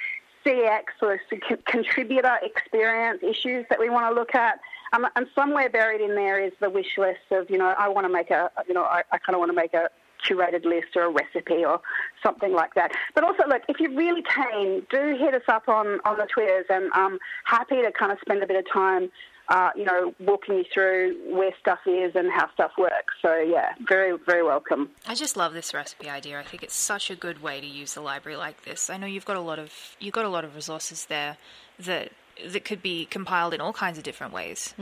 CX 0.46 0.84
or 1.02 1.20
contributor 1.66 2.38
experience 2.44 3.24
issues 3.24 3.66
that 3.70 3.80
we 3.80 3.90
want 3.90 4.10
to 4.10 4.20
look 4.20 4.36
at. 4.36 4.60
Um, 4.94 5.08
and 5.16 5.28
somewhere 5.34 5.70
buried 5.70 6.02
in 6.02 6.16
there 6.16 6.40
is 6.40 6.54
the 6.62 6.70
wish 6.70 6.98
list 6.98 7.20
of, 7.32 7.50
you 7.50 7.58
know, 7.58 7.74
I 7.78 7.90
want 7.90 8.06
to 8.06 8.14
make 8.14 8.30
a, 8.30 8.52
you 8.68 8.74
know, 8.74 8.84
I, 8.84 9.04
I 9.12 9.18
kind 9.18 9.36
of 9.36 9.40
want 9.40 9.50
to 9.50 9.56
make 9.56 9.74
a 9.74 9.90
curated 10.26 10.66
list 10.66 10.96
or 10.96 11.04
a 11.04 11.10
recipe 11.10 11.66
or 11.66 11.82
something 12.24 12.54
like 12.54 12.74
that. 12.76 12.92
But 13.14 13.24
also, 13.24 13.44
look, 13.48 13.64
if 13.68 13.80
you're 13.80 13.96
really 13.96 14.24
keen, 14.24 14.86
do 14.90 15.16
hit 15.18 15.34
us 15.34 15.44
up 15.48 15.68
on, 15.68 16.00
on 16.06 16.18
the 16.18 16.28
Twitters 16.32 16.66
and 16.70 16.90
I'm 16.94 17.20
happy 17.46 17.82
to 17.82 17.92
kind 17.92 18.12
of 18.12 18.18
spend 18.22 18.42
a 18.44 18.48
bit 18.48 18.58
of 18.58 18.66
time, 18.72 19.12
uh, 19.50 19.70
you 19.76 19.86
know, 19.86 20.14
walking 20.20 20.56
you 20.56 20.64
through 20.74 21.16
where 21.36 21.52
stuff 21.60 21.80
is 21.86 22.16
and 22.16 22.32
how 22.32 22.52
stuff 22.54 22.72
works. 22.78 23.14
So, 23.22 23.38
yeah, 23.38 23.74
very, 23.88 24.18
very 24.26 24.44
welcome. 24.44 24.90
I 25.08 25.16
just 25.16 25.38
love 25.38 25.54
this 25.54 25.74
recipe 25.74 26.10
idea. 26.10 26.40
I 26.40 26.44
think 26.44 26.64
it's 26.64 26.76
such 26.76 27.12
a 27.12 27.16
good 27.16 27.42
way 27.42 27.62
to 27.62 27.68
use 27.68 27.94
the 27.94 28.02
library 28.02 28.38
like 28.38 28.64
this. 28.64 28.90
I 28.90 28.98
know 28.98 29.08
you've 29.08 29.26
got 29.26 29.38
a 29.38 29.42
lot 29.42 29.60
of 29.60 29.72
you've 30.00 30.14
got 30.14 30.26
a 30.26 30.30
lot 30.30 30.46
of 30.46 30.56
resources 30.56 31.06
there 31.06 31.38
that 31.80 32.12
that 32.46 32.66
could 32.66 32.82
be 32.82 33.06
compiled 33.06 33.54
in 33.54 33.62
all 33.62 33.74
kinds 33.74 33.98
of 33.98 34.04
different 34.04 34.34
ways. 34.34 34.74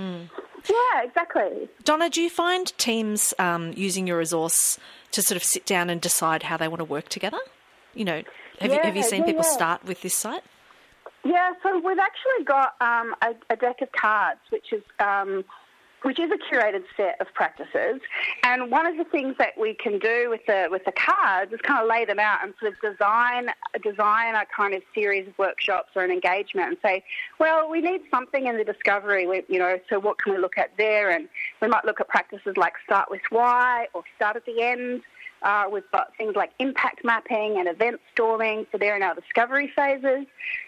Yeah, 0.70 1.04
exactly. 1.04 1.70
Donna, 1.84 2.10
do 2.10 2.22
you 2.22 2.30
find 2.30 2.76
teams 2.78 3.34
um, 3.38 3.74
using 3.76 4.08
your 4.08 4.18
resource 4.18 4.80
to 5.12 5.22
sort 5.22 5.36
of 5.36 5.44
sit 5.44 5.66
down 5.66 5.90
and 5.90 6.00
decide 6.00 6.44
how 6.44 6.58
they 6.58 6.68
want 6.68 6.80
to 6.80 6.86
work 6.86 7.10
together? 7.10 7.40
You 7.94 8.06
know, 8.06 8.24
have, 8.60 8.72
you, 8.72 8.80
have 8.82 8.96
you 8.96 9.04
seen 9.04 9.22
yeah, 9.22 9.26
people 9.28 9.44
yeah. 9.44 9.52
start 9.52 9.86
with 9.86 10.02
this 10.02 10.16
site? 10.16 10.44
Yeah, 11.24 11.54
so 11.64 11.80
we've 11.80 12.00
actually 12.00 12.44
got 12.46 12.76
um, 12.82 13.16
a, 13.22 13.34
a 13.50 13.56
deck 13.56 13.82
of 13.82 13.92
cards, 13.94 14.42
which 14.50 14.74
is 14.74 14.84
um, 15.00 15.46
which 16.04 16.20
is 16.20 16.30
a 16.32 16.54
curated 16.54 16.84
set 16.98 17.20
of 17.22 17.28
practices. 17.34 18.02
And 18.44 18.70
one 18.70 18.86
of 18.86 18.98
the 18.98 19.06
things 19.06 19.36
that 19.40 19.58
we 19.58 19.74
can 19.74 20.00
do 20.00 20.30
with 20.30 20.42
the 20.48 20.68
with 20.70 20.84
the 20.86 20.92
cards 20.92 21.52
is 21.54 21.60
kind 21.62 21.82
of 21.82 21.90
lay 21.90 22.06
them 22.06 22.20
out 22.20 22.44
and 22.44 22.54
sort 22.60 22.74
of 22.74 22.92
design 22.92 23.48
design 23.82 24.36
a 24.36 24.44
kind 24.56 24.74
of 24.74 24.84
series 24.94 25.28
of 25.28 25.38
workshops 25.38 25.92
or 25.96 26.04
an 26.04 26.12
engagement 26.12 26.68
and 26.68 26.78
say, 26.84 27.04
well, 27.40 27.70
we 27.70 27.82
need 27.82 28.02
something 28.12 28.48
in 28.48 28.58
the 28.58 28.64
discovery. 28.64 29.26
We, 29.26 29.44
you 29.48 29.60
know, 29.60 29.80
so 29.90 30.00
what 30.00 30.22
can 30.22 30.34
we 30.34 30.40
look 30.40 30.58
at 30.58 30.72
there? 30.78 31.10
And 31.10 31.30
we 31.62 31.68
might 31.68 31.86
look 31.86 32.02
at 32.02 32.08
practices 32.10 32.58
like 32.58 32.74
start 32.86 33.10
with 33.10 33.22
why 33.30 33.88
or 33.94 34.04
start 34.16 34.36
at 34.36 34.46
the 34.46 34.62
end. 34.62 35.02
Uh, 35.44 35.66
we've 35.72 35.90
got 35.92 36.16
things 36.18 36.36
like 36.36 36.52
impact 36.60 37.04
mapping 37.04 37.58
and 37.60 37.68
event 37.68 38.00
storming, 38.14 38.66
so 38.72 38.78
they're 38.78 38.96
in 38.96 39.04
our 39.04 39.14
discovery 39.16 39.72
phases. 39.76 40.26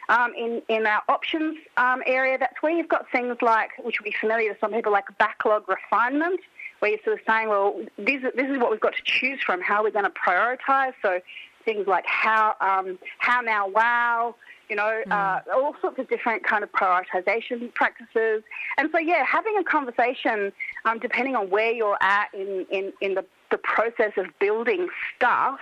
Um, 0.09 0.33
in, 0.37 0.61
in 0.69 0.85
our 0.85 1.01
options 1.09 1.57
um, 1.77 2.01
area, 2.05 2.37
that's 2.37 2.61
where 2.61 2.73
you've 2.73 2.89
got 2.89 3.09
things 3.11 3.37
like, 3.41 3.69
which 3.83 3.99
will 3.99 4.03
be 4.05 4.15
familiar 4.19 4.53
to 4.53 4.59
some 4.59 4.71
people, 4.73 4.91
like 4.91 5.05
backlog 5.17 5.67
refinement, 5.69 6.39
where 6.79 6.91
you're 6.91 6.99
sort 7.03 7.19
of 7.19 7.25
saying, 7.25 7.47
well, 7.49 7.79
this, 7.97 8.21
is- 8.23 8.33
this 8.35 8.49
is 8.49 8.57
what 8.59 8.69
we've 8.69 8.79
got 8.81 8.93
to 8.95 9.01
choose 9.03 9.39
from, 9.41 9.61
how 9.61 9.75
are 9.77 9.83
we're 9.83 9.91
going 9.91 10.05
to 10.05 10.11
prioritise. 10.11 10.93
So 11.01 11.19
things 11.63 11.87
like 11.87 12.05
how, 12.05 12.55
um, 12.61 12.99
how 13.17 13.41
now, 13.41 13.67
wow, 13.67 14.35
you 14.69 14.75
know, 14.75 15.01
uh, 15.11 15.41
all 15.53 15.75
sorts 15.81 15.99
of 15.99 16.09
different 16.09 16.43
kind 16.43 16.63
of 16.63 16.71
prioritization 16.71 17.73
practices. 17.73 18.43
And 18.77 18.89
so, 18.91 18.97
yeah, 18.99 19.23
having 19.23 19.57
a 19.57 19.63
conversation, 19.63 20.51
um, 20.85 20.99
depending 20.99 21.35
on 21.35 21.49
where 21.49 21.71
you're 21.71 21.97
at 22.01 22.33
in, 22.33 22.65
in, 22.71 22.93
in 23.01 23.13
the, 23.15 23.25
the 23.51 23.57
process 23.57 24.11
of 24.17 24.27
building 24.39 24.87
stuff, 25.15 25.59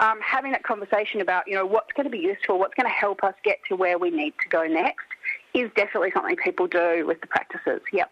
um, 0.00 0.20
having 0.20 0.52
that 0.52 0.62
conversation 0.62 1.20
about, 1.20 1.46
you 1.46 1.54
know, 1.54 1.66
what's 1.66 1.92
going 1.92 2.04
to 2.04 2.10
be 2.10 2.18
useful, 2.18 2.58
what's 2.58 2.74
going 2.74 2.88
to 2.88 2.94
help 2.94 3.24
us 3.24 3.34
get 3.42 3.58
to 3.68 3.76
where 3.76 3.98
we 3.98 4.10
need 4.10 4.34
to 4.42 4.48
go 4.48 4.64
next 4.64 5.06
is 5.54 5.70
definitely 5.74 6.10
something 6.12 6.36
people 6.36 6.66
do 6.66 7.04
with 7.06 7.20
the 7.20 7.26
practices. 7.26 7.80
Yep. 7.92 8.10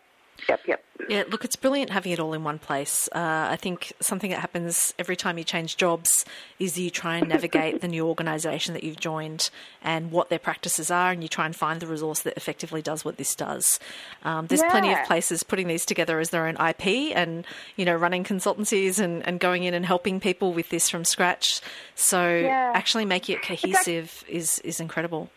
Yep, 0.48 0.60
yep. 0.66 0.84
Yeah, 1.08 1.24
look, 1.28 1.44
it's 1.44 1.56
brilliant 1.56 1.90
having 1.90 2.12
it 2.12 2.20
all 2.20 2.32
in 2.32 2.44
one 2.44 2.58
place. 2.58 3.08
Uh, 3.12 3.48
I 3.50 3.56
think 3.56 3.92
something 4.00 4.30
that 4.30 4.40
happens 4.40 4.94
every 4.98 5.16
time 5.16 5.36
you 5.36 5.44
change 5.44 5.76
jobs 5.76 6.24
is 6.58 6.78
you 6.78 6.88
try 6.88 7.16
and 7.18 7.28
navigate 7.28 7.80
the 7.80 7.88
new 7.88 8.06
organisation 8.06 8.74
that 8.74 8.84
you've 8.84 9.00
joined 9.00 9.50
and 9.82 10.10
what 10.10 10.30
their 10.30 10.38
practices 10.38 10.90
are, 10.90 11.10
and 11.10 11.22
you 11.22 11.28
try 11.28 11.46
and 11.46 11.54
find 11.54 11.80
the 11.80 11.86
resource 11.86 12.20
that 12.22 12.36
effectively 12.36 12.80
does 12.80 13.04
what 13.04 13.16
this 13.16 13.34
does. 13.34 13.78
Um, 14.22 14.46
there's 14.46 14.62
plenty 14.70 14.92
of 14.92 14.98
places 15.04 15.42
putting 15.42 15.66
these 15.66 15.84
together 15.84 16.20
as 16.20 16.30
their 16.30 16.46
own 16.46 16.56
IP 16.56 17.14
and, 17.14 17.44
you 17.76 17.84
know, 17.84 17.94
running 17.94 18.24
consultancies 18.24 18.98
and, 18.98 19.26
and 19.26 19.40
going 19.40 19.64
in 19.64 19.74
and 19.74 19.84
helping 19.84 20.20
people 20.20 20.54
with 20.54 20.68
this 20.70 20.88
from 20.88 21.04
scratch. 21.04 21.60
So 21.94 22.28
Yeah. 22.28 22.72
actually 22.74 23.04
making 23.04 23.36
it 23.36 23.42
cohesive 23.42 24.24
is, 24.28 24.58
is 24.60 24.80
incredible. 24.80 25.30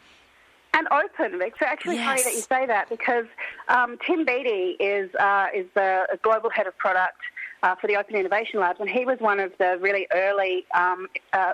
And 0.77 0.87
open. 0.91 1.41
It's 1.41 1.57
actually 1.61 1.97
funny 1.97 2.21
that 2.21 2.33
you 2.33 2.41
say 2.41 2.67
that 2.67 2.87
because 2.87 3.25
um, 3.67 3.97
Tim 4.05 4.25
Beattie 4.25 4.75
is 4.79 5.09
uh, 5.15 5.47
is 5.53 5.65
the 5.73 6.05
global 6.21 6.51
head 6.51 6.67
of 6.67 6.77
product 6.77 7.17
uh, 7.63 7.73
for 7.75 7.87
the 7.87 7.95
Open 7.95 8.15
Innovation 8.15 8.59
Labs, 8.59 8.79
and 8.79 8.87
he 8.89 9.03
was 9.03 9.17
one 9.19 9.39
of 9.39 9.51
the 9.57 9.77
really 9.81 10.05
early. 10.13 10.65
Um, 10.75 11.07
uh, 11.33 11.53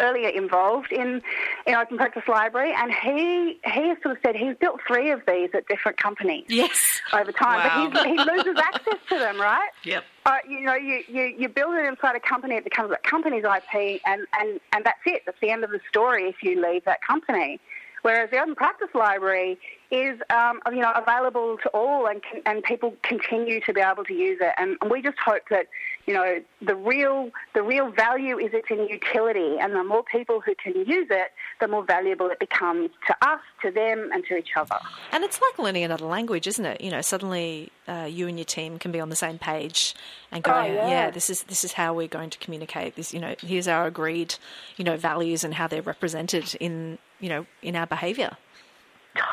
earlier 0.00 0.28
involved 0.28 0.92
in, 0.92 1.22
in 1.66 1.74
Open 1.74 1.96
Practice 1.96 2.24
Library, 2.28 2.74
and 2.76 2.92
he 2.92 3.58
he 3.64 3.88
has 3.88 3.96
sort 4.02 4.16
of 4.16 4.22
said 4.22 4.36
he's 4.36 4.54
built 4.56 4.80
three 4.86 5.10
of 5.10 5.22
these 5.26 5.48
at 5.54 5.66
different 5.66 5.96
companies 5.96 6.44
Yes. 6.48 7.00
over 7.14 7.32
time, 7.32 7.66
Wow. 7.66 7.90
but 7.90 8.06
he 8.06 8.18
loses 8.18 8.54
access 8.62 8.98
to 9.08 9.18
them, 9.18 9.40
right? 9.40 9.70
Yep. 9.84 10.04
Uh, 10.26 10.36
you 10.46 10.60
know, 10.60 10.74
you, 10.74 11.02
you, 11.08 11.22
you 11.38 11.48
build 11.48 11.74
it 11.76 11.86
inside 11.86 12.16
a 12.16 12.20
company, 12.20 12.56
it 12.56 12.64
becomes 12.64 12.90
that 12.90 13.02
company's 13.02 13.44
IP, 13.44 14.02
and, 14.04 14.26
and, 14.38 14.60
and 14.74 14.84
that's 14.84 15.00
it. 15.06 15.22
That's 15.24 15.40
the 15.40 15.48
end 15.48 15.64
of 15.64 15.70
the 15.70 15.80
story 15.88 16.24
if 16.28 16.42
you 16.42 16.60
leave 16.62 16.84
that 16.84 17.00
company. 17.00 17.58
Whereas 18.02 18.30
the 18.30 18.38
Open 18.40 18.54
Practice 18.56 18.88
Library 18.94 19.58
is, 19.92 20.18
um, 20.30 20.60
you 20.70 20.80
know, 20.80 20.92
available 20.94 21.56
to 21.62 21.68
all, 21.68 22.06
and 22.06 22.20
can, 22.22 22.42
and 22.46 22.62
people 22.64 22.94
continue 23.02 23.60
to 23.60 23.72
be 23.72 23.80
able 23.80 24.04
to 24.04 24.14
use 24.14 24.38
it. 24.40 24.52
And, 24.56 24.76
and 24.80 24.90
we 24.90 25.02
just 25.02 25.18
hope 25.24 25.42
that, 25.50 25.66
you 26.06 26.14
know, 26.14 26.40
the 26.60 26.74
real 26.74 27.30
the 27.54 27.62
real 27.62 27.90
value 27.92 28.38
is 28.38 28.50
its 28.54 28.66
in 28.70 28.88
utility, 28.88 29.58
and 29.60 29.74
the 29.74 29.84
more 29.84 30.02
people 30.02 30.40
who 30.40 30.54
can 30.56 30.74
use 30.74 31.06
it, 31.10 31.28
the 31.60 31.68
more 31.68 31.84
valuable 31.84 32.28
it 32.30 32.40
becomes 32.40 32.90
to 33.06 33.16
us, 33.22 33.40
to 33.62 33.70
them, 33.70 34.10
and 34.12 34.24
to 34.26 34.36
each 34.36 34.50
other. 34.56 34.78
And 35.12 35.22
it's 35.22 35.40
like 35.40 35.58
learning 35.58 35.84
another 35.84 36.06
language, 36.06 36.46
isn't 36.48 36.64
it? 36.64 36.80
You 36.80 36.90
know, 36.90 37.02
suddenly 37.02 37.70
uh, 37.86 38.08
you 38.10 38.26
and 38.26 38.36
your 38.38 38.46
team 38.46 38.78
can 38.78 38.90
be 38.90 38.98
on 38.98 39.10
the 39.10 39.16
same 39.16 39.38
page 39.38 39.94
and 40.32 40.42
go, 40.42 40.52
Oh, 40.52 40.64
yeah. 40.64 41.10
this 41.10 41.30
is 41.30 41.44
this 41.44 41.62
is 41.62 41.74
how 41.74 41.94
we're 41.94 42.08
going 42.08 42.30
to 42.30 42.38
communicate. 42.38 42.96
This, 42.96 43.12
you 43.14 43.20
know, 43.20 43.36
here's 43.40 43.68
our 43.68 43.86
agreed, 43.86 44.34
you 44.76 44.84
know, 44.84 44.96
values 44.96 45.44
and 45.44 45.54
how 45.54 45.68
they're 45.68 45.82
represented 45.82 46.56
in, 46.58 46.98
you 47.22 47.30
know, 47.30 47.46
in 47.62 47.74
our 47.76 47.86
behaviour. 47.86 48.36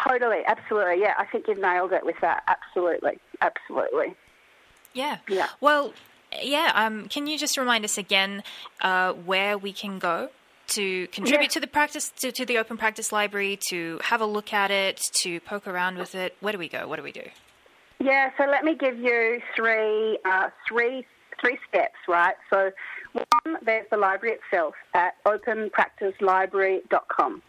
Totally, 0.07 0.39
absolutely. 0.45 1.01
Yeah, 1.01 1.15
I 1.17 1.25
think 1.25 1.47
you've 1.49 1.57
nailed 1.59 1.91
it 1.91 2.05
with 2.05 2.15
that. 2.21 2.43
Absolutely, 2.47 3.19
absolutely. 3.41 4.15
Yeah. 4.93 5.17
Yeah. 5.27 5.47
Well, 5.61 5.93
yeah. 6.41 6.71
Um, 6.75 7.07
can 7.09 7.27
you 7.27 7.37
just 7.37 7.57
remind 7.57 7.83
us 7.85 7.97
again 7.97 8.43
uh, 8.81 9.11
where 9.13 9.57
we 9.57 9.71
can 9.73 9.99
go 9.99 10.29
to 10.67 11.07
contribute 11.07 11.43
Yeah. 11.43 11.47
to 11.49 11.59
the 11.61 11.67
practice 11.67 12.09
to, 12.21 12.31
to 12.31 12.45
the 12.45 12.57
Open 12.59 12.77
Practice 12.77 13.11
Library, 13.11 13.57
to 13.69 13.99
have 14.03 14.21
a 14.21 14.25
look 14.25 14.53
at 14.53 14.69
it, 14.71 15.01
to 15.23 15.39
poke 15.41 15.67
around 15.67 15.97
with 15.97 16.13
it? 16.15 16.35
Where 16.41 16.53
do 16.53 16.59
we 16.59 16.69
go? 16.69 16.87
What 16.87 16.95
do 16.97 17.03
we 17.03 17.11
do? 17.11 17.23
Yeah, 17.99 18.29
so 18.37 18.45
let 18.49 18.63
me 18.63 18.75
give 18.75 18.97
you 18.99 19.41
three, 19.55 20.17
uh, 20.25 20.49
three, 20.67 21.05
three 21.41 21.57
steps, 21.67 21.95
right? 22.07 22.35
So, 22.49 22.71
one, 23.13 23.57
there's 23.65 23.87
the 23.89 23.97
library 23.97 24.35
itself 24.37 24.75
at 24.93 25.15
openpracticelibrary.com. 25.25 27.41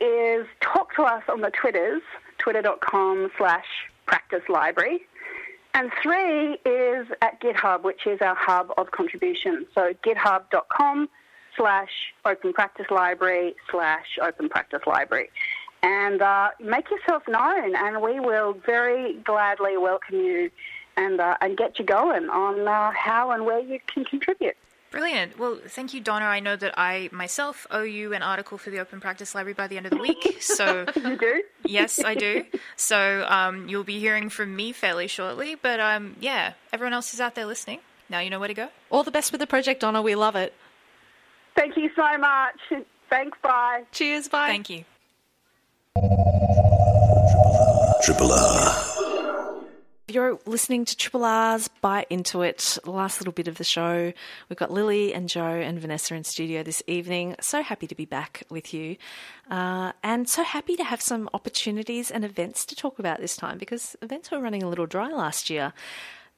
Is 0.00 0.46
talk 0.60 0.94
to 0.96 1.02
us 1.02 1.22
on 1.28 1.40
the 1.40 1.50
Twitters, 1.50 2.02
twitter.com 2.38 3.30
slash 3.38 3.66
practice 4.06 4.42
library. 4.48 5.00
And 5.74 5.90
three 6.02 6.54
is 6.64 7.06
at 7.20 7.40
GitHub, 7.40 7.82
which 7.82 8.06
is 8.06 8.20
our 8.20 8.36
hub 8.36 8.72
of 8.78 8.92
contribution. 8.92 9.66
So 9.74 9.92
github.com 10.04 11.08
slash 11.56 11.90
open 12.24 12.52
practice 12.52 12.86
library 12.90 13.54
slash 13.70 14.06
open 14.22 14.48
practice 14.48 14.82
library. 14.86 15.30
And 15.82 16.22
uh, 16.22 16.50
make 16.60 16.90
yourself 16.90 17.24
known, 17.28 17.76
and 17.76 18.00
we 18.00 18.18
will 18.18 18.54
very 18.64 19.14
gladly 19.24 19.76
welcome 19.76 20.16
you 20.16 20.50
and, 20.96 21.20
uh, 21.20 21.36
and 21.40 21.56
get 21.56 21.78
you 21.78 21.84
going 21.84 22.30
on 22.30 22.66
uh, 22.66 22.92
how 22.92 23.32
and 23.32 23.44
where 23.44 23.60
you 23.60 23.80
can 23.92 24.04
contribute. 24.04 24.56
Brilliant. 24.94 25.36
Well, 25.40 25.58
thank 25.66 25.92
you, 25.92 26.00
Donna. 26.00 26.26
I 26.26 26.38
know 26.38 26.54
that 26.54 26.78
I 26.78 27.08
myself 27.10 27.66
owe 27.72 27.82
you 27.82 28.12
an 28.12 28.22
article 28.22 28.58
for 28.58 28.70
the 28.70 28.78
Open 28.78 29.00
Practice 29.00 29.34
Library 29.34 29.54
by 29.54 29.66
the 29.66 29.76
end 29.76 29.86
of 29.86 29.90
the 29.90 29.98
week. 29.98 30.38
So 30.40 30.86
you 30.94 31.16
do? 31.16 31.42
Yes, 31.64 31.98
I 32.04 32.14
do. 32.14 32.44
So 32.76 33.26
um, 33.28 33.66
you'll 33.68 33.82
be 33.82 33.98
hearing 33.98 34.28
from 34.28 34.54
me 34.54 34.70
fairly 34.70 35.08
shortly. 35.08 35.56
But 35.56 35.80
um, 35.80 36.14
yeah, 36.20 36.52
everyone 36.72 36.92
else 36.92 37.12
is 37.12 37.20
out 37.20 37.34
there 37.34 37.44
listening. 37.44 37.80
Now 38.08 38.20
you 38.20 38.30
know 38.30 38.38
where 38.38 38.46
to 38.46 38.54
go. 38.54 38.68
All 38.88 39.02
the 39.02 39.10
best 39.10 39.32
with 39.32 39.40
the 39.40 39.48
project, 39.48 39.80
Donna. 39.80 40.00
We 40.00 40.14
love 40.14 40.36
it. 40.36 40.54
Thank 41.56 41.76
you 41.76 41.90
so 41.96 42.16
much. 42.18 42.60
Thanks, 43.10 43.36
bye. 43.42 43.82
Cheers, 43.90 44.28
bye. 44.28 44.46
Thank 44.46 44.70
you. 44.70 44.84
Triple 48.04 48.30
R. 48.30 48.93
You're 50.14 50.38
listening 50.46 50.84
to 50.84 50.96
Triple 50.96 51.24
R's 51.24 51.68
Byte 51.82 52.04
Into 52.08 52.42
It, 52.42 52.78
last 52.84 53.20
little 53.20 53.32
bit 53.32 53.48
of 53.48 53.58
the 53.58 53.64
show. 53.64 54.12
We've 54.48 54.56
got 54.56 54.70
Lily 54.70 55.12
and 55.12 55.28
Joe 55.28 55.42
and 55.42 55.80
Vanessa 55.80 56.14
in 56.14 56.22
studio 56.22 56.62
this 56.62 56.84
evening. 56.86 57.34
So 57.40 57.64
happy 57.64 57.88
to 57.88 57.96
be 57.96 58.04
back 58.04 58.44
with 58.48 58.72
you. 58.72 58.96
Uh, 59.50 59.90
and 60.04 60.28
so 60.28 60.44
happy 60.44 60.76
to 60.76 60.84
have 60.84 61.00
some 61.00 61.28
opportunities 61.34 62.12
and 62.12 62.24
events 62.24 62.64
to 62.66 62.76
talk 62.76 63.00
about 63.00 63.20
this 63.20 63.36
time 63.36 63.58
because 63.58 63.96
events 64.02 64.30
were 64.30 64.38
running 64.38 64.62
a 64.62 64.68
little 64.68 64.86
dry 64.86 65.08
last 65.08 65.50
year. 65.50 65.72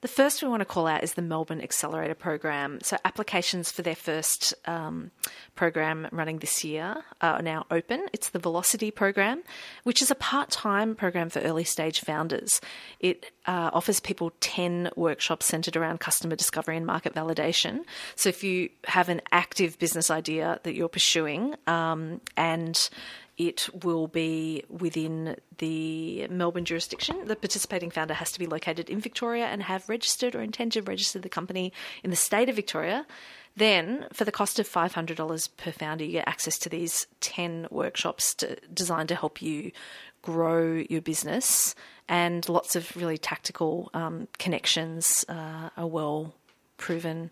The 0.02 0.08
first 0.08 0.42
we 0.42 0.48
want 0.48 0.60
to 0.60 0.66
call 0.66 0.86
out 0.86 1.02
is 1.02 1.14
the 1.14 1.22
Melbourne 1.22 1.62
Accelerator 1.62 2.14
Program. 2.14 2.80
So, 2.82 2.98
applications 3.06 3.72
for 3.72 3.80
their 3.80 3.96
first 3.96 4.52
um, 4.66 5.10
program 5.54 6.06
running 6.12 6.38
this 6.38 6.62
year 6.62 7.02
are 7.22 7.40
now 7.40 7.64
open. 7.70 8.06
It's 8.12 8.28
the 8.28 8.38
Velocity 8.38 8.90
Program, 8.90 9.42
which 9.84 10.02
is 10.02 10.10
a 10.10 10.14
part 10.14 10.50
time 10.50 10.94
program 10.94 11.30
for 11.30 11.40
early 11.40 11.64
stage 11.64 12.02
founders. 12.02 12.60
It 13.00 13.32
uh, 13.46 13.70
offers 13.72 13.98
people 13.98 14.32
10 14.40 14.90
workshops 14.96 15.46
centered 15.46 15.76
around 15.76 15.98
customer 15.98 16.36
discovery 16.36 16.76
and 16.76 16.84
market 16.84 17.14
validation. 17.14 17.80
So, 18.16 18.28
if 18.28 18.44
you 18.44 18.68
have 18.84 19.08
an 19.08 19.22
active 19.32 19.78
business 19.78 20.10
idea 20.10 20.60
that 20.64 20.74
you're 20.74 20.90
pursuing 20.90 21.54
um, 21.66 22.20
and 22.36 22.90
it 23.38 23.68
will 23.84 24.06
be 24.06 24.64
within 24.68 25.36
the 25.58 26.26
Melbourne 26.28 26.64
jurisdiction. 26.64 27.26
The 27.26 27.36
participating 27.36 27.90
founder 27.90 28.14
has 28.14 28.32
to 28.32 28.38
be 28.38 28.46
located 28.46 28.88
in 28.88 29.00
Victoria 29.00 29.46
and 29.46 29.62
have 29.62 29.88
registered 29.88 30.34
or 30.34 30.42
intend 30.42 30.72
to 30.72 30.82
register 30.82 31.18
the 31.18 31.28
company 31.28 31.72
in 32.02 32.10
the 32.10 32.16
state 32.16 32.48
of 32.48 32.56
Victoria. 32.56 33.06
Then, 33.54 34.06
for 34.12 34.24
the 34.24 34.32
cost 34.32 34.58
of 34.58 34.68
$500 34.68 35.48
per 35.56 35.72
founder, 35.72 36.04
you 36.04 36.12
get 36.12 36.28
access 36.28 36.58
to 36.58 36.68
these 36.68 37.06
10 37.20 37.68
workshops 37.70 38.34
to, 38.36 38.56
designed 38.72 39.08
to 39.08 39.14
help 39.14 39.40
you 39.40 39.72
grow 40.22 40.84
your 40.90 41.00
business 41.00 41.74
and 42.08 42.48
lots 42.48 42.76
of 42.76 42.94
really 42.96 43.18
tactical 43.18 43.90
um, 43.94 44.28
connections, 44.38 45.24
uh, 45.28 45.70
a 45.76 45.86
well 45.86 46.34
proven 46.76 47.30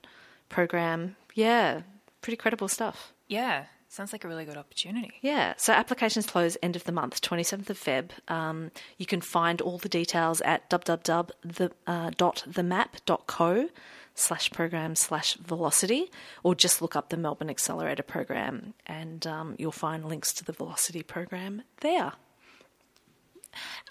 program. 0.49 1.17
Yeah, 1.35 1.83
pretty 2.23 2.37
credible 2.37 2.69
stuff. 2.69 3.13
Yeah, 3.29 3.67
sounds 3.95 4.13
like 4.13 4.25
a 4.25 4.29
really 4.29 4.45
good 4.45 4.57
opportunity. 4.57 5.13
Yeah, 5.23 5.55
so 5.57 5.73
applications 5.73 6.27
close 6.27 6.57
end 6.63 6.77
of 6.77 6.85
the 6.85 6.93
month, 6.93 7.21
27th 7.23 7.71
of 7.71 7.79
Feb. 7.79 8.11
Um, 8.31 8.71
you 8.99 9.07
can 9.07 9.21
find 9.21 9.61
all 9.61 9.79
the 9.79 9.89
details 9.89 10.41
at 10.43 10.71
www.themap.co 10.71 13.69
slash 14.17 14.49
program 14.51 14.95
slash 14.95 15.35
velocity 15.35 16.09
or 16.43 16.55
just 16.55 16.81
look 16.81 16.95
up 16.95 17.09
the 17.09 17.17
Melbourne 17.17 17.51
Accelerator 17.51 18.05
program 18.05 18.75
and 18.87 19.27
um, 19.27 19.57
you'll 19.59 19.73
find 19.73 20.05
links 20.05 20.33
to 20.35 20.45
the 20.45 20.53
Velocity 20.53 21.03
program 21.03 21.63
there. 21.81 22.13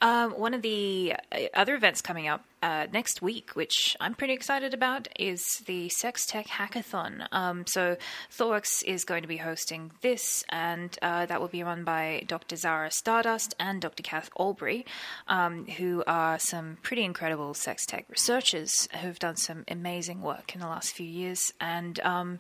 Um, 0.01 0.32
one 0.32 0.53
of 0.53 0.61
the 0.61 1.16
uh, 1.32 1.39
other 1.53 1.76
events 1.76 2.01
coming 2.01 2.28
up 2.28 2.45
uh, 2.61 2.88
next 2.91 3.22
week, 3.22 3.51
which 3.55 3.95
I'm 3.99 4.16
pretty 4.16 4.34
excited 4.34 4.74
about, 4.74 5.07
is 5.20 5.43
the 5.66 5.89
Sex 5.89 6.26
Tech 6.26 6.47
Hackathon. 6.47 7.28
Um, 7.32 7.66
so 7.68 7.97
ThoughtWorks 8.32 8.84
is 8.86 9.03
going 9.03 9.22
to 9.22 9.28
be 9.28 9.38
hosting 9.38 9.91
this, 10.01 10.43
and 10.49 10.97
uh, 11.01 11.26
that 11.26 11.41
will 11.41 11.49
be 11.49 11.64
run 11.64 11.84
by 11.84 12.24
Dr. 12.28 12.55
Zahra 12.55 12.91
Stardust 12.91 13.53
and 13.59 13.82
Dr. 13.82 14.03
Kath 14.03 14.30
Albury, 14.39 14.86
um, 15.28 15.66
who 15.66 16.03
are 16.07 16.39
some 16.39 16.78
pretty 16.82 17.03
incredible 17.03 17.53
sex 17.53 17.86
tech 17.86 18.05
researchers 18.09 18.88
who've 19.01 19.20
done 19.20 19.36
some 19.36 19.66
amazing 19.68 20.22
work 20.22 20.55
in 20.55 20.61
the 20.61 20.68
last 20.68 20.93
few 20.93 21.07
years. 21.07 21.53
And 21.59 21.99
um, 21.99 22.39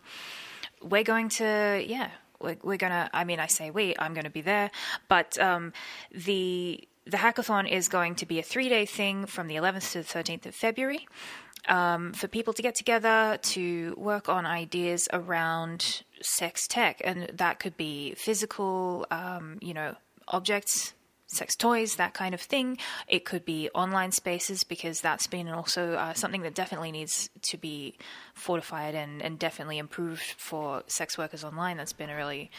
we're 0.81 1.03
going 1.03 1.29
to, 1.29 1.83
yeah, 1.85 2.09
we're, 2.43 2.57
we're 2.61 2.77
gonna. 2.77 3.09
I 3.13 3.23
mean, 3.23 3.39
I 3.39 3.47
say 3.47 3.71
we. 3.71 3.95
I'm 3.97 4.13
going 4.13 4.25
to 4.25 4.29
be 4.29 4.41
there, 4.41 4.69
but 5.07 5.39
um, 5.39 5.73
the 6.11 6.87
the 7.05 7.17
hackathon 7.17 7.69
is 7.69 7.89
going 7.89 8.15
to 8.15 8.25
be 8.25 8.39
a 8.39 8.43
three 8.43 8.69
day 8.69 8.85
thing 8.85 9.25
from 9.25 9.47
the 9.47 9.55
11th 9.55 9.91
to 9.91 9.97
the 9.99 10.05
13th 10.05 10.45
of 10.45 10.55
February. 10.55 11.07
Um, 11.69 12.11
for 12.11 12.27
people 12.27 12.51
to 12.53 12.61
get 12.61 12.75
together 12.75 13.39
to 13.41 13.95
work 13.97 14.27
on 14.27 14.45
ideas 14.45 15.07
around 15.13 16.03
sex 16.21 16.67
tech, 16.67 17.01
and 17.05 17.29
that 17.33 17.59
could 17.59 17.77
be 17.77 18.15
physical, 18.15 19.07
um, 19.09 19.59
you 19.61 19.73
know, 19.73 19.95
objects, 20.27 20.93
sex 21.27 21.55
toys, 21.55 21.95
that 21.95 22.13
kind 22.13 22.33
of 22.33 22.41
thing. 22.41 22.77
It 23.07 23.23
could 23.23 23.45
be 23.45 23.69
online 23.73 24.11
spaces 24.11 24.65
because 24.65 24.99
that's 24.99 25.25
been 25.27 25.47
also 25.47 25.93
uh, 25.93 26.13
something 26.13 26.41
that 26.41 26.53
definitely 26.53 26.91
needs 26.91 27.29
to 27.43 27.57
be 27.57 27.95
fortified 28.33 28.93
and, 28.93 29.21
and 29.21 29.39
definitely 29.39 29.77
improved 29.77 30.35
for 30.37 30.83
sex 30.87 31.17
workers 31.17 31.45
online. 31.45 31.77
That's 31.77 31.93
been 31.93 32.09
a 32.09 32.15
really 32.15 32.51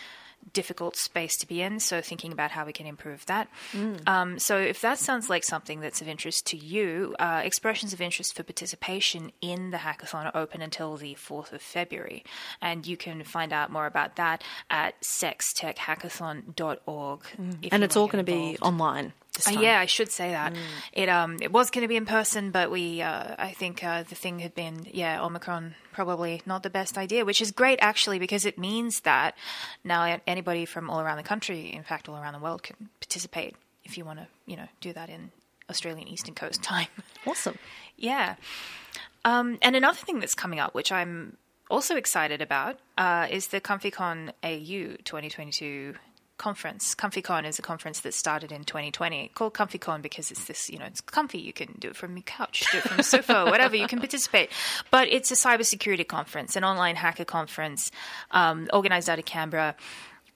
difficult 0.53 0.97
space 0.97 1.37
to 1.39 1.47
be 1.47 1.63
in. 1.63 1.79
So 1.81 2.01
thinking 2.01 2.33
about 2.33 2.51
how 2.51 2.65
we 2.65 2.73
can 2.73 2.87
improve 2.87 3.27
that. 3.27 3.49
Mm. 3.73 4.09
Um, 4.09 4.39
so 4.39 4.59
if 4.59 4.81
that 4.83 4.99
sounds 4.99 5.31
like 5.31 5.45
something 5.45 5.81
that's 5.81 6.01
of 6.01 6.09
interest 6.09 6.47
to 6.49 6.57
you, 6.57 7.15
uh, 7.19 7.43
expressions 7.45 7.93
of 7.93 8.01
interest 8.01 8.35
for 8.37 8.43
participation 8.43 9.31
in 9.41 9.71
the 9.71 9.77
hackathon 9.79 10.27
are 10.27 10.37
open 10.37 10.61
until 10.63 10.97
the 10.97 11.15
4th 11.15 11.53
of 11.53 11.63
February. 11.63 12.25
And 12.61 12.85
you 12.87 12.97
can 12.97 13.23
find 13.25 13.53
out 13.53 13.71
more 13.71 13.87
about 13.87 14.17
that 14.17 14.43
at 14.71 15.01
sextechhackathon.org. 15.01 17.21
if 17.63 17.73
and 17.73 17.85
it's 17.85 17.97
all 17.97 18.07
going 18.07 18.25
to 18.25 18.33
be 18.33 18.57
online. 18.61 19.13
Uh, 19.47 19.51
yeah, 19.59 19.81
I 19.81 19.87
should 19.87 20.13
say 20.13 20.31
that. 20.31 20.53
Mm. 20.53 20.59
It 20.93 21.09
um 21.09 21.39
it 21.43 21.51
was 21.51 21.71
going 21.71 21.83
to 21.83 21.89
be 21.89 21.97
in 21.97 22.07
person, 22.07 22.51
but 22.51 22.71
we 22.71 23.03
uh, 23.03 23.35
I 23.37 23.51
think 23.51 23.83
uh, 23.83 24.05
the 24.05 24.15
thing 24.15 24.39
had 24.39 24.55
been 24.55 24.87
yeah 24.93 25.25
Omicron 25.25 25.75
probably 25.93 26.43
not 26.47 26.63
the 26.63 26.71
best 26.71 26.97
idea, 26.97 27.25
which 27.25 27.41
is 27.41 27.51
great 27.51 27.79
actually 27.83 28.19
because 28.19 28.45
it 28.47 28.59
means 28.59 29.01
that 29.01 29.37
now 29.83 30.21
anybody 30.27 30.65
from 30.65 30.89
all 30.89 31.01
around 31.01 31.17
the 31.17 31.25
country, 31.25 31.73
in 31.73 31.83
fact 31.83 32.09
all 32.09 32.17
around 32.17 32.35
the 32.35 32.39
world, 32.39 32.63
can 32.63 32.89
participate 33.01 33.57
if 33.85 33.99
you 33.99 34.05
want 34.05 34.21
to 34.21 34.29
you 34.47 34.57
know 34.57 34.69
do 34.81 34.93
that 34.93 35.11
in 35.11 35.33
Australian 35.69 36.09
Eastern 36.09 36.35
Coast 36.35 36.63
time. 36.63 36.89
Awesome. 37.27 37.59
Yeah. 37.97 38.35
Um, 39.25 39.57
and 39.63 39.75
another 39.75 39.97
thing 39.97 40.21
that's 40.21 40.35
coming 40.35 40.61
up, 40.61 40.75
which 40.75 40.93
I'm 40.93 41.39
also 41.71 41.97
excited 41.97 42.43
about, 42.43 42.79
uh, 42.99 43.27
is 43.31 43.47
the 43.47 43.63
ComfyCon 43.63 44.33
AU 44.45 44.97
2022 45.05 45.95
conference. 46.39 46.95
ComfyCon 46.95 47.47
is 47.47 47.59
a 47.59 47.63
conference 47.63 48.01
that 48.01 48.15
started 48.15 48.53
in 48.53 48.65
2020, 48.65 49.31
called 49.35 49.55
ComfyCon 49.55 50.03
because 50.03 50.31
it's 50.31 50.45
this, 50.47 50.69
you 50.71 50.79
know, 50.79 50.87
it's 50.87 51.01
comfy. 51.01 51.39
You 51.39 51.53
can 51.53 51.77
do 51.79 51.89
it 51.89 51.97
from 51.97 52.17
your 52.17 52.23
couch, 52.23 52.65
do 52.73 52.79
it 52.79 52.85
from 52.85 52.97
the 52.97 53.03
sofa, 53.03 53.45
whatever. 53.51 53.77
You 53.77 53.87
can 53.87 53.99
participate. 53.99 54.51
But 54.91 55.09
it's 55.09 55.31
a 55.31 55.35
cybersecurity 55.35 56.07
conference, 56.07 56.57
an 56.57 56.65
online 56.65 56.97
hacker 56.97 57.25
conference, 57.25 57.91
um, 58.31 58.69
organized 58.73 59.09
out 59.09 59.19
of 59.19 59.25
Canberra 59.25 59.77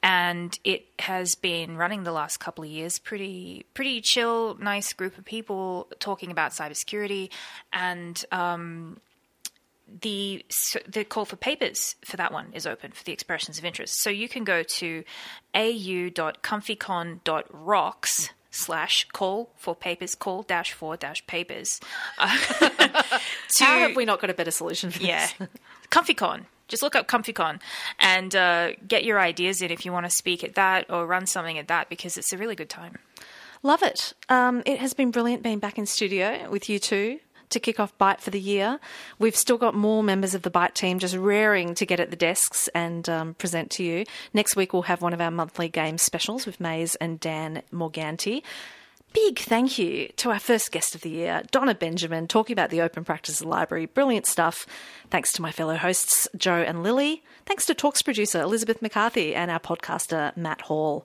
and 0.02 0.58
it 0.62 0.86
has 1.00 1.34
been 1.34 1.76
running 1.76 2.04
the 2.04 2.12
last 2.12 2.38
couple 2.38 2.62
of 2.62 2.70
years. 2.70 2.98
Pretty, 2.98 3.66
pretty 3.74 4.00
chill, 4.00 4.54
nice 4.56 4.92
group 4.92 5.18
of 5.18 5.24
people 5.24 5.88
talking 5.98 6.30
about 6.30 6.52
cybersecurity, 6.52 7.30
and 7.72 8.24
um, 8.30 8.98
the 10.00 10.44
the 10.86 11.04
call 11.04 11.24
for 11.24 11.36
papers 11.36 11.94
for 12.04 12.16
that 12.16 12.32
one 12.32 12.48
is 12.52 12.66
open 12.66 12.90
for 12.92 13.04
the 13.04 13.12
expressions 13.12 13.58
of 13.58 13.64
interest. 13.64 14.00
So 14.00 14.10
you 14.10 14.28
can 14.28 14.44
go 14.44 14.62
to 14.62 15.04
au.comfycon.rocks 15.54 18.30
slash 18.50 19.06
call 19.12 19.50
for 19.56 19.74
papers 19.74 20.14
call 20.14 20.42
dash 20.42 20.72
for 20.72 20.96
dash 20.96 21.26
papers. 21.26 21.80
Uh, 22.18 22.28
How 23.58 23.78
have 23.78 23.96
we 23.96 24.04
not 24.04 24.20
got 24.20 24.30
a 24.30 24.34
better 24.34 24.50
solution 24.50 24.90
for 24.90 25.02
yeah, 25.02 25.28
this? 25.38 25.48
ComfyCon. 25.90 26.44
Just 26.66 26.82
look 26.82 26.94
up 26.94 27.08
ComfyCon 27.08 27.60
and 27.98 28.36
uh, 28.36 28.72
get 28.86 29.04
your 29.04 29.18
ideas 29.18 29.62
in 29.62 29.70
if 29.70 29.86
you 29.86 29.92
want 29.92 30.04
to 30.04 30.10
speak 30.10 30.44
at 30.44 30.54
that 30.54 30.90
or 30.90 31.06
run 31.06 31.26
something 31.26 31.56
at 31.56 31.68
that 31.68 31.88
because 31.88 32.18
it's 32.18 32.32
a 32.32 32.36
really 32.36 32.54
good 32.54 32.68
time. 32.68 32.98
Love 33.62 33.82
it. 33.82 34.12
Um, 34.28 34.62
it 34.66 34.78
has 34.78 34.92
been 34.92 35.10
brilliant 35.10 35.42
being 35.42 35.58
back 35.58 35.78
in 35.78 35.86
studio 35.86 36.48
with 36.50 36.68
you 36.68 36.78
two 36.78 37.20
to 37.50 37.60
kick 37.60 37.80
off 37.80 37.96
Byte 37.98 38.20
for 38.20 38.30
the 38.30 38.40
year. 38.40 38.78
We've 39.18 39.36
still 39.36 39.58
got 39.58 39.74
more 39.74 40.02
members 40.02 40.34
of 40.34 40.42
the 40.42 40.50
Byte 40.50 40.74
team 40.74 40.98
just 40.98 41.16
raring 41.16 41.74
to 41.74 41.86
get 41.86 42.00
at 42.00 42.10
the 42.10 42.16
desks 42.16 42.68
and 42.68 43.08
um, 43.08 43.34
present 43.34 43.70
to 43.72 43.84
you. 43.84 44.04
Next 44.32 44.56
week, 44.56 44.72
we'll 44.72 44.82
have 44.82 45.02
one 45.02 45.12
of 45.12 45.20
our 45.20 45.30
monthly 45.30 45.68
game 45.68 45.98
specials 45.98 46.46
with 46.46 46.60
Maze 46.60 46.94
and 46.96 47.20
Dan 47.20 47.62
Morganti. 47.72 48.42
Big 49.14 49.38
thank 49.38 49.78
you 49.78 50.08
to 50.16 50.30
our 50.30 50.38
first 50.38 50.70
guest 50.70 50.94
of 50.94 51.00
the 51.00 51.08
year, 51.08 51.42
Donna 51.50 51.74
Benjamin, 51.74 52.28
talking 52.28 52.52
about 52.52 52.68
the 52.68 52.82
Open 52.82 53.04
Practice 53.04 53.42
Library. 53.42 53.86
Brilliant 53.86 54.26
stuff. 54.26 54.66
Thanks 55.10 55.32
to 55.32 55.42
my 55.42 55.50
fellow 55.50 55.76
hosts, 55.76 56.28
Joe 56.36 56.62
and 56.66 56.82
Lily. 56.82 57.22
Thanks 57.46 57.64
to 57.66 57.74
Talks 57.74 58.02
producer 58.02 58.42
Elizabeth 58.42 58.82
McCarthy 58.82 59.34
and 59.34 59.50
our 59.50 59.60
podcaster, 59.60 60.36
Matt 60.36 60.62
Hall. 60.62 61.04